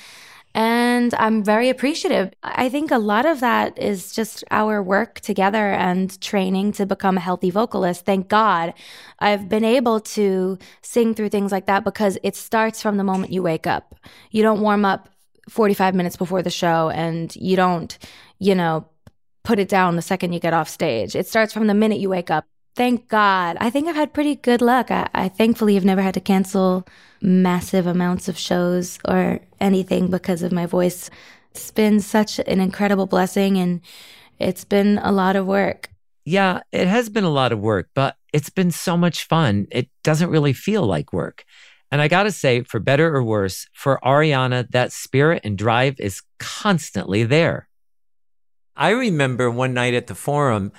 And 0.55 1.13
I'm 1.13 1.43
very 1.43 1.70
appreciative. 1.70 2.34
I 2.41 2.70
think 2.70 2.89
a 2.89 2.97
lot 2.97 3.26
of 3.26 3.39
that 3.39 3.78
is 3.78 4.13
just 4.13 4.43
our 4.49 4.82
work 4.82 5.20
together 5.20 5.72
and 5.74 6.20
training 6.22 6.72
to 6.74 6.86
become 6.86 7.17
a 7.17 7.22
healthy 7.22 7.51
vocalist. 7.51 8.03
Thank 8.03 8.30
God 8.30 8.74
I've 9.20 9.47
been 9.47 9.63
able 9.63 9.99
to 10.01 10.57
sing 10.82 11.13
through 11.13 11.30
things 11.30 11.51
like 11.51 11.67
that 11.67 11.84
because 11.84 12.17
it 12.24 12.36
starts 12.36 12.82
from 12.82 12.97
the 12.97 13.03
moment 13.03 13.32
you 13.32 13.43
wake 13.43 13.67
up. 13.67 13.95
You 14.32 14.41
don't 14.41 14.61
warm 14.61 14.86
up 14.86 15.09
45 15.49 15.93
minutes 15.95 16.15
before 16.15 16.41
the 16.41 16.49
show 16.49 16.89
and 16.89 17.36
you 17.36 17.55
don't, 17.55 17.97
you 18.40 18.56
know, 18.56 18.88
put 19.44 19.60
it 19.60 19.70
down 19.70 19.96
the 19.96 20.02
second 20.02 20.34
you 20.34 20.40
get 20.40 20.54
off 20.54 20.70
stage. 20.70 21.16
It 21.16 21.28
starts 21.28 21.54
from 21.54 21.68
the 21.68 21.74
minute 21.74 22.00
you 22.00 22.10
wake 22.10 22.32
up. 22.32 22.46
Thank 22.76 23.08
God. 23.08 23.58
I 23.60 23.70
think 23.70 23.88
I've 23.88 23.96
had 23.96 24.14
pretty 24.14 24.36
good 24.36 24.62
luck. 24.62 24.90
I, 24.92 25.10
I 25.14 25.28
thankfully 25.28 25.76
have 25.76 25.86
never 25.86 26.02
had 26.02 26.14
to 26.14 26.22
cancel 26.22 26.88
massive 27.22 27.88
amounts 27.88 28.28
of 28.28 28.38
shows 28.38 29.00
or 29.06 29.40
anything 29.60 30.10
because 30.10 30.44
of 30.44 30.52
my 30.52 30.66
voice. 30.66 31.10
It's 31.52 31.72
been 31.72 32.00
such 32.00 32.40
an 32.40 32.62
incredible 32.62 33.06
blessing 33.06 33.58
and 33.58 33.82
it's 34.38 34.64
been 34.64 35.00
a 35.00 35.12
lot 35.12 35.36
of 35.36 35.46
work. 35.46 35.90
Yeah, 36.26 36.62
it 36.72 36.88
has 36.88 37.10
been 37.10 37.24
a 37.24 37.30
lot 37.30 37.52
of 37.52 37.60
work, 37.60 37.90
but 37.94 38.16
it's 38.34 38.50
been 38.50 38.72
so 38.72 38.96
much 38.96 39.28
fun. 39.28 39.68
It 39.72 39.90
doesn't 40.04 40.30
really 40.30 40.54
feel 40.54 40.86
like 40.86 41.12
work. 41.12 41.44
And 41.92 42.02
I 42.02 42.08
got 42.08 42.24
to 42.24 42.32
say, 42.32 42.62
for 42.62 42.80
better 42.80 43.16
or 43.16 43.24
worse, 43.24 43.68
for 43.74 44.00
Ariana, 44.04 44.70
that 44.70 44.92
spirit 44.92 45.42
and 45.44 45.58
drive 45.58 46.00
is 46.00 46.22
constantly 46.38 47.24
there. 47.24 47.68
I 48.80 48.91
remember 48.91 49.51
one 49.51 49.73
night 49.73 49.93
at 49.93 50.07
the 50.07 50.15
forum, 50.15 50.71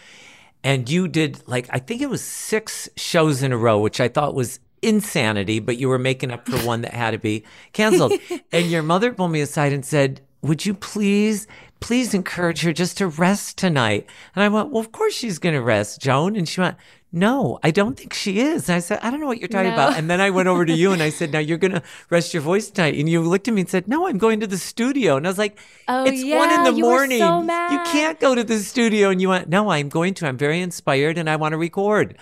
and 0.64 0.88
you 0.88 1.06
did 1.06 1.46
like, 1.46 1.68
I 1.70 1.78
think 1.78 2.00
it 2.00 2.08
was 2.08 2.22
six 2.22 2.88
shows 2.96 3.42
in 3.42 3.52
a 3.52 3.58
row, 3.58 3.78
which 3.78 4.00
I 4.00 4.08
thought 4.08 4.34
was 4.34 4.58
insanity, 4.80 5.58
but 5.58 5.76
you 5.76 5.86
were 5.88 5.98
making 5.98 6.30
up 6.30 6.48
for 6.48 6.56
one 6.66 6.80
that 6.80 6.94
had 6.94 7.10
to 7.10 7.18
be 7.18 7.44
canceled. 7.74 8.14
and 8.52 8.70
your 8.70 8.82
mother 8.82 9.12
pulled 9.12 9.32
me 9.32 9.42
aside 9.42 9.74
and 9.74 9.84
said, 9.84 10.22
Would 10.40 10.64
you 10.64 10.72
please, 10.72 11.46
please 11.80 12.14
encourage 12.14 12.62
her 12.62 12.72
just 12.72 12.96
to 12.98 13.06
rest 13.06 13.58
tonight? 13.58 14.06
And 14.34 14.42
I 14.42 14.48
went, 14.48 14.70
Well, 14.70 14.80
of 14.80 14.92
course 14.92 15.12
she's 15.12 15.38
going 15.38 15.54
to 15.54 15.60
rest, 15.62 16.00
Joan. 16.00 16.36
And 16.36 16.48
she 16.48 16.62
went, 16.62 16.78
no, 17.12 17.58
I 17.62 17.70
don't 17.72 17.96
think 17.98 18.14
she 18.14 18.38
is. 18.38 18.68
And 18.68 18.76
I 18.76 18.78
said, 18.78 19.00
I 19.02 19.10
don't 19.10 19.20
know 19.20 19.26
what 19.26 19.38
you're 19.40 19.48
talking 19.48 19.68
No. 19.68 19.74
about. 19.74 19.96
And 19.98 20.08
then 20.08 20.20
I 20.20 20.30
went 20.30 20.48
over 20.48 20.64
to 20.64 20.72
you 20.72 20.92
and 20.92 21.02
I 21.02 21.10
said, 21.18 21.32
Now 21.32 21.40
you're 21.40 21.58
going 21.58 21.72
to 21.72 21.82
rest 22.08 22.32
your 22.32 22.42
voice 22.42 22.70
tonight. 22.70 22.94
And 22.94 23.08
you 23.08 23.20
looked 23.22 23.48
at 23.48 23.54
me 23.54 23.62
and 23.62 23.70
said, 23.70 23.88
No, 23.88 24.06
I'm 24.06 24.18
going 24.18 24.38
to 24.40 24.46
the 24.46 24.58
studio. 24.58 25.16
And 25.16 25.26
I 25.26 25.30
was 25.30 25.38
like, 25.38 25.58
Oh, 25.88 26.04
It's 26.04 26.22
one 26.22 26.50
in 26.52 26.60
yeah, 26.60 26.62
the 26.62 26.72
you 26.72 26.84
morning. 26.84 27.18
so 27.18 27.40
You 27.72 27.80
can't 27.80 28.20
go 28.20 28.34
to 28.34 28.44
the 28.44 28.58
studio. 28.58 29.10
And 29.10 29.20
you 29.20 29.28
went, 29.28 29.48
No, 29.48 29.70
I'm 29.70 29.88
going 29.88 30.14
to. 30.14 30.26
I'm 30.26 30.38
very 30.38 30.60
inspired 30.60 31.18
and 31.18 31.28
I 31.28 31.36
want 31.36 31.52
to 31.52 31.58
record. 31.58 32.16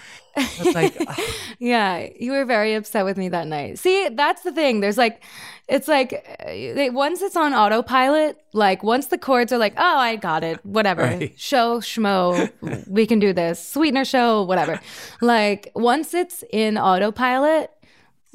Like. 0.75 0.97
Yeah, 1.61 2.07
you 2.17 2.31
were 2.31 2.45
very 2.45 2.75
upset 2.75 3.05
with 3.05 3.17
me 3.17 3.29
that 3.31 3.49
night. 3.49 3.81
See, 3.81 4.09
that's 4.11 4.43
the 4.43 4.53
thing. 4.53 4.79
There's 4.79 4.97
like, 4.97 5.25
it's 5.69 5.89
like, 5.89 6.13
uh, 6.39 6.45
they- 6.47 6.91
once 6.91 7.21
it's 7.21 7.35
on 7.37 7.53
autopilot, 7.53 8.39
like 8.53 8.85
once 8.85 9.07
the 9.09 9.19
chords 9.19 9.53
are 9.53 9.59
like, 9.59 9.75
oh, 9.77 9.99
I 9.99 10.15
got 10.15 10.45
it, 10.45 10.65
whatever, 10.65 11.03
Right. 11.03 11.33
show, 11.37 11.81
schmo, 11.81 12.49
we 12.89 13.07
can 13.07 13.19
do 13.19 13.33
this, 13.33 13.59
sweetener 13.67 14.05
show, 14.05 14.45
whatever. 14.45 14.81
like 15.21 15.73
once 15.75 16.15
it's 16.15 16.45
in 16.53 16.79
autopilot 16.79 17.71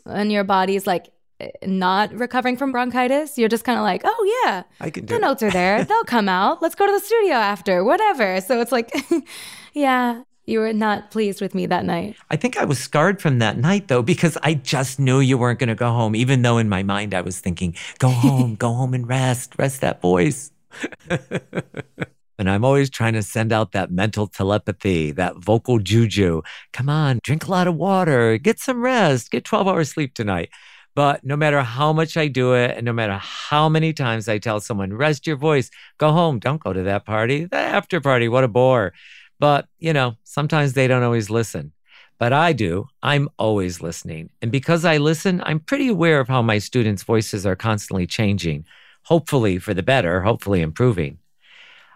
and 0.06 0.30
your 0.30 0.44
body's 0.44 0.86
like 0.86 1.10
eh, 1.40 1.48
not 1.66 2.12
recovering 2.14 2.58
from 2.58 2.74
bronchitis, 2.74 3.38
you're 3.38 3.48
just 3.48 3.64
kind 3.64 3.80
of 3.80 3.84
like, 3.84 4.02
oh 4.04 4.44
yeah, 4.44 4.64
I 4.82 4.90
can 4.90 5.06
do 5.06 5.14
the 5.14 5.16
it. 5.16 5.22
notes 5.22 5.42
are 5.44 5.52
there. 5.52 5.86
They'll 5.86 6.04
come 6.04 6.28
out. 6.28 6.62
Let's 6.62 6.76
go 6.76 6.86
to 6.86 6.92
the 6.92 7.00
studio 7.00 7.36
after, 7.36 7.86
whatever. 7.86 8.42
So 8.42 8.60
it's 8.60 8.74
like, 8.74 8.92
yeah, 9.74 10.24
you 10.46 10.60
were 10.60 10.74
not 10.74 11.12
pleased 11.12 11.42
with 11.42 11.56
me 11.56 11.66
that 11.68 11.86
night. 11.86 12.16
I 12.30 12.36
think 12.36 12.58
I 12.58 12.66
was 12.66 12.80
scarred 12.80 13.22
from 13.22 13.40
that 13.40 13.58
night 13.58 13.88
though, 13.88 14.02
because 14.02 14.38
I 14.44 14.56
just 14.56 15.00
knew 15.00 15.20
you 15.20 15.38
weren't 15.38 15.60
going 15.60 15.70
to 15.70 15.76
go 15.76 15.92
home, 15.92 16.16
even 16.16 16.42
though 16.42 16.58
in 16.58 16.70
my 16.70 16.84
mind 16.84 17.14
I 17.14 17.22
was 17.22 17.40
thinking, 17.40 17.76
go 18.00 18.10
home, 18.10 18.56
go 18.60 18.74
home 18.74 18.94
and 18.94 19.08
rest, 19.08 19.54
rest 19.58 19.82
that 19.82 20.02
voice. 20.02 20.52
and 21.10 22.50
I'm 22.50 22.66
always 22.66 22.90
trying 22.90 23.14
to 23.14 23.24
send 23.24 23.54
out 23.54 23.72
that 23.72 23.92
mental 23.92 24.28
telepathy, 24.28 25.12
that 25.12 25.38
vocal 25.38 25.80
juju. 25.80 26.42
Come 26.74 26.90
on, 26.90 27.20
drink 27.24 27.48
a 27.48 27.52
lot 27.52 27.68
of 27.68 27.76
water, 27.76 28.38
get 28.38 28.60
some 28.60 28.82
rest, 28.82 29.32
get 29.32 29.46
12 29.46 29.68
hours 29.68 29.90
sleep 29.90 30.14
tonight. 30.14 30.50
But 30.96 31.24
no 31.24 31.36
matter 31.36 31.62
how 31.62 31.92
much 31.92 32.18
I 32.18 32.28
do 32.28 32.54
it, 32.54 32.78
and 32.78 32.86
no 32.86 32.94
matter 32.94 33.18
how 33.18 33.68
many 33.68 33.94
times 33.94 34.30
I 34.30 34.38
tell 34.38 34.60
someone, 34.60 34.94
rest 34.94 35.26
your 35.26 35.38
voice, 35.38 35.72
go 35.98 36.12
home, 36.12 36.38
don't 36.38 36.62
go 36.62 36.72
to 36.72 36.84
that 36.84 37.06
party, 37.06 37.46
the 37.46 37.58
after 37.58 38.00
party, 38.00 38.28
what 38.28 38.44
a 38.44 38.48
bore. 38.48 38.94
But, 39.40 39.68
you 39.80 39.94
know, 39.94 40.16
sometimes 40.24 40.74
they 40.74 40.88
don't 40.88 41.04
always 41.04 41.30
listen. 41.30 41.74
But 42.20 42.32
I 42.32 42.54
do. 42.54 42.88
I'm 43.02 43.30
always 43.38 43.82
listening. 43.82 44.30
And 44.42 44.52
because 44.52 44.86
I 44.86 44.98
listen, 44.98 45.42
I'm 45.46 45.60
pretty 45.60 45.88
aware 45.88 46.20
of 46.20 46.28
how 46.28 46.42
my 46.42 46.58
students' 46.58 47.04
voices 47.04 47.46
are 47.46 47.56
constantly 47.56 48.08
changing, 48.08 48.66
hopefully 49.04 49.60
for 49.60 49.74
the 49.74 49.84
better, 49.84 50.22
hopefully 50.22 50.62
improving. 50.62 51.18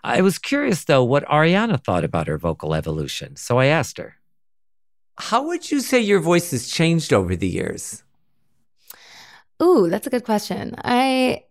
I 0.04 0.22
was 0.22 0.38
curious, 0.38 0.84
though, 0.84 1.04
what 1.04 1.26
Ariana 1.26 1.82
thought 1.84 2.04
about 2.04 2.28
her 2.28 2.38
vocal 2.38 2.74
evolution. 2.74 3.36
So 3.36 3.60
I 3.60 3.66
asked 3.66 3.98
her, 3.98 4.18
How 5.18 5.46
would 5.48 5.72
you 5.72 5.80
say 5.80 6.00
your 6.00 6.20
voice 6.20 6.52
has 6.52 6.68
changed 6.68 7.14
over 7.14 7.36
the 7.36 7.48
years? 7.48 8.04
Ooh, 9.62 9.90
that's 9.90 10.08
a 10.08 10.10
good 10.10 10.24
question. 10.24 10.76
I 10.84 11.46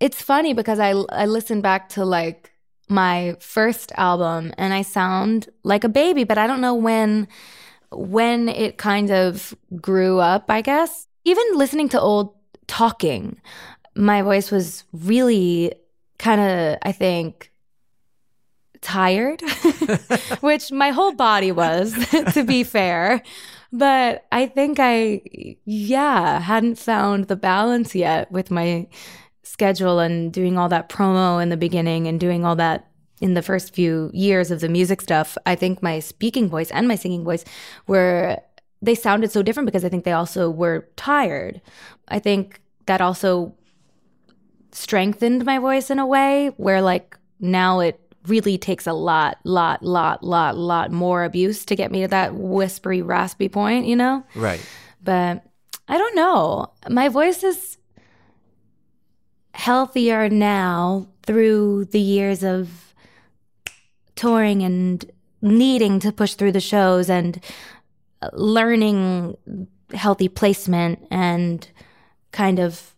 it's 0.00 0.20
funny 0.20 0.54
because 0.54 0.78
I 0.78 0.90
I 1.10 1.26
listen 1.26 1.60
back 1.60 1.88
to 1.90 2.04
like 2.04 2.53
my 2.88 3.36
first 3.40 3.92
album 3.96 4.52
and 4.58 4.72
I 4.74 4.82
sound 4.82 5.48
like 5.62 5.84
a 5.84 5.88
baby, 5.88 6.24
but 6.24 6.38
I 6.38 6.46
don't 6.46 6.60
know 6.60 6.74
when 6.74 7.28
when 7.90 8.48
it 8.48 8.76
kind 8.76 9.10
of 9.10 9.54
grew 9.80 10.18
up, 10.18 10.46
I 10.48 10.60
guess. 10.60 11.06
Even 11.24 11.44
listening 11.54 11.88
to 11.90 12.00
old 12.00 12.34
talking, 12.66 13.40
my 13.94 14.22
voice 14.22 14.50
was 14.50 14.84
really 14.92 15.72
kind 16.18 16.40
of 16.40 16.78
I 16.82 16.92
think 16.92 17.50
tired, 18.80 19.40
which 20.40 20.70
my 20.70 20.90
whole 20.90 21.12
body 21.12 21.52
was 21.52 21.94
to 22.34 22.44
be 22.44 22.62
fair. 22.62 23.22
But 23.72 24.24
I 24.30 24.46
think 24.46 24.78
I, 24.78 25.56
yeah, 25.64 26.38
hadn't 26.38 26.78
found 26.78 27.26
the 27.26 27.34
balance 27.34 27.92
yet 27.92 28.30
with 28.30 28.52
my 28.52 28.86
schedule 29.44 30.00
and 30.00 30.32
doing 30.32 30.58
all 30.58 30.68
that 30.68 30.88
promo 30.88 31.42
in 31.42 31.50
the 31.50 31.56
beginning 31.56 32.06
and 32.06 32.18
doing 32.18 32.44
all 32.44 32.56
that 32.56 32.88
in 33.20 33.34
the 33.34 33.42
first 33.42 33.74
few 33.74 34.10
years 34.12 34.50
of 34.50 34.60
the 34.60 34.68
music 34.68 35.00
stuff. 35.00 35.38
I 35.46 35.54
think 35.54 35.82
my 35.82 36.00
speaking 36.00 36.48
voice 36.48 36.70
and 36.70 36.88
my 36.88 36.96
singing 36.96 37.24
voice 37.24 37.44
were, 37.86 38.38
they 38.82 38.94
sounded 38.94 39.30
so 39.30 39.42
different 39.42 39.66
because 39.66 39.84
I 39.84 39.88
think 39.88 40.04
they 40.04 40.12
also 40.12 40.50
were 40.50 40.88
tired. 40.96 41.60
I 42.08 42.18
think 42.18 42.60
that 42.86 43.00
also 43.00 43.54
strengthened 44.72 45.44
my 45.44 45.58
voice 45.58 45.90
in 45.90 45.98
a 45.98 46.06
way 46.06 46.48
where 46.56 46.82
like 46.82 47.16
now 47.38 47.80
it 47.80 48.00
really 48.26 48.58
takes 48.58 48.86
a 48.86 48.92
lot, 48.92 49.38
lot, 49.44 49.82
lot, 49.82 50.22
lot, 50.24 50.56
lot 50.56 50.90
more 50.90 51.24
abuse 51.24 51.64
to 51.66 51.76
get 51.76 51.92
me 51.92 52.02
to 52.02 52.08
that 52.08 52.34
whispery, 52.34 53.02
raspy 53.02 53.48
point, 53.48 53.86
you 53.86 53.96
know? 53.96 54.24
Right. 54.34 54.60
But 55.02 55.44
I 55.86 55.98
don't 55.98 56.16
know. 56.16 56.72
My 56.88 57.08
voice 57.08 57.44
is 57.44 57.76
healthier 59.54 60.28
now 60.28 61.06
through 61.22 61.86
the 61.86 62.00
years 62.00 62.42
of 62.42 62.92
touring 64.16 64.62
and 64.62 65.10
needing 65.40 66.00
to 66.00 66.12
push 66.12 66.34
through 66.34 66.52
the 66.52 66.60
shows 66.60 67.08
and 67.08 67.40
learning 68.32 69.36
healthy 69.92 70.28
placement 70.28 71.06
and 71.10 71.68
kind 72.32 72.58
of 72.58 72.94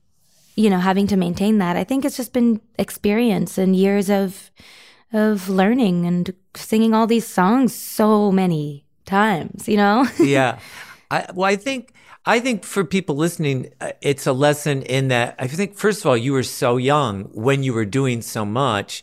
you 0.54 0.70
know 0.70 0.78
having 0.78 1.06
to 1.06 1.16
maintain 1.16 1.58
that 1.58 1.76
i 1.76 1.84
think 1.84 2.04
it's 2.04 2.16
just 2.16 2.32
been 2.32 2.60
experience 2.78 3.58
and 3.58 3.76
years 3.76 4.08
of 4.08 4.50
of 5.12 5.48
learning 5.48 6.06
and 6.06 6.32
singing 6.54 6.94
all 6.94 7.06
these 7.06 7.26
songs 7.26 7.74
so 7.74 8.32
many 8.32 8.84
times 9.04 9.68
you 9.68 9.76
know? 9.76 10.06
Yeah. 10.18 10.58
I, 11.10 11.26
well 11.34 11.50
i 11.50 11.56
think 11.56 11.92
I 12.28 12.40
think 12.40 12.64
for 12.64 12.84
people 12.84 13.14
listening, 13.14 13.72
uh, 13.80 13.92
it's 14.02 14.26
a 14.26 14.32
lesson 14.32 14.82
in 14.82 15.08
that 15.08 15.36
I 15.38 15.46
think, 15.46 15.76
first 15.76 16.00
of 16.00 16.06
all, 16.06 16.16
you 16.16 16.32
were 16.32 16.42
so 16.42 16.76
young 16.76 17.24
when 17.32 17.62
you 17.62 17.72
were 17.72 17.84
doing 17.84 18.20
so 18.20 18.44
much. 18.44 19.02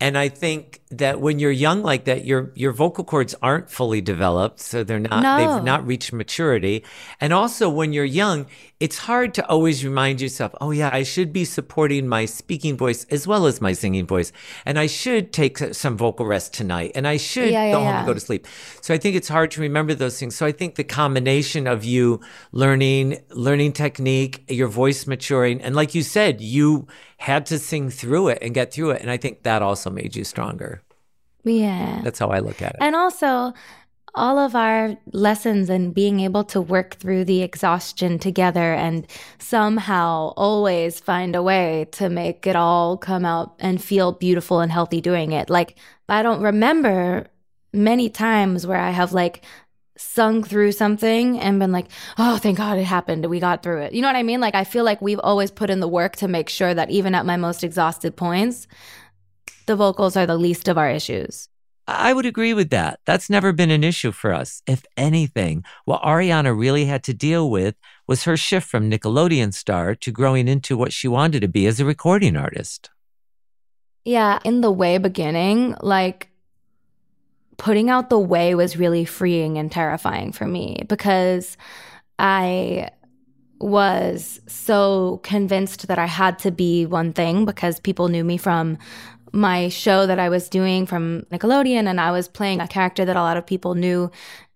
And 0.00 0.16
I 0.16 0.30
think 0.30 0.80
that 0.98 1.20
when 1.20 1.38
you're 1.38 1.50
young 1.50 1.82
like 1.82 2.04
that, 2.04 2.24
your 2.24 2.52
your 2.54 2.72
vocal 2.72 3.04
cords 3.04 3.34
aren't 3.42 3.70
fully 3.70 4.00
developed, 4.00 4.60
so 4.60 4.84
they're 4.84 4.98
not 4.98 5.22
No. 5.22 5.36
they've 5.38 5.64
not 5.64 5.86
reached 5.86 6.12
maturity. 6.12 6.84
And 7.20 7.32
also 7.32 7.68
when 7.68 7.92
you're 7.92 8.04
young, 8.04 8.46
it's 8.80 8.98
hard 8.98 9.32
to 9.34 9.46
always 9.48 9.84
remind 9.84 10.20
yourself, 10.20 10.54
oh 10.60 10.70
yeah, 10.70 10.90
I 10.92 11.02
should 11.02 11.32
be 11.32 11.44
supporting 11.44 12.08
my 12.08 12.24
speaking 12.24 12.76
voice 12.76 13.04
as 13.10 13.26
well 13.26 13.46
as 13.46 13.60
my 13.60 13.72
singing 13.72 14.06
voice. 14.06 14.32
And 14.66 14.78
I 14.78 14.86
should 14.86 15.32
take 15.32 15.58
some 15.58 15.96
vocal 15.96 16.26
rest 16.26 16.52
tonight. 16.52 16.92
And 16.94 17.06
I 17.06 17.16
should 17.16 17.50
Yeah, 17.50 17.66
yeah, 17.66 17.72
go 17.72 17.78
home 17.78 17.86
yeah. 17.88 17.98
and 17.98 18.06
go 18.06 18.14
to 18.14 18.20
sleep. 18.20 18.46
So 18.80 18.92
I 18.92 18.98
think 18.98 19.14
it's 19.16 19.28
hard 19.28 19.50
to 19.52 19.60
remember 19.60 19.94
those 19.94 20.18
things. 20.18 20.34
So 20.34 20.44
I 20.46 20.52
think 20.52 20.74
the 20.74 20.84
combination 20.84 21.66
of 21.66 21.84
you 21.84 22.20
learning, 22.50 23.18
learning 23.30 23.72
technique, 23.72 24.44
your 24.48 24.68
voice 24.68 25.06
maturing, 25.06 25.60
and 25.62 25.74
like 25.76 25.94
you 25.94 26.02
said, 26.02 26.40
you 26.40 26.86
had 27.18 27.46
to 27.46 27.58
sing 27.58 27.88
through 27.88 28.28
it 28.28 28.38
and 28.42 28.52
get 28.52 28.72
through 28.72 28.90
it. 28.90 29.00
And 29.00 29.08
I 29.10 29.16
think 29.16 29.44
that 29.44 29.62
also 29.62 29.90
made 29.90 30.16
you 30.16 30.24
stronger. 30.24 30.81
Yeah 31.44 32.00
That's 32.02 32.18
how 32.18 32.28
I 32.28 32.38
look 32.38 32.62
at 32.62 32.72
it. 32.72 32.78
And 32.80 32.94
also, 32.94 33.52
all 34.14 34.38
of 34.38 34.54
our 34.54 34.96
lessons 35.12 35.70
and 35.70 35.94
being 35.94 36.20
able 36.20 36.44
to 36.44 36.60
work 36.60 36.96
through 36.96 37.24
the 37.24 37.42
exhaustion 37.42 38.18
together 38.18 38.74
and 38.74 39.06
somehow 39.38 40.32
always 40.36 41.00
find 41.00 41.34
a 41.34 41.42
way 41.42 41.86
to 41.92 42.10
make 42.10 42.46
it 42.46 42.54
all 42.54 42.98
come 42.98 43.24
out 43.24 43.54
and 43.58 43.82
feel 43.82 44.12
beautiful 44.12 44.60
and 44.60 44.70
healthy 44.70 45.00
doing 45.00 45.32
it. 45.32 45.48
Like, 45.48 45.78
I 46.08 46.22
don't 46.22 46.42
remember 46.42 47.28
many 47.72 48.10
times 48.10 48.66
where 48.66 48.78
I 48.78 48.90
have 48.90 49.14
like 49.14 49.42
sung 49.96 50.42
through 50.42 50.72
something 50.72 51.38
and 51.40 51.58
been 51.58 51.72
like, 51.72 51.86
oh, 52.18 52.36
thank 52.36 52.58
God 52.58 52.76
it 52.76 52.84
happened. 52.84 53.24
We 53.26 53.40
got 53.40 53.62
through 53.62 53.82
it. 53.82 53.94
You 53.94 54.02
know 54.02 54.08
what 54.08 54.16
I 54.16 54.22
mean? 54.22 54.40
Like, 54.40 54.54
I 54.54 54.64
feel 54.64 54.84
like 54.84 55.00
we've 55.00 55.20
always 55.20 55.50
put 55.50 55.70
in 55.70 55.80
the 55.80 55.88
work 55.88 56.16
to 56.16 56.28
make 56.28 56.50
sure 56.50 56.74
that 56.74 56.90
even 56.90 57.14
at 57.14 57.24
my 57.24 57.36
most 57.36 57.64
exhausted 57.64 58.14
points, 58.16 58.66
the 59.66 59.76
vocals 59.76 60.16
are 60.16 60.26
the 60.26 60.36
least 60.36 60.68
of 60.68 60.78
our 60.78 60.90
issues. 60.90 61.48
I 61.86 62.12
would 62.12 62.26
agree 62.26 62.54
with 62.54 62.70
that. 62.70 63.00
That's 63.06 63.28
never 63.28 63.52
been 63.52 63.70
an 63.70 63.82
issue 63.82 64.12
for 64.12 64.32
us. 64.32 64.62
If 64.66 64.84
anything, 64.96 65.64
what 65.84 66.02
Ariana 66.02 66.56
really 66.56 66.84
had 66.84 67.02
to 67.04 67.14
deal 67.14 67.50
with 67.50 67.74
was 68.06 68.24
her 68.24 68.36
shift 68.36 68.68
from 68.68 68.90
Nickelodeon 68.90 69.52
star 69.52 69.94
to 69.96 70.12
growing 70.12 70.46
into 70.46 70.76
what 70.76 70.92
she 70.92 71.08
wanted 71.08 71.40
to 71.40 71.48
be 71.48 71.66
as 71.66 71.80
a 71.80 71.84
recording 71.84 72.36
artist. 72.36 72.90
Yeah, 74.04 74.38
in 74.44 74.60
the 74.60 74.70
way 74.70 74.98
beginning, 74.98 75.76
like 75.80 76.28
putting 77.56 77.90
out 77.90 78.10
the 78.10 78.18
way 78.18 78.54
was 78.54 78.76
really 78.76 79.04
freeing 79.04 79.58
and 79.58 79.70
terrifying 79.70 80.32
for 80.32 80.46
me 80.46 80.84
because 80.88 81.56
I 82.18 82.90
was 83.60 84.40
so 84.48 85.20
convinced 85.22 85.86
that 85.86 85.98
I 85.98 86.06
had 86.06 86.38
to 86.40 86.50
be 86.50 86.84
one 86.86 87.12
thing 87.12 87.44
because 87.44 87.78
people 87.78 88.08
knew 88.08 88.24
me 88.24 88.36
from 88.36 88.78
my 89.32 89.68
show 89.68 90.06
that 90.06 90.18
I 90.18 90.28
was 90.28 90.48
doing 90.48 90.86
from 90.86 91.22
Nickelodeon 91.32 91.86
and 91.86 92.00
I 92.00 92.12
was 92.12 92.28
playing 92.28 92.60
a 92.60 92.68
character 92.68 93.04
that 93.04 93.16
a 93.16 93.22
lot 93.22 93.36
of 93.36 93.46
people 93.46 93.74
knew 93.74 94.10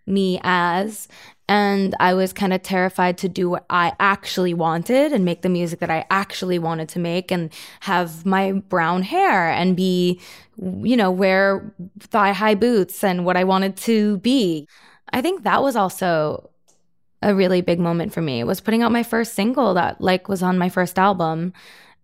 me 0.07 0.39
as 0.43 1.09
and 1.49 1.95
I 2.01 2.15
was 2.15 2.33
kind 2.33 2.53
of 2.53 2.63
terrified 2.63 3.19
to 3.19 3.29
do 3.29 3.49
what 3.49 3.65
I 3.71 3.93
actually 4.01 4.53
wanted 4.53 5.13
and 5.13 5.25
make 5.25 5.43
the 5.43 5.49
music 5.49 5.79
that 5.79 5.91
I 5.91 6.05
actually 6.11 6.59
wanted 6.59 6.89
to 6.91 6.99
make 6.99 7.31
and 7.31 7.53
have 7.81 8.27
my 8.27 8.53
brown 8.53 9.03
hair 9.03 9.51
and 9.51 9.77
be, 9.77 10.21
you 10.59 10.97
know, 10.97 11.11
wear 11.11 11.73
thigh 12.01 12.33
high 12.33 12.57
boots 12.57 13.05
and 13.05 13.25
what 13.25 13.37
I 13.37 13.45
wanted 13.45 13.77
to 13.79 14.19
be. 14.19 14.67
I 15.13 15.23
think 15.23 15.45
that 15.45 15.63
was 15.63 15.77
also 15.77 16.51
a 17.23 17.33
really 17.33 17.61
big 17.61 17.79
moment 17.79 18.13
for 18.13 18.23
me. 18.23 18.43
Was 18.43 18.61
putting 18.61 18.83
out 18.83 18.91
my 18.91 19.05
first 19.05 19.35
single 19.35 19.75
that 19.75 20.01
like 20.01 20.29
was 20.29 20.43
on 20.43 20.59
my 20.59 20.69
first 20.69 20.99
album 20.99 21.53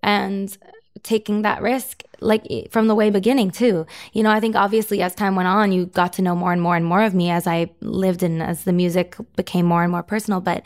and 0.04 0.56
taking 1.02 1.42
that 1.42 1.62
risk 1.62 2.04
like 2.22 2.46
from 2.70 2.86
the 2.86 2.94
way 2.94 3.10
beginning 3.10 3.50
too. 3.50 3.86
You 4.12 4.22
know, 4.22 4.30
I 4.30 4.40
think 4.40 4.56
obviously 4.56 5.02
as 5.02 5.14
time 5.14 5.34
went 5.34 5.48
on, 5.48 5.72
you 5.72 5.86
got 5.86 6.12
to 6.14 6.22
know 6.22 6.34
more 6.34 6.52
and 6.52 6.62
more 6.62 6.76
and 6.76 6.84
more 6.84 7.02
of 7.02 7.14
me 7.14 7.30
as 7.30 7.46
I 7.46 7.70
lived 7.80 8.22
and 8.22 8.42
as 8.42 8.64
the 8.64 8.72
music 8.72 9.16
became 9.36 9.66
more 9.66 9.82
and 9.82 9.92
more 9.92 10.02
personal. 10.02 10.40
But 10.40 10.62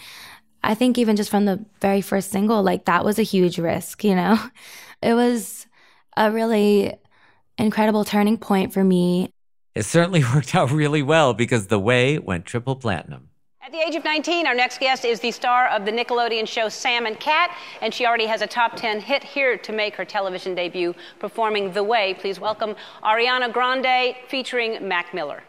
I 0.63 0.75
think 0.75 0.99
even 0.99 1.17
just 1.17 1.31
from 1.31 1.45
the 1.45 1.65
very 1.81 2.01
first 2.01 2.31
single, 2.31 2.63
like 2.63 2.85
that 2.85 3.05
was 3.05 3.19
a 3.19 3.23
huge 3.23 3.59
risk, 3.59 4.05
you 4.05 4.15
know? 4.15 4.39
It 5.03 5.13
was 5.13 5.67
a 6.17 6.33
really 6.33 6.95
incredible 7.59 8.05
turning 8.05 8.39
point 8.39 8.73
for 8.73 8.83
me. 8.83 9.31
It 9.75 9.85
certainly 9.85 10.25
worked 10.35 10.55
out 10.55 10.71
really 10.71 11.03
well 11.03 11.35
because 11.35 11.67
the 11.67 11.79
way 11.79 12.19
went 12.19 12.47
triple 12.47 12.77
platinum. 12.77 13.29
At 13.67 13.73
the 13.73 13.81
age 13.81 13.97
of 13.97 14.05
19, 14.05 14.47
our 14.47 14.55
next 14.55 14.79
guest 14.79 15.05
is 15.05 15.19
the 15.19 15.33
star 15.33 15.67
of 15.71 15.85
the 15.85 15.91
Nickelodeon 15.91 16.47
show 16.47 16.69
Sam 16.69 17.05
and 17.05 17.19
Cat, 17.19 17.51
and 17.83 17.93
she 17.93 18.07
already 18.07 18.27
has 18.27 18.41
a 18.41 18.47
top 18.47 18.77
10 18.77 19.01
hit 19.01 19.25
here 19.25 19.59
to 19.59 19.73
make 19.73 19.97
her 19.97 20.05
television 20.05 20.55
debut 20.55 20.95
performing 21.19 21.73
The 21.73 21.83
Way. 21.83 22.15
Please 22.15 22.39
welcome 22.39 22.77
Ariana 23.03 23.53
Grande 23.53 24.15
featuring 24.29 24.87
Mac 24.87 25.13
Miller. 25.13 25.43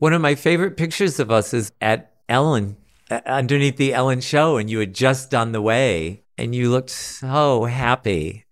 One 0.00 0.12
of 0.12 0.20
my 0.20 0.34
favorite 0.34 0.76
pictures 0.76 1.18
of 1.18 1.30
us 1.30 1.54
is 1.54 1.72
at 1.80 2.12
Ellen, 2.28 2.76
uh, 3.10 3.22
underneath 3.24 3.78
the 3.78 3.94
Ellen 3.94 4.20
show, 4.20 4.58
and 4.58 4.68
you 4.68 4.80
had 4.80 4.94
just 4.94 5.30
done 5.30 5.52
the 5.52 5.62
way, 5.62 6.24
and 6.36 6.54
you 6.54 6.70
looked 6.70 6.90
so 6.90 7.64
happy. 7.64 8.43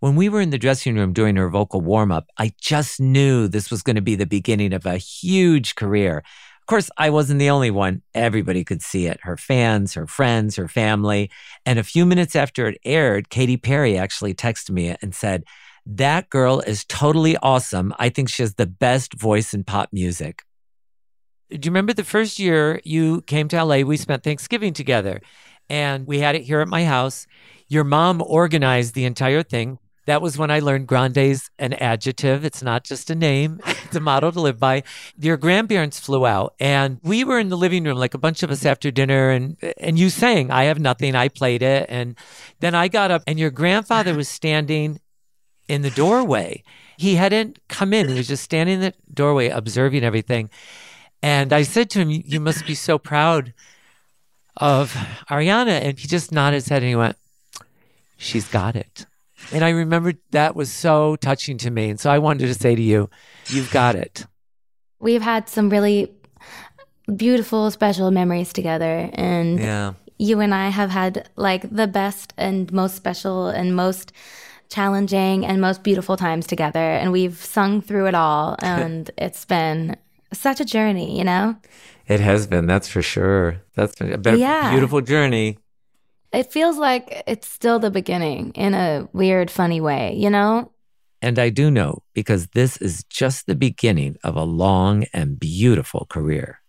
When 0.00 0.14
we 0.14 0.28
were 0.28 0.40
in 0.40 0.50
the 0.50 0.58
dressing 0.58 0.94
room 0.94 1.12
doing 1.12 1.34
her 1.34 1.50
vocal 1.50 1.80
warm 1.80 2.12
up, 2.12 2.28
I 2.38 2.52
just 2.60 3.00
knew 3.00 3.48
this 3.48 3.68
was 3.68 3.82
going 3.82 3.96
to 3.96 4.02
be 4.02 4.14
the 4.14 4.26
beginning 4.26 4.72
of 4.72 4.86
a 4.86 4.96
huge 4.96 5.74
career. 5.74 6.18
Of 6.18 6.66
course, 6.66 6.88
I 6.96 7.10
wasn't 7.10 7.40
the 7.40 7.50
only 7.50 7.72
one. 7.72 8.02
Everybody 8.14 8.62
could 8.62 8.80
see 8.80 9.06
it 9.06 9.18
her 9.22 9.36
fans, 9.36 9.94
her 9.94 10.06
friends, 10.06 10.54
her 10.54 10.68
family. 10.68 11.32
And 11.66 11.80
a 11.80 11.82
few 11.82 12.06
minutes 12.06 12.36
after 12.36 12.68
it 12.68 12.78
aired, 12.84 13.28
Katy 13.28 13.56
Perry 13.56 13.98
actually 13.98 14.34
texted 14.34 14.70
me 14.70 14.94
and 15.02 15.16
said, 15.16 15.42
That 15.84 16.30
girl 16.30 16.60
is 16.60 16.84
totally 16.84 17.36
awesome. 17.38 17.92
I 17.98 18.08
think 18.08 18.28
she 18.28 18.44
has 18.44 18.54
the 18.54 18.66
best 18.66 19.14
voice 19.14 19.52
in 19.52 19.64
pop 19.64 19.88
music. 19.92 20.44
Do 21.50 21.56
you 21.56 21.70
remember 21.72 21.92
the 21.92 22.04
first 22.04 22.38
year 22.38 22.80
you 22.84 23.22
came 23.22 23.48
to 23.48 23.64
LA? 23.64 23.78
We 23.78 23.96
spent 23.96 24.22
Thanksgiving 24.22 24.74
together 24.74 25.22
and 25.68 26.06
we 26.06 26.20
had 26.20 26.36
it 26.36 26.42
here 26.42 26.60
at 26.60 26.68
my 26.68 26.84
house. 26.84 27.26
Your 27.66 27.82
mom 27.82 28.22
organized 28.24 28.94
the 28.94 29.04
entire 29.04 29.42
thing. 29.42 29.78
That 30.08 30.22
was 30.22 30.38
when 30.38 30.50
I 30.50 30.60
learned 30.60 30.86
grande's 30.86 31.50
an 31.58 31.74
adjective. 31.74 32.42
It's 32.42 32.62
not 32.62 32.82
just 32.82 33.10
a 33.10 33.14
name, 33.14 33.60
it's 33.66 33.94
a 33.94 34.00
motto 34.00 34.30
to 34.30 34.40
live 34.40 34.58
by. 34.58 34.84
Your 35.18 35.36
grandparents 35.36 36.00
flew 36.00 36.24
out 36.24 36.54
and 36.58 36.98
we 37.02 37.24
were 37.24 37.38
in 37.38 37.50
the 37.50 37.58
living 37.58 37.84
room, 37.84 37.98
like 37.98 38.14
a 38.14 38.18
bunch 38.18 38.42
of 38.42 38.50
us 38.50 38.64
after 38.64 38.90
dinner, 38.90 39.28
and 39.28 39.58
and 39.76 39.98
you 39.98 40.08
sang, 40.08 40.50
I 40.50 40.64
have 40.64 40.80
nothing, 40.80 41.14
I 41.14 41.28
played 41.28 41.60
it. 41.60 41.84
And 41.90 42.16
then 42.60 42.74
I 42.74 42.88
got 42.88 43.10
up 43.10 43.22
and 43.26 43.38
your 43.38 43.50
grandfather 43.50 44.14
was 44.14 44.30
standing 44.30 44.98
in 45.68 45.82
the 45.82 45.90
doorway. 45.90 46.62
He 46.96 47.16
hadn't 47.16 47.58
come 47.68 47.92
in, 47.92 48.08
he 48.08 48.14
was 48.14 48.28
just 48.28 48.44
standing 48.44 48.76
in 48.76 48.80
the 48.80 48.94
doorway 49.12 49.48
observing 49.48 50.04
everything. 50.04 50.48
And 51.22 51.52
I 51.52 51.64
said 51.64 51.90
to 51.90 51.98
him, 51.98 52.08
You 52.08 52.40
must 52.40 52.66
be 52.66 52.74
so 52.74 52.98
proud 52.98 53.52
of 54.56 54.94
Ariana. 55.28 55.82
And 55.82 55.98
he 55.98 56.08
just 56.08 56.32
nodded 56.32 56.56
his 56.56 56.68
head 56.68 56.82
and 56.82 56.88
he 56.88 56.96
went, 56.96 57.18
She's 58.16 58.48
got 58.48 58.74
it. 58.74 59.04
And 59.52 59.64
I 59.64 59.70
remember 59.70 60.12
that 60.30 60.54
was 60.56 60.70
so 60.72 61.16
touching 61.16 61.58
to 61.58 61.70
me. 61.70 61.90
And 61.90 61.98
so 62.00 62.10
I 62.10 62.18
wanted 62.18 62.46
to 62.48 62.54
say 62.54 62.74
to 62.74 62.82
you, 62.82 63.08
You've 63.48 63.70
got 63.70 63.94
it. 63.94 64.26
We've 65.00 65.22
had 65.22 65.48
some 65.48 65.70
really 65.70 66.12
beautiful, 67.14 67.70
special 67.70 68.10
memories 68.10 68.52
together. 68.52 69.10
And 69.14 69.58
Yeah. 69.58 69.92
you 70.18 70.40
and 70.40 70.54
I 70.54 70.68
have 70.68 70.90
had 70.90 71.28
like 71.36 71.68
the 71.70 71.86
best 71.86 72.34
and 72.36 72.70
most 72.72 72.96
special 72.96 73.48
and 73.48 73.74
most 73.74 74.12
challenging 74.68 75.46
and 75.46 75.60
most 75.60 75.82
beautiful 75.82 76.16
times 76.16 76.46
together. 76.46 76.78
And 76.78 77.10
we've 77.12 77.36
sung 77.42 77.80
through 77.80 78.06
it 78.06 78.14
all. 78.14 78.56
And 78.62 79.10
it's 79.16 79.44
been 79.44 79.96
such 80.32 80.60
a 80.60 80.64
journey, 80.64 81.16
you 81.16 81.24
know? 81.24 81.56
It 82.06 82.20
has 82.20 82.46
been, 82.46 82.66
that's 82.66 82.88
for 82.88 83.02
sure. 83.02 83.62
That's 83.74 83.94
been 83.94 84.12
a 84.12 84.18
better, 84.18 84.36
Yeah. 84.36 84.70
beautiful 84.72 85.00
journey. 85.00 85.58
It 86.32 86.52
feels 86.52 86.76
like 86.76 87.22
it's 87.26 87.48
still 87.48 87.78
the 87.78 87.90
beginning 87.90 88.50
in 88.50 88.74
a 88.74 89.08
weird, 89.12 89.50
funny 89.50 89.80
way, 89.80 90.14
you 90.14 90.28
know? 90.28 90.70
And 91.22 91.38
I 91.38 91.48
do 91.48 91.70
know 91.70 92.02
because 92.12 92.48
this 92.48 92.76
is 92.76 93.02
just 93.04 93.46
the 93.46 93.54
beginning 93.54 94.16
of 94.22 94.36
a 94.36 94.44
long 94.44 95.04
and 95.14 95.40
beautiful 95.40 96.06
career. 96.10 96.60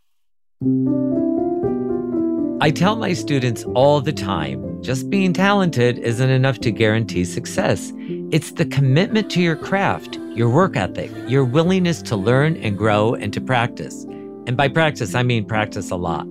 I 2.61 2.71
tell 2.71 2.95
my 2.95 3.13
students 3.13 3.63
all 3.75 4.01
the 4.01 4.13
time 4.13 4.81
just 4.81 5.09
being 5.09 5.33
talented 5.33 5.97
isn't 5.99 6.29
enough 6.29 6.59
to 6.61 6.71
guarantee 6.71 7.25
success. 7.25 7.91
It's 8.31 8.53
the 8.53 8.65
commitment 8.65 9.29
to 9.31 9.41
your 9.41 9.55
craft, 9.55 10.17
your 10.35 10.49
work 10.49 10.77
ethic, 10.77 11.11
your 11.27 11.43
willingness 11.43 12.01
to 12.03 12.15
learn 12.15 12.55
and 12.57 12.77
grow 12.77 13.13
and 13.13 13.33
to 13.33 13.41
practice. 13.41 14.03
And 14.47 14.55
by 14.55 14.69
practice, 14.69 15.15
I 15.15 15.23
mean 15.23 15.45
practice 15.45 15.91
a 15.91 15.95
lot. 15.95 16.25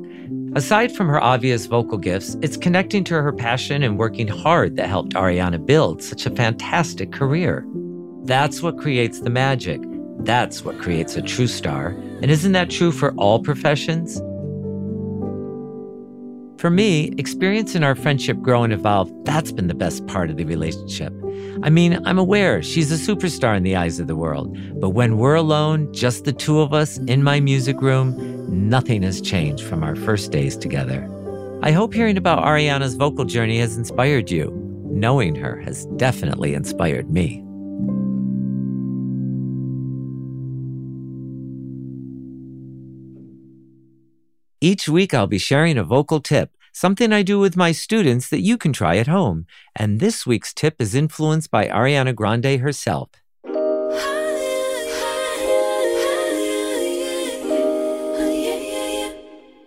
Aside 0.54 0.92
from 0.92 1.08
her 1.08 1.22
obvious 1.22 1.66
vocal 1.66 1.98
gifts, 1.98 2.36
it's 2.40 2.56
connecting 2.56 3.04
to 3.04 3.14
her 3.14 3.32
passion 3.32 3.82
and 3.82 3.98
working 3.98 4.28
hard 4.28 4.76
that 4.76 4.88
helped 4.88 5.14
Ariana 5.14 5.64
build 5.64 6.02
such 6.02 6.24
a 6.24 6.30
fantastic 6.30 7.12
career. 7.12 7.66
That's 8.24 8.62
what 8.62 8.78
creates 8.78 9.20
the 9.20 9.30
magic. 9.30 9.80
That's 10.20 10.64
what 10.64 10.78
creates 10.78 11.16
a 11.16 11.22
true 11.22 11.46
star. 11.46 11.88
And 12.22 12.30
isn't 12.30 12.52
that 12.52 12.70
true 12.70 12.92
for 12.92 13.12
all 13.12 13.40
professions? 13.40 14.20
For 16.58 16.70
me, 16.70 17.12
experiencing 17.18 17.84
our 17.84 17.94
friendship 17.94 18.40
grow 18.40 18.64
and 18.64 18.72
evolve, 18.72 19.12
that's 19.24 19.52
been 19.52 19.68
the 19.68 19.74
best 19.74 20.04
part 20.08 20.28
of 20.28 20.36
the 20.36 20.44
relationship. 20.44 21.12
I 21.62 21.70
mean, 21.70 22.04
I'm 22.04 22.18
aware 22.18 22.64
she's 22.64 22.90
a 22.90 22.96
superstar 22.96 23.56
in 23.56 23.62
the 23.62 23.76
eyes 23.76 24.00
of 24.00 24.08
the 24.08 24.16
world, 24.16 24.58
but 24.80 24.90
when 24.90 25.18
we're 25.18 25.36
alone, 25.36 25.92
just 25.94 26.24
the 26.24 26.32
two 26.32 26.60
of 26.60 26.74
us 26.74 26.98
in 26.98 27.22
my 27.22 27.38
music 27.38 27.80
room, 27.80 28.16
nothing 28.68 29.04
has 29.04 29.20
changed 29.20 29.62
from 29.62 29.84
our 29.84 29.94
first 29.94 30.32
days 30.32 30.56
together. 30.56 31.08
I 31.62 31.70
hope 31.70 31.94
hearing 31.94 32.16
about 32.16 32.44
Ariana's 32.44 32.94
vocal 32.94 33.24
journey 33.24 33.60
has 33.60 33.76
inspired 33.76 34.28
you. 34.28 34.50
Knowing 34.90 35.36
her 35.36 35.60
has 35.60 35.86
definitely 35.96 36.54
inspired 36.54 37.08
me. 37.08 37.44
Each 44.60 44.88
week, 44.88 45.14
I'll 45.14 45.28
be 45.28 45.38
sharing 45.38 45.78
a 45.78 45.84
vocal 45.84 46.18
tip, 46.18 46.50
something 46.72 47.12
I 47.12 47.22
do 47.22 47.38
with 47.38 47.56
my 47.56 47.70
students 47.70 48.28
that 48.30 48.40
you 48.40 48.58
can 48.58 48.72
try 48.72 48.96
at 48.96 49.06
home. 49.06 49.46
And 49.76 50.00
this 50.00 50.26
week's 50.26 50.52
tip 50.52 50.80
is 50.80 50.96
influenced 50.96 51.52
by 51.52 51.68
Ariana 51.68 52.12
Grande 52.12 52.58
herself. 52.58 53.08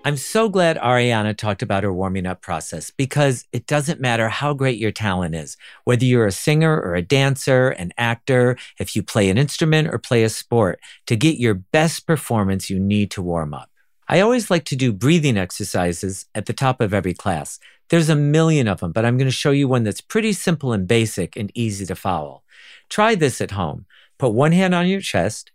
I'm 0.03 0.17
so 0.17 0.49
glad 0.49 0.77
Ariana 0.77 1.37
talked 1.37 1.61
about 1.61 1.83
her 1.83 1.93
warming 1.93 2.25
up 2.25 2.41
process 2.41 2.91
because 2.91 3.45
it 3.53 3.67
doesn't 3.67 4.01
matter 4.01 4.27
how 4.27 4.53
great 4.53 4.77
your 4.77 4.91
talent 4.91 5.35
is, 5.35 5.55
whether 5.85 6.03
you're 6.03 6.27
a 6.27 6.33
singer 6.33 6.75
or 6.75 6.95
a 6.95 7.01
dancer, 7.01 7.69
an 7.69 7.93
actor, 7.97 8.57
if 8.77 8.93
you 8.93 9.03
play 9.03 9.29
an 9.29 9.37
instrument 9.37 9.87
or 9.87 9.99
play 9.99 10.23
a 10.23 10.29
sport, 10.29 10.81
to 11.05 11.15
get 11.15 11.37
your 11.37 11.53
best 11.53 12.05
performance, 12.05 12.69
you 12.69 12.77
need 12.77 13.09
to 13.11 13.21
warm 13.21 13.53
up. 13.53 13.70
I 14.11 14.19
always 14.19 14.51
like 14.51 14.65
to 14.65 14.75
do 14.75 14.91
breathing 14.91 15.37
exercises 15.37 16.25
at 16.35 16.45
the 16.45 16.53
top 16.53 16.81
of 16.81 16.93
every 16.93 17.13
class. 17.13 17.59
There's 17.89 18.09
a 18.09 18.15
million 18.15 18.67
of 18.67 18.81
them, 18.81 18.91
but 18.91 19.05
I'm 19.05 19.17
going 19.17 19.29
to 19.29 19.31
show 19.31 19.51
you 19.51 19.69
one 19.69 19.83
that's 19.83 20.01
pretty 20.01 20.33
simple 20.33 20.73
and 20.73 20.85
basic 20.85 21.37
and 21.37 21.49
easy 21.55 21.85
to 21.85 21.95
follow. 21.95 22.43
Try 22.89 23.15
this 23.15 23.39
at 23.39 23.51
home. 23.51 23.85
Put 24.19 24.33
one 24.33 24.51
hand 24.51 24.75
on 24.75 24.85
your 24.85 24.99
chest, 24.99 25.51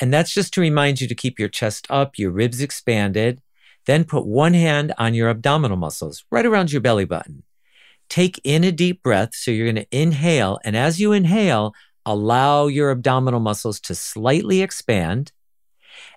and 0.00 0.14
that's 0.14 0.32
just 0.32 0.54
to 0.54 0.60
remind 0.60 1.00
you 1.00 1.08
to 1.08 1.16
keep 1.16 1.40
your 1.40 1.48
chest 1.48 1.88
up, 1.90 2.16
your 2.16 2.30
ribs 2.30 2.60
expanded. 2.60 3.42
Then 3.86 4.04
put 4.04 4.24
one 4.24 4.54
hand 4.54 4.94
on 4.98 5.14
your 5.14 5.28
abdominal 5.28 5.76
muscles, 5.76 6.24
right 6.30 6.46
around 6.46 6.70
your 6.70 6.80
belly 6.80 7.06
button. 7.06 7.42
Take 8.08 8.40
in 8.44 8.62
a 8.62 8.70
deep 8.70 9.02
breath. 9.02 9.34
So 9.34 9.50
you're 9.50 9.72
going 9.72 9.84
to 9.84 9.96
inhale. 9.96 10.60
And 10.64 10.76
as 10.76 11.00
you 11.00 11.10
inhale, 11.10 11.74
allow 12.04 12.68
your 12.68 12.92
abdominal 12.92 13.40
muscles 13.40 13.80
to 13.80 13.96
slightly 13.96 14.62
expand. 14.62 15.32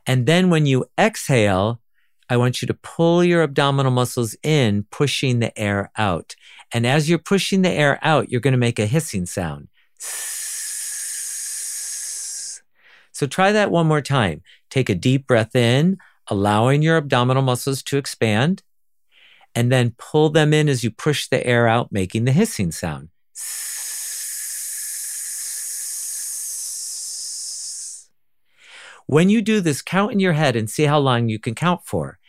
And 0.06 0.26
then 0.26 0.50
when 0.50 0.66
you 0.66 0.86
exhale, 0.98 1.82
I 2.30 2.38
want 2.38 2.62
you 2.62 2.68
to 2.68 2.74
pull 2.74 3.24
your 3.24 3.42
abdominal 3.42 3.92
muscles 3.92 4.36
in, 4.44 4.86
pushing 4.92 5.40
the 5.40 5.58
air 5.60 5.92
out. 5.98 6.36
And 6.72 6.86
as 6.86 7.10
you're 7.10 7.18
pushing 7.18 7.64
the 7.64 7.72
air 7.72 7.98
out, 8.02 8.30
you're 8.30 8.42
going 8.42 8.54
to 8.54 8.58
make 8.58 8.78
a 8.78 8.86
hissing 8.86 9.26
sound. 9.26 9.68
So 13.12 13.28
try 13.28 13.52
that 13.52 13.72
one 13.72 13.88
more 13.88 14.02
time. 14.02 14.44
Take 14.70 14.90
a 14.90 14.96
deep 14.96 15.28
breath 15.28 15.56
in, 15.56 15.98
allowing 16.28 16.82
your 16.82 16.98
abdominal 16.98 17.44
muscles 17.44 17.82
to 17.84 17.98
expand, 17.98 18.64
and 19.56 19.72
then 19.72 19.96
pull 19.98 20.30
them 20.30 20.54
in 20.54 20.70
as 20.70 20.84
you 20.84 20.92
push 20.92 21.28
the 21.28 21.46
air 21.46 21.68
out, 21.68 21.92
making 21.92 22.26
the 22.26 22.32
hissing 22.32 22.72
sound. 22.72 23.10
When 29.10 29.32
you 29.32 29.41
do 29.41 29.60
this, 29.60 29.82
count 29.82 30.12
in 30.12 30.20
your 30.20 30.34
head 30.34 30.55
and 30.55 30.70
see 30.70 30.84
how 30.84 30.99
long 30.99 31.30
you 31.30 31.39
can 31.39 31.55
count 31.55 31.82
for. 31.84 32.20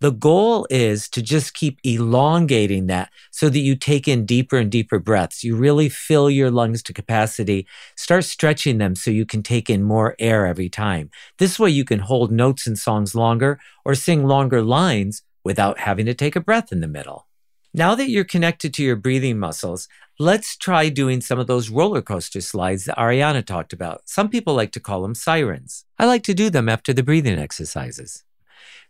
The 0.00 0.10
goal 0.10 0.66
is 0.70 1.06
to 1.10 1.20
just 1.20 1.52
keep 1.52 1.78
elongating 1.84 2.86
that 2.86 3.10
so 3.30 3.50
that 3.50 3.58
you 3.58 3.76
take 3.76 4.08
in 4.08 4.24
deeper 4.24 4.56
and 4.56 4.70
deeper 4.70 4.98
breaths. 4.98 5.44
You 5.44 5.54
really 5.54 5.90
fill 5.90 6.30
your 6.30 6.50
lungs 6.50 6.82
to 6.84 6.94
capacity. 6.94 7.66
Start 7.94 8.24
stretching 8.24 8.78
them 8.78 8.94
so 8.94 9.10
you 9.10 9.26
can 9.26 9.42
take 9.42 9.68
in 9.68 9.82
more 9.82 10.16
air 10.18 10.46
every 10.46 10.70
time. 10.70 11.10
This 11.36 11.58
way 11.58 11.68
you 11.68 11.84
can 11.84 11.98
hold 11.98 12.32
notes 12.32 12.66
and 12.66 12.78
songs 12.78 13.14
longer 13.14 13.60
or 13.84 13.94
sing 13.94 14.24
longer 14.24 14.62
lines 14.62 15.20
without 15.44 15.80
having 15.80 16.06
to 16.06 16.14
take 16.14 16.36
a 16.36 16.40
breath 16.40 16.72
in 16.72 16.80
the 16.80 16.88
middle. 16.88 17.26
Now 17.72 17.94
that 17.94 18.10
you're 18.10 18.24
connected 18.24 18.74
to 18.74 18.82
your 18.82 18.96
breathing 18.96 19.38
muscles, 19.38 19.86
let's 20.18 20.56
try 20.56 20.88
doing 20.88 21.20
some 21.20 21.38
of 21.38 21.46
those 21.46 21.70
roller 21.70 22.02
coaster 22.02 22.40
slides 22.40 22.86
that 22.86 22.98
Ariana 22.98 23.44
talked 23.44 23.72
about. 23.72 24.08
Some 24.08 24.28
people 24.28 24.54
like 24.54 24.72
to 24.72 24.80
call 24.80 25.02
them 25.02 25.14
sirens. 25.14 25.84
I 25.96 26.06
like 26.06 26.24
to 26.24 26.34
do 26.34 26.50
them 26.50 26.68
after 26.68 26.92
the 26.92 27.04
breathing 27.04 27.38
exercises. 27.38 28.24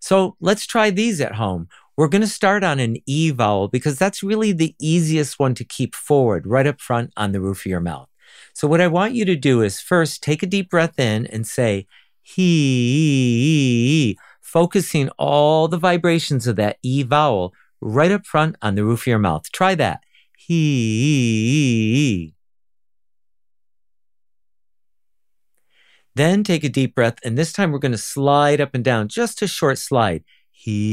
So 0.01 0.37
let's 0.41 0.65
try 0.65 0.89
these 0.89 1.21
at 1.21 1.35
home. 1.35 1.69
We're 1.95 2.09
going 2.09 2.23
to 2.23 2.27
start 2.27 2.65
on 2.65 2.81
an 2.81 2.97
E 3.05 3.31
vowel 3.31 3.69
because 3.69 3.99
that's 3.99 4.23
really 4.23 4.53
the 4.53 4.75
easiest 4.81 5.39
one 5.39 5.55
to 5.57 5.65
keep 5.65 5.95
forward 5.95 6.47
right 6.47 6.67
up 6.67 6.81
front 6.81 7.13
on 7.19 7.33
the 7.33 7.41
roof 7.43 7.67
of 7.67 7.67
your 7.67 7.81
mouth. 7.81 8.09
So 8.55 8.67
what 8.67 8.81
I 8.81 8.87
want 8.87 9.13
you 9.13 9.27
to 9.27 9.37
do 9.37 9.61
is 9.61 9.79
first 9.81 10.23
take 10.23 10.43
a 10.43 10.47
deep 10.47 10.71
breath 10.71 10.99
in 10.99 11.27
and 11.27 11.47
say 11.47 11.87
he, 12.23 14.17
focusing 14.41 15.11
all 15.19 15.69
the 15.69 15.77
vibrations 15.77 16.47
of 16.47 16.57
that 16.57 16.79
E 16.83 17.03
vowel 17.03 17.53
right 17.81 18.13
up 18.13 18.27
front 18.27 18.57
on 18.63 18.75
the 18.75 18.85
roof 18.85 19.03
of 19.03 19.07
your 19.07 19.19
mouth. 19.19 19.51
Try 19.53 19.75
that. 19.77 20.01
He. 20.37 20.65
Then 26.15 26.43
take 26.45 26.65
a 26.65 26.69
deep 26.69 26.95
breath, 26.95 27.19
and 27.25 27.39
this 27.39 27.53
time 27.53 27.71
we're 27.73 27.79
going 27.79 27.93
to 27.93 27.99
slide 27.99 28.61
up 28.61 28.75
and 28.75 28.85
down, 28.85 29.09
just 29.09 29.43
a 29.43 29.47
short 29.47 29.79
slide. 29.79 30.25
He. 30.51 30.91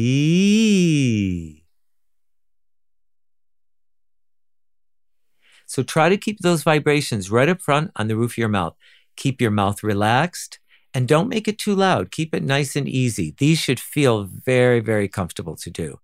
So 5.65 5.83
try 5.83 6.07
to 6.07 6.17
keep 6.17 6.39
those 6.39 6.63
vibrations 6.63 7.29
right 7.29 7.49
up 7.49 7.61
front 7.61 7.91
on 7.95 8.07
the 8.07 8.15
roof 8.15 8.33
of 8.33 8.37
your 8.37 8.47
mouth. 8.47 8.75
Keep 9.17 9.41
your 9.41 9.51
mouth 9.51 9.83
relaxed 9.83 10.59
and 10.93 11.07
don't 11.07 11.27
make 11.27 11.47
it 11.47 11.57
too 11.57 11.75
loud. 11.75 12.11
Keep 12.11 12.33
it 12.33 12.43
nice 12.43 12.75
and 12.75 12.87
easy. 12.87 13.35
These 13.37 13.59
should 13.59 13.79
feel 13.79 14.23
very, 14.23 14.79
very 14.79 15.07
comfortable 15.07 15.55
to 15.57 15.69
do. 15.69 15.99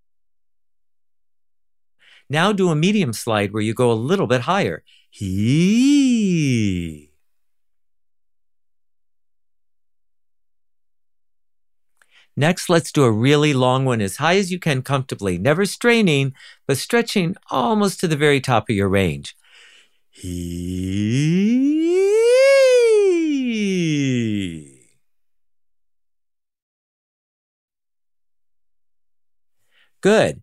Now 2.29 2.51
do 2.51 2.69
a 2.69 2.75
medium 2.75 3.13
slide 3.13 3.53
where 3.53 3.61
you 3.61 3.73
go 3.73 3.91
a 3.91 3.93
little 3.93 4.27
bit 4.27 4.41
higher. 4.41 4.83
He. 5.09 7.11
Next, 12.35 12.67
let's 12.67 12.91
do 12.91 13.03
a 13.03 13.11
really 13.11 13.53
long 13.53 13.85
one 13.85 14.01
as 14.01 14.17
high 14.17 14.37
as 14.37 14.51
you 14.51 14.59
can 14.59 14.81
comfortably, 14.81 15.37
never 15.37 15.65
straining, 15.65 16.33
but 16.67 16.77
stretching 16.77 17.35
almost 17.51 17.99
to 17.99 18.07
the 18.07 18.15
very 18.15 18.41
top 18.41 18.69
of 18.69 18.75
your 18.75 18.89
range. 18.89 19.35
Good. 30.01 30.41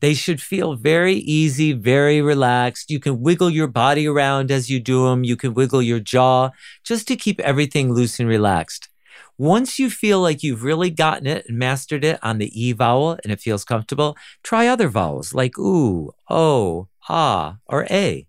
They 0.00 0.14
should 0.14 0.40
feel 0.40 0.74
very 0.76 1.14
easy, 1.14 1.72
very 1.72 2.22
relaxed. 2.22 2.90
You 2.90 3.00
can 3.00 3.20
wiggle 3.20 3.50
your 3.50 3.66
body 3.66 4.06
around 4.06 4.50
as 4.50 4.70
you 4.70 4.78
do 4.78 5.06
them. 5.06 5.24
You 5.24 5.36
can 5.36 5.54
wiggle 5.54 5.82
your 5.82 6.00
jaw 6.00 6.50
just 6.84 7.08
to 7.08 7.16
keep 7.16 7.40
everything 7.40 7.92
loose 7.92 8.20
and 8.20 8.28
relaxed. 8.28 8.88
Once 9.36 9.78
you 9.78 9.88
feel 9.88 10.20
like 10.20 10.42
you've 10.42 10.64
really 10.64 10.90
gotten 10.90 11.26
it 11.26 11.46
and 11.48 11.58
mastered 11.58 12.04
it 12.04 12.18
on 12.22 12.38
the 12.38 12.50
E 12.60 12.72
vowel 12.72 13.18
and 13.22 13.32
it 13.32 13.40
feels 13.40 13.64
comfortable, 13.64 14.16
try 14.42 14.66
other 14.66 14.88
vowels 14.88 15.32
like 15.32 15.56
ooh, 15.58 16.12
oh, 16.28 16.88
ah, 17.08 17.56
or 17.66 17.86
a. 17.90 18.26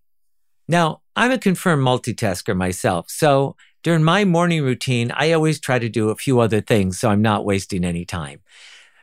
Now, 0.67 1.01
I'm 1.15 1.31
a 1.31 1.39
confirmed 1.39 1.83
multitasker 1.83 2.55
myself, 2.55 3.09
so 3.09 3.55
during 3.81 4.03
my 4.03 4.25
morning 4.25 4.61
routine, 4.61 5.11
I 5.15 5.31
always 5.31 5.59
try 5.59 5.79
to 5.79 5.89
do 5.89 6.09
a 6.09 6.15
few 6.15 6.39
other 6.39 6.61
things 6.61 6.99
so 6.99 7.09
I'm 7.09 7.21
not 7.21 7.45
wasting 7.45 7.83
any 7.83 8.05
time. 8.05 8.41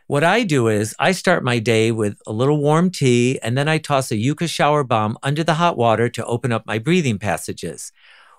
What 0.08 0.22
I 0.22 0.44
do 0.44 0.68
is 0.68 0.94
I 1.00 1.10
start 1.10 1.42
my 1.42 1.58
day 1.58 1.90
with 1.90 2.16
a 2.28 2.32
little 2.32 2.58
warm 2.58 2.92
tea 2.92 3.40
and 3.42 3.58
then 3.58 3.66
I 3.66 3.78
toss 3.78 4.12
a 4.12 4.16
yucca 4.16 4.46
shower 4.46 4.84
bomb 4.84 5.18
under 5.20 5.42
the 5.42 5.54
hot 5.54 5.76
water 5.76 6.08
to 6.10 6.24
open 6.26 6.52
up 6.52 6.64
my 6.64 6.78
breathing 6.78 7.18
passages. 7.18 7.90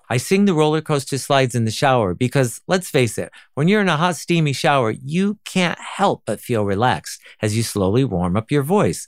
I 0.08 0.16
sing 0.16 0.46
the 0.46 0.54
roller 0.54 0.80
coaster 0.80 1.18
slides 1.18 1.54
in 1.54 1.66
the 1.66 1.70
shower 1.70 2.14
because 2.14 2.62
let's 2.68 2.88
face 2.88 3.18
it, 3.18 3.30
when 3.52 3.68
you're 3.68 3.82
in 3.82 3.90
a 3.90 3.98
hot, 3.98 4.16
steamy 4.16 4.54
shower, 4.54 4.92
you 4.92 5.40
can't 5.44 5.78
help 5.78 6.22
but 6.24 6.40
feel 6.40 6.64
relaxed 6.64 7.20
as 7.42 7.54
you 7.54 7.62
slowly 7.62 8.02
warm 8.02 8.34
up 8.34 8.50
your 8.50 8.62
voice. 8.62 9.06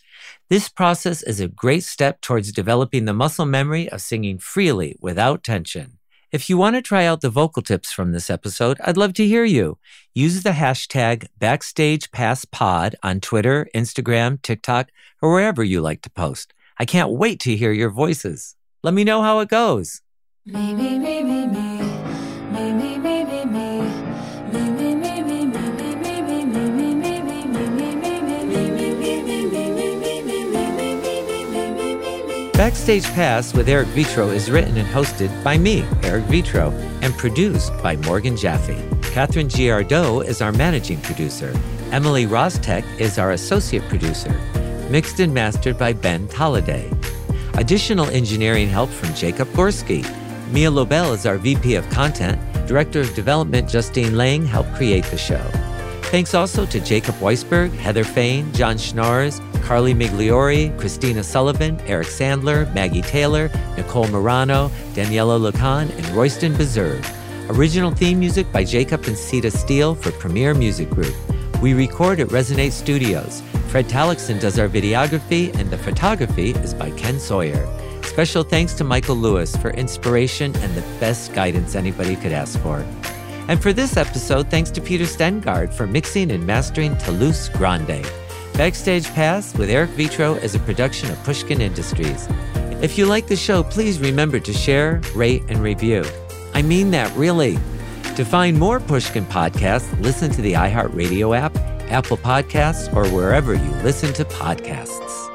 This 0.51 0.69
process 0.69 1.23
is 1.23 1.41
a 1.41 1.49
great 1.49 1.85
step 1.85 2.21
towards 2.21 2.53
developing 2.53 3.07
the 3.07 3.15
muscle 3.15 3.47
memory 3.47 3.89
of 3.89 4.03
singing 4.03 4.39
freely 4.39 4.99
without 5.01 5.43
tension. 5.43 6.00
If 6.33 6.49
you 6.49 6.57
want 6.57 6.76
to 6.76 6.83
try 6.83 7.07
out 7.07 7.22
the 7.22 7.28
vocal 7.28 7.61
tips 7.61 7.91
from 7.91 8.12
this 8.12 8.31
episode, 8.31 8.78
I'd 8.85 8.97
love 8.97 9.14
to 9.14 9.26
hear 9.26 9.45
you. 9.45 9.78
Use 10.14 10.45
the 10.45 10.51
hashtag 10.51 11.26
BackstagePassPod 11.41 12.95
on 13.03 13.18
Twitter, 13.18 13.68
Instagram, 13.74 14.41
TikTok, 14.41 14.91
or 15.20 15.33
wherever 15.33 15.64
you 15.64 15.81
like 15.81 16.03
to 16.03 16.11
post. 16.11 16.55
I 16.78 16.85
can't 16.85 17.11
wait 17.11 17.41
to 17.41 17.57
hear 17.57 17.72
your 17.72 17.91
voices. 17.91 18.55
Let 18.85 18.95
me 18.95 19.03
know 19.03 19.22
how 19.22 19.41
it 19.41 19.49
goes. 19.49 20.03
Me, 20.47 20.72
me, 20.72 21.01
me, 21.01 21.70
Backstage 32.61 33.05
Pass 33.05 33.55
with 33.55 33.71
Eric 33.71 33.89
Vetro 33.89 34.35
is 34.35 34.51
written 34.51 34.77
and 34.77 34.87
hosted 34.87 35.31
by 35.43 35.57
me, 35.57 35.83
Eric 36.03 36.25
Vetro, 36.25 36.71
and 37.01 37.17
produced 37.17 37.73
by 37.83 37.97
Morgan 37.97 38.37
Jaffe. 38.37 38.77
Catherine 39.01 39.49
Girardeau 39.49 40.21
is 40.21 40.43
our 40.43 40.53
managing 40.53 41.01
producer. 41.01 41.59
Emily 41.91 42.27
Rostek 42.27 42.85
is 43.01 43.19
our 43.19 43.31
associate 43.31 43.83
producer. 43.89 44.39
Mixed 44.91 45.21
and 45.21 45.33
mastered 45.33 45.79
by 45.79 45.95
Ben 45.95 46.29
Tolliday. 46.29 46.93
Additional 47.55 48.11
engineering 48.11 48.69
help 48.69 48.91
from 48.91 49.15
Jacob 49.15 49.49
Gorski. 49.53 50.05
Mia 50.53 50.71
Lobel 50.71 51.15
is 51.15 51.25
our 51.25 51.39
VP 51.39 51.77
of 51.77 51.89
Content. 51.89 52.39
Director 52.69 53.01
of 53.01 53.15
Development 53.15 53.71
Justine 53.71 54.19
Lang 54.19 54.45
helped 54.45 54.75
create 54.75 55.07
the 55.07 55.17
show. 55.17 55.41
Thanks 56.11 56.35
also 56.35 56.67
to 56.67 56.81
Jacob 56.81 57.15
Weisberg, 57.21 57.73
Heather 57.73 58.03
Fain, 58.03 58.53
John 58.53 58.75
Schnars, 58.75 59.39
Carly 59.63 59.95
Migliori, 59.95 60.77
Christina 60.77 61.23
Sullivan, 61.23 61.81
Eric 61.83 62.09
Sandler, 62.09 62.75
Maggie 62.75 63.01
Taylor, 63.01 63.49
Nicole 63.77 64.09
Morano, 64.09 64.71
Daniela 64.93 65.39
Lacan, 65.39 65.89
and 65.97 66.07
Royston 66.09 66.57
Beserve. 66.57 67.09
Original 67.51 67.93
theme 67.93 68.19
music 68.19 68.51
by 68.51 68.65
Jacob 68.65 69.05
and 69.05 69.17
Sita 69.17 69.53
Steele 69.53 69.95
for 69.95 70.11
Premier 70.11 70.53
Music 70.53 70.91
Group. 70.91 71.15
We 71.63 71.75
record 71.75 72.19
at 72.19 72.27
Resonate 72.31 72.73
Studios. 72.73 73.41
Fred 73.69 73.87
Tallickson 73.87 74.41
does 74.41 74.59
our 74.59 74.69
videography, 74.69 75.55
and 75.55 75.71
the 75.71 75.79
photography 75.79 76.51
is 76.51 76.75
by 76.75 76.91
Ken 76.91 77.21
Sawyer. 77.21 77.65
Special 78.03 78.43
thanks 78.43 78.75
to 78.75 78.83
Michael 78.83 79.15
Lewis 79.15 79.55
for 79.55 79.71
inspiration 79.71 80.57
and 80.57 80.75
the 80.75 80.83
best 80.99 81.33
guidance 81.35 81.77
anybody 81.77 82.17
could 82.17 82.33
ask 82.33 82.59
for. 82.59 82.85
And 83.51 83.61
for 83.61 83.73
this 83.73 83.97
episode, 83.97 84.49
thanks 84.49 84.71
to 84.71 84.81
Peter 84.81 85.03
Stengard 85.03 85.75
for 85.75 85.85
mixing 85.85 86.31
and 86.31 86.47
mastering 86.47 86.97
Toulouse 86.99 87.49
Grande. 87.49 88.09
Backstage 88.55 89.09
Pass 89.09 89.57
with 89.57 89.69
Eric 89.69 89.91
Vetro 89.91 90.41
is 90.41 90.55
a 90.55 90.61
production 90.61 91.11
of 91.11 91.21
Pushkin 91.25 91.61
Industries. 91.61 92.29
If 92.81 92.97
you 92.97 93.07
like 93.07 93.27
the 93.27 93.35
show, 93.35 93.65
please 93.65 93.99
remember 93.99 94.39
to 94.39 94.53
share, 94.53 95.03
rate, 95.17 95.43
and 95.49 95.59
review. 95.59 96.05
I 96.55 96.63
mean 96.63 96.93
that 96.93 97.13
really. 97.17 97.59
To 98.15 98.25
find 98.25 98.57
more 98.57 98.79
Pushkin 98.79 99.27
podcasts, 99.27 100.01
listen 100.01 100.31
to 100.31 100.43
the 100.43 100.53
iHeartRadio 100.53 101.37
app, 101.37 101.57
Apple 101.91 102.19
Podcasts, 102.19 102.95
or 102.95 103.09
wherever 103.09 103.55
you 103.55 103.71
listen 103.83 104.15
to 104.15 104.25
podcasts. 104.27 105.29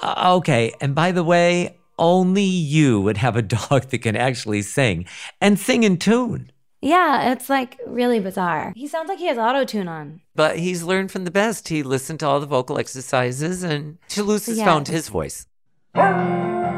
Uh, 0.00 0.36
okay, 0.36 0.72
and 0.80 0.94
by 0.94 1.12
the 1.12 1.24
way, 1.24 1.77
only 1.98 2.42
you 2.42 3.00
would 3.00 3.16
have 3.18 3.36
a 3.36 3.42
dog 3.56 3.88
that 3.90 3.98
can 4.02 4.16
actually 4.16 4.62
sing 4.62 5.06
and 5.40 5.58
sing 5.58 5.82
in 5.82 5.96
tune. 5.98 6.50
Yeah, 6.80 7.32
it's 7.32 7.50
like 7.50 7.76
really 7.86 8.20
bizarre. 8.20 8.72
He 8.76 8.86
sounds 8.86 9.08
like 9.08 9.18
he 9.18 9.26
has 9.26 9.36
auto 9.38 9.64
tune 9.64 9.88
on. 9.88 10.20
But 10.36 10.58
he's 10.60 10.84
learned 10.84 11.10
from 11.10 11.24
the 11.24 11.30
best. 11.32 11.68
He 11.68 11.82
listened 11.82 12.20
to 12.20 12.26
all 12.26 12.38
the 12.38 12.46
vocal 12.46 12.78
exercises 12.78 13.64
and 13.64 13.98
Toulouse 14.08 14.46
has 14.46 14.58
Yeah. 14.58 14.64
found 14.64 14.86
his 14.86 15.08
voice. 15.08 15.46